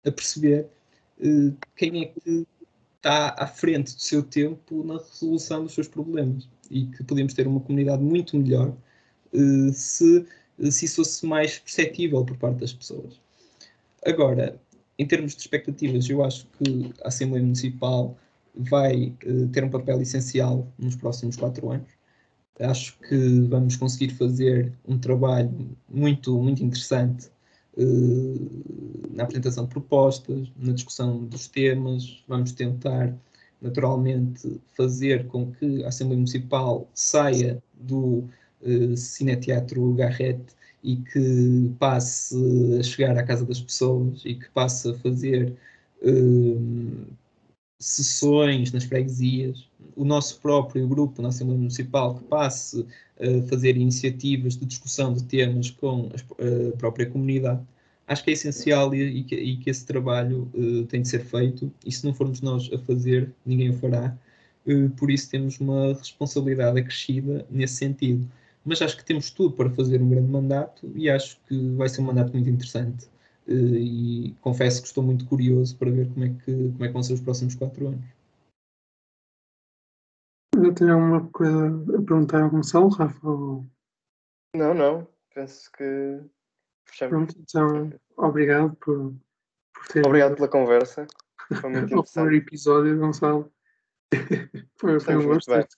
a 0.05 0.11
perceber 0.11 0.67
uh, 1.19 1.55
quem 1.75 2.01
é 2.01 2.05
que 2.07 2.45
está 3.03 3.35
à 3.37 3.45
frente 3.45 3.93
do 3.93 4.01
seu 4.01 4.23
tempo 4.23 4.81
na 4.85 4.97
resolução 4.97 5.63
dos 5.63 5.73
seus 5.73 5.89
problemas 5.89 6.47
e 6.71 6.85
que 6.85 7.03
podíamos 7.03 7.33
ter 7.33 7.45
uma 7.45 7.59
comunidade 7.59 8.01
muito 8.01 8.37
melhor 8.37 8.73
uh, 9.33 9.73
se, 9.73 10.25
se 10.71 10.85
isso 10.85 10.95
fosse 10.95 11.25
mais 11.25 11.59
perceptível 11.59 12.23
por 12.23 12.37
parte 12.37 12.59
das 12.59 12.71
pessoas. 12.71 13.19
Agora, 14.05 14.57
em 14.97 15.05
termos 15.05 15.35
de 15.35 15.41
expectativas, 15.41 16.09
eu 16.09 16.23
acho 16.23 16.47
que 16.57 16.93
a 17.03 17.09
Assembleia 17.09 17.43
Municipal 17.43 18.17
vai 18.55 19.13
uh, 19.25 19.47
ter 19.49 19.65
um 19.65 19.69
papel 19.69 20.01
essencial 20.01 20.65
nos 20.79 20.95
próximos 20.95 21.35
quatro 21.35 21.69
anos. 21.71 21.89
Acho 22.57 22.97
que 22.99 23.41
vamos 23.49 23.75
conseguir 23.75 24.13
fazer 24.13 24.71
um 24.87 24.97
trabalho 24.97 25.75
muito, 25.89 26.39
muito 26.41 26.63
interessante 26.63 27.27
eh, 27.27 27.32
na 29.11 29.23
apresentação 29.23 29.65
de 29.65 29.71
propostas, 29.71 30.51
na 30.57 30.73
discussão 30.73 31.23
dos 31.25 31.47
temas, 31.47 32.23
vamos 32.27 32.51
tentar 32.51 33.13
naturalmente 33.61 34.59
fazer 34.75 35.25
com 35.27 35.51
que 35.53 35.83
a 35.83 35.87
Assembleia 35.87 36.17
Municipal 36.17 36.87
saia 36.93 37.63
do 37.73 38.25
uh, 38.61 38.97
Cineteatro 38.97 39.93
Garrett 39.93 40.43
e 40.83 40.97
que 40.97 41.71
passe 41.79 42.35
a 42.77 42.83
chegar 42.83 43.17
à 43.17 43.23
casa 43.23 43.45
das 43.45 43.61
pessoas 43.61 44.21
e 44.25 44.35
que 44.35 44.49
passe 44.49 44.89
a 44.89 44.93
fazer 44.95 45.55
uh, 46.01 47.07
sessões 47.83 48.71
nas 48.71 48.83
freguesias, 48.85 49.67
o 49.95 50.05
nosso 50.05 50.39
próprio 50.39 50.87
grupo 50.87 51.21
na 51.21 51.29
Assembleia 51.29 51.59
Municipal 51.59 52.15
que 52.15 52.23
passe 52.23 52.85
a 53.19 53.47
fazer 53.47 53.77
iniciativas 53.77 54.57
de 54.57 54.65
discussão 54.65 55.13
de 55.13 55.23
temas 55.23 55.69
com 55.69 56.09
a 56.13 56.77
própria 56.77 57.05
comunidade. 57.05 57.61
Acho 58.07 58.23
que 58.23 58.31
é 58.31 58.33
essencial 58.33 58.93
e, 58.93 59.19
e, 59.19 59.23
que, 59.23 59.35
e 59.35 59.57
que, 59.57 59.69
esse 59.69 59.85
trabalho 59.85 60.49
uh, 60.53 60.85
tem 60.85 61.01
de 61.01 61.07
ser 61.07 61.23
feito, 61.23 61.71
e 61.85 61.91
se 61.91 62.05
não 62.05 62.13
formos 62.13 62.41
nós 62.41 62.69
a 62.73 62.77
fazer, 62.79 63.31
ninguém 63.45 63.69
o 63.69 63.73
fará. 63.73 64.15
Uh, 64.65 64.89
por 64.91 65.09
isso 65.09 65.29
temos 65.29 65.59
uma 65.59 65.93
responsabilidade 65.93 66.79
acrescida 66.79 67.45
nesse 67.49 67.75
sentido. 67.75 68.29
Mas 68.65 68.81
acho 68.81 68.97
que 68.97 69.05
temos 69.05 69.29
tudo 69.29 69.55
para 69.55 69.69
fazer 69.69 70.01
um 70.01 70.09
grande 70.09 70.29
mandato 70.29 70.91
e 70.95 71.09
acho 71.09 71.37
que 71.47 71.57
vai 71.75 71.87
ser 71.89 72.01
um 72.01 72.05
mandato 72.05 72.33
muito 72.33 72.49
interessante. 72.49 73.07
Uh, 73.47 73.75
e 73.75 74.35
confesso 74.41 74.81
que 74.81 74.87
estou 74.87 75.03
muito 75.03 75.25
curioso 75.25 75.77
para 75.77 75.91
ver 75.91 76.07
como 76.13 76.25
é 76.25 76.29
que, 76.29 76.71
como 76.71 76.83
é 76.83 76.87
que 76.87 76.93
vão 76.93 77.03
ser 77.03 77.13
os 77.13 77.21
próximos 77.21 77.55
quatro 77.55 77.87
anos. 77.87 78.05
Eu 80.55 80.73
tenho 80.73 80.93
alguma 80.93 81.29
coisa 81.29 81.67
a 81.67 82.01
perguntar 82.01 82.43
ao 82.43 82.49
Gonçalo, 82.49 82.89
Rafa? 82.89 83.27
Ou... 83.27 83.65
Não, 84.55 84.73
não. 84.73 85.07
Penso 85.33 85.71
que 85.71 86.21
Fechamos. 86.85 87.33
Pronto, 87.33 87.35
então 87.39 87.99
obrigado 88.17 88.75
por, 88.75 89.13
por 89.73 89.87
ter 89.87 90.05
Obrigado 90.05 90.35
pela 90.35 90.47
conversa. 90.47 91.07
Foi 91.59 91.69
muito 91.69 91.85
interessante. 91.93 92.35
episódio, 92.35 92.99
Gonçalo. 92.99 93.51
foi, 94.77 94.99
foi, 94.99 95.15
um 95.15 95.25
gosto 95.25 95.51
ter-te- 95.51 95.77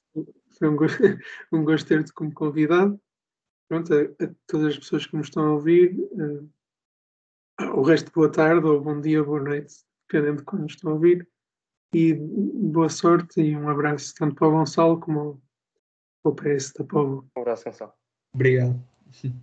foi 0.58 0.68
um 0.68 0.76
gosto, 0.76 0.98
um 1.52 1.64
gosto 1.64 1.88
ter-te 1.88 2.14
como 2.14 2.34
convidado. 2.34 3.00
Pronto, 3.68 3.94
a, 3.94 4.02
a 4.02 4.30
todas 4.46 4.74
as 4.74 4.78
pessoas 4.78 5.06
que 5.06 5.16
nos 5.16 5.28
estão 5.28 5.46
a 5.46 5.54
ouvir, 5.54 5.98
eh, 6.20 6.44
o 7.60 7.82
resto 7.82 8.12
boa 8.12 8.32
tarde 8.32 8.66
ou 8.66 8.82
bom 8.82 9.00
dia, 9.00 9.24
boa 9.24 9.42
noite, 9.42 9.74
dependendo 10.08 10.38
de 10.38 10.44
quando 10.44 10.70
estão 10.70 10.92
a 10.92 10.94
ouvir. 10.94 11.28
E 11.94 12.14
boa 12.14 12.90
sorte 12.90 13.42
e 13.42 13.56
um 13.56 13.70
abraço 13.70 14.14
tanto 14.18 14.36
para 14.36 14.48
o 14.48 14.52
Gonçalo 14.52 15.00
como 15.00 15.42
ao 16.24 16.36
PS 16.36 16.74
da 16.74 16.84
Povo. 16.84 17.30
Um 17.38 17.42
abraço, 17.42 17.66
Gonçalo. 17.66 17.94
Obrigado. 18.34 18.84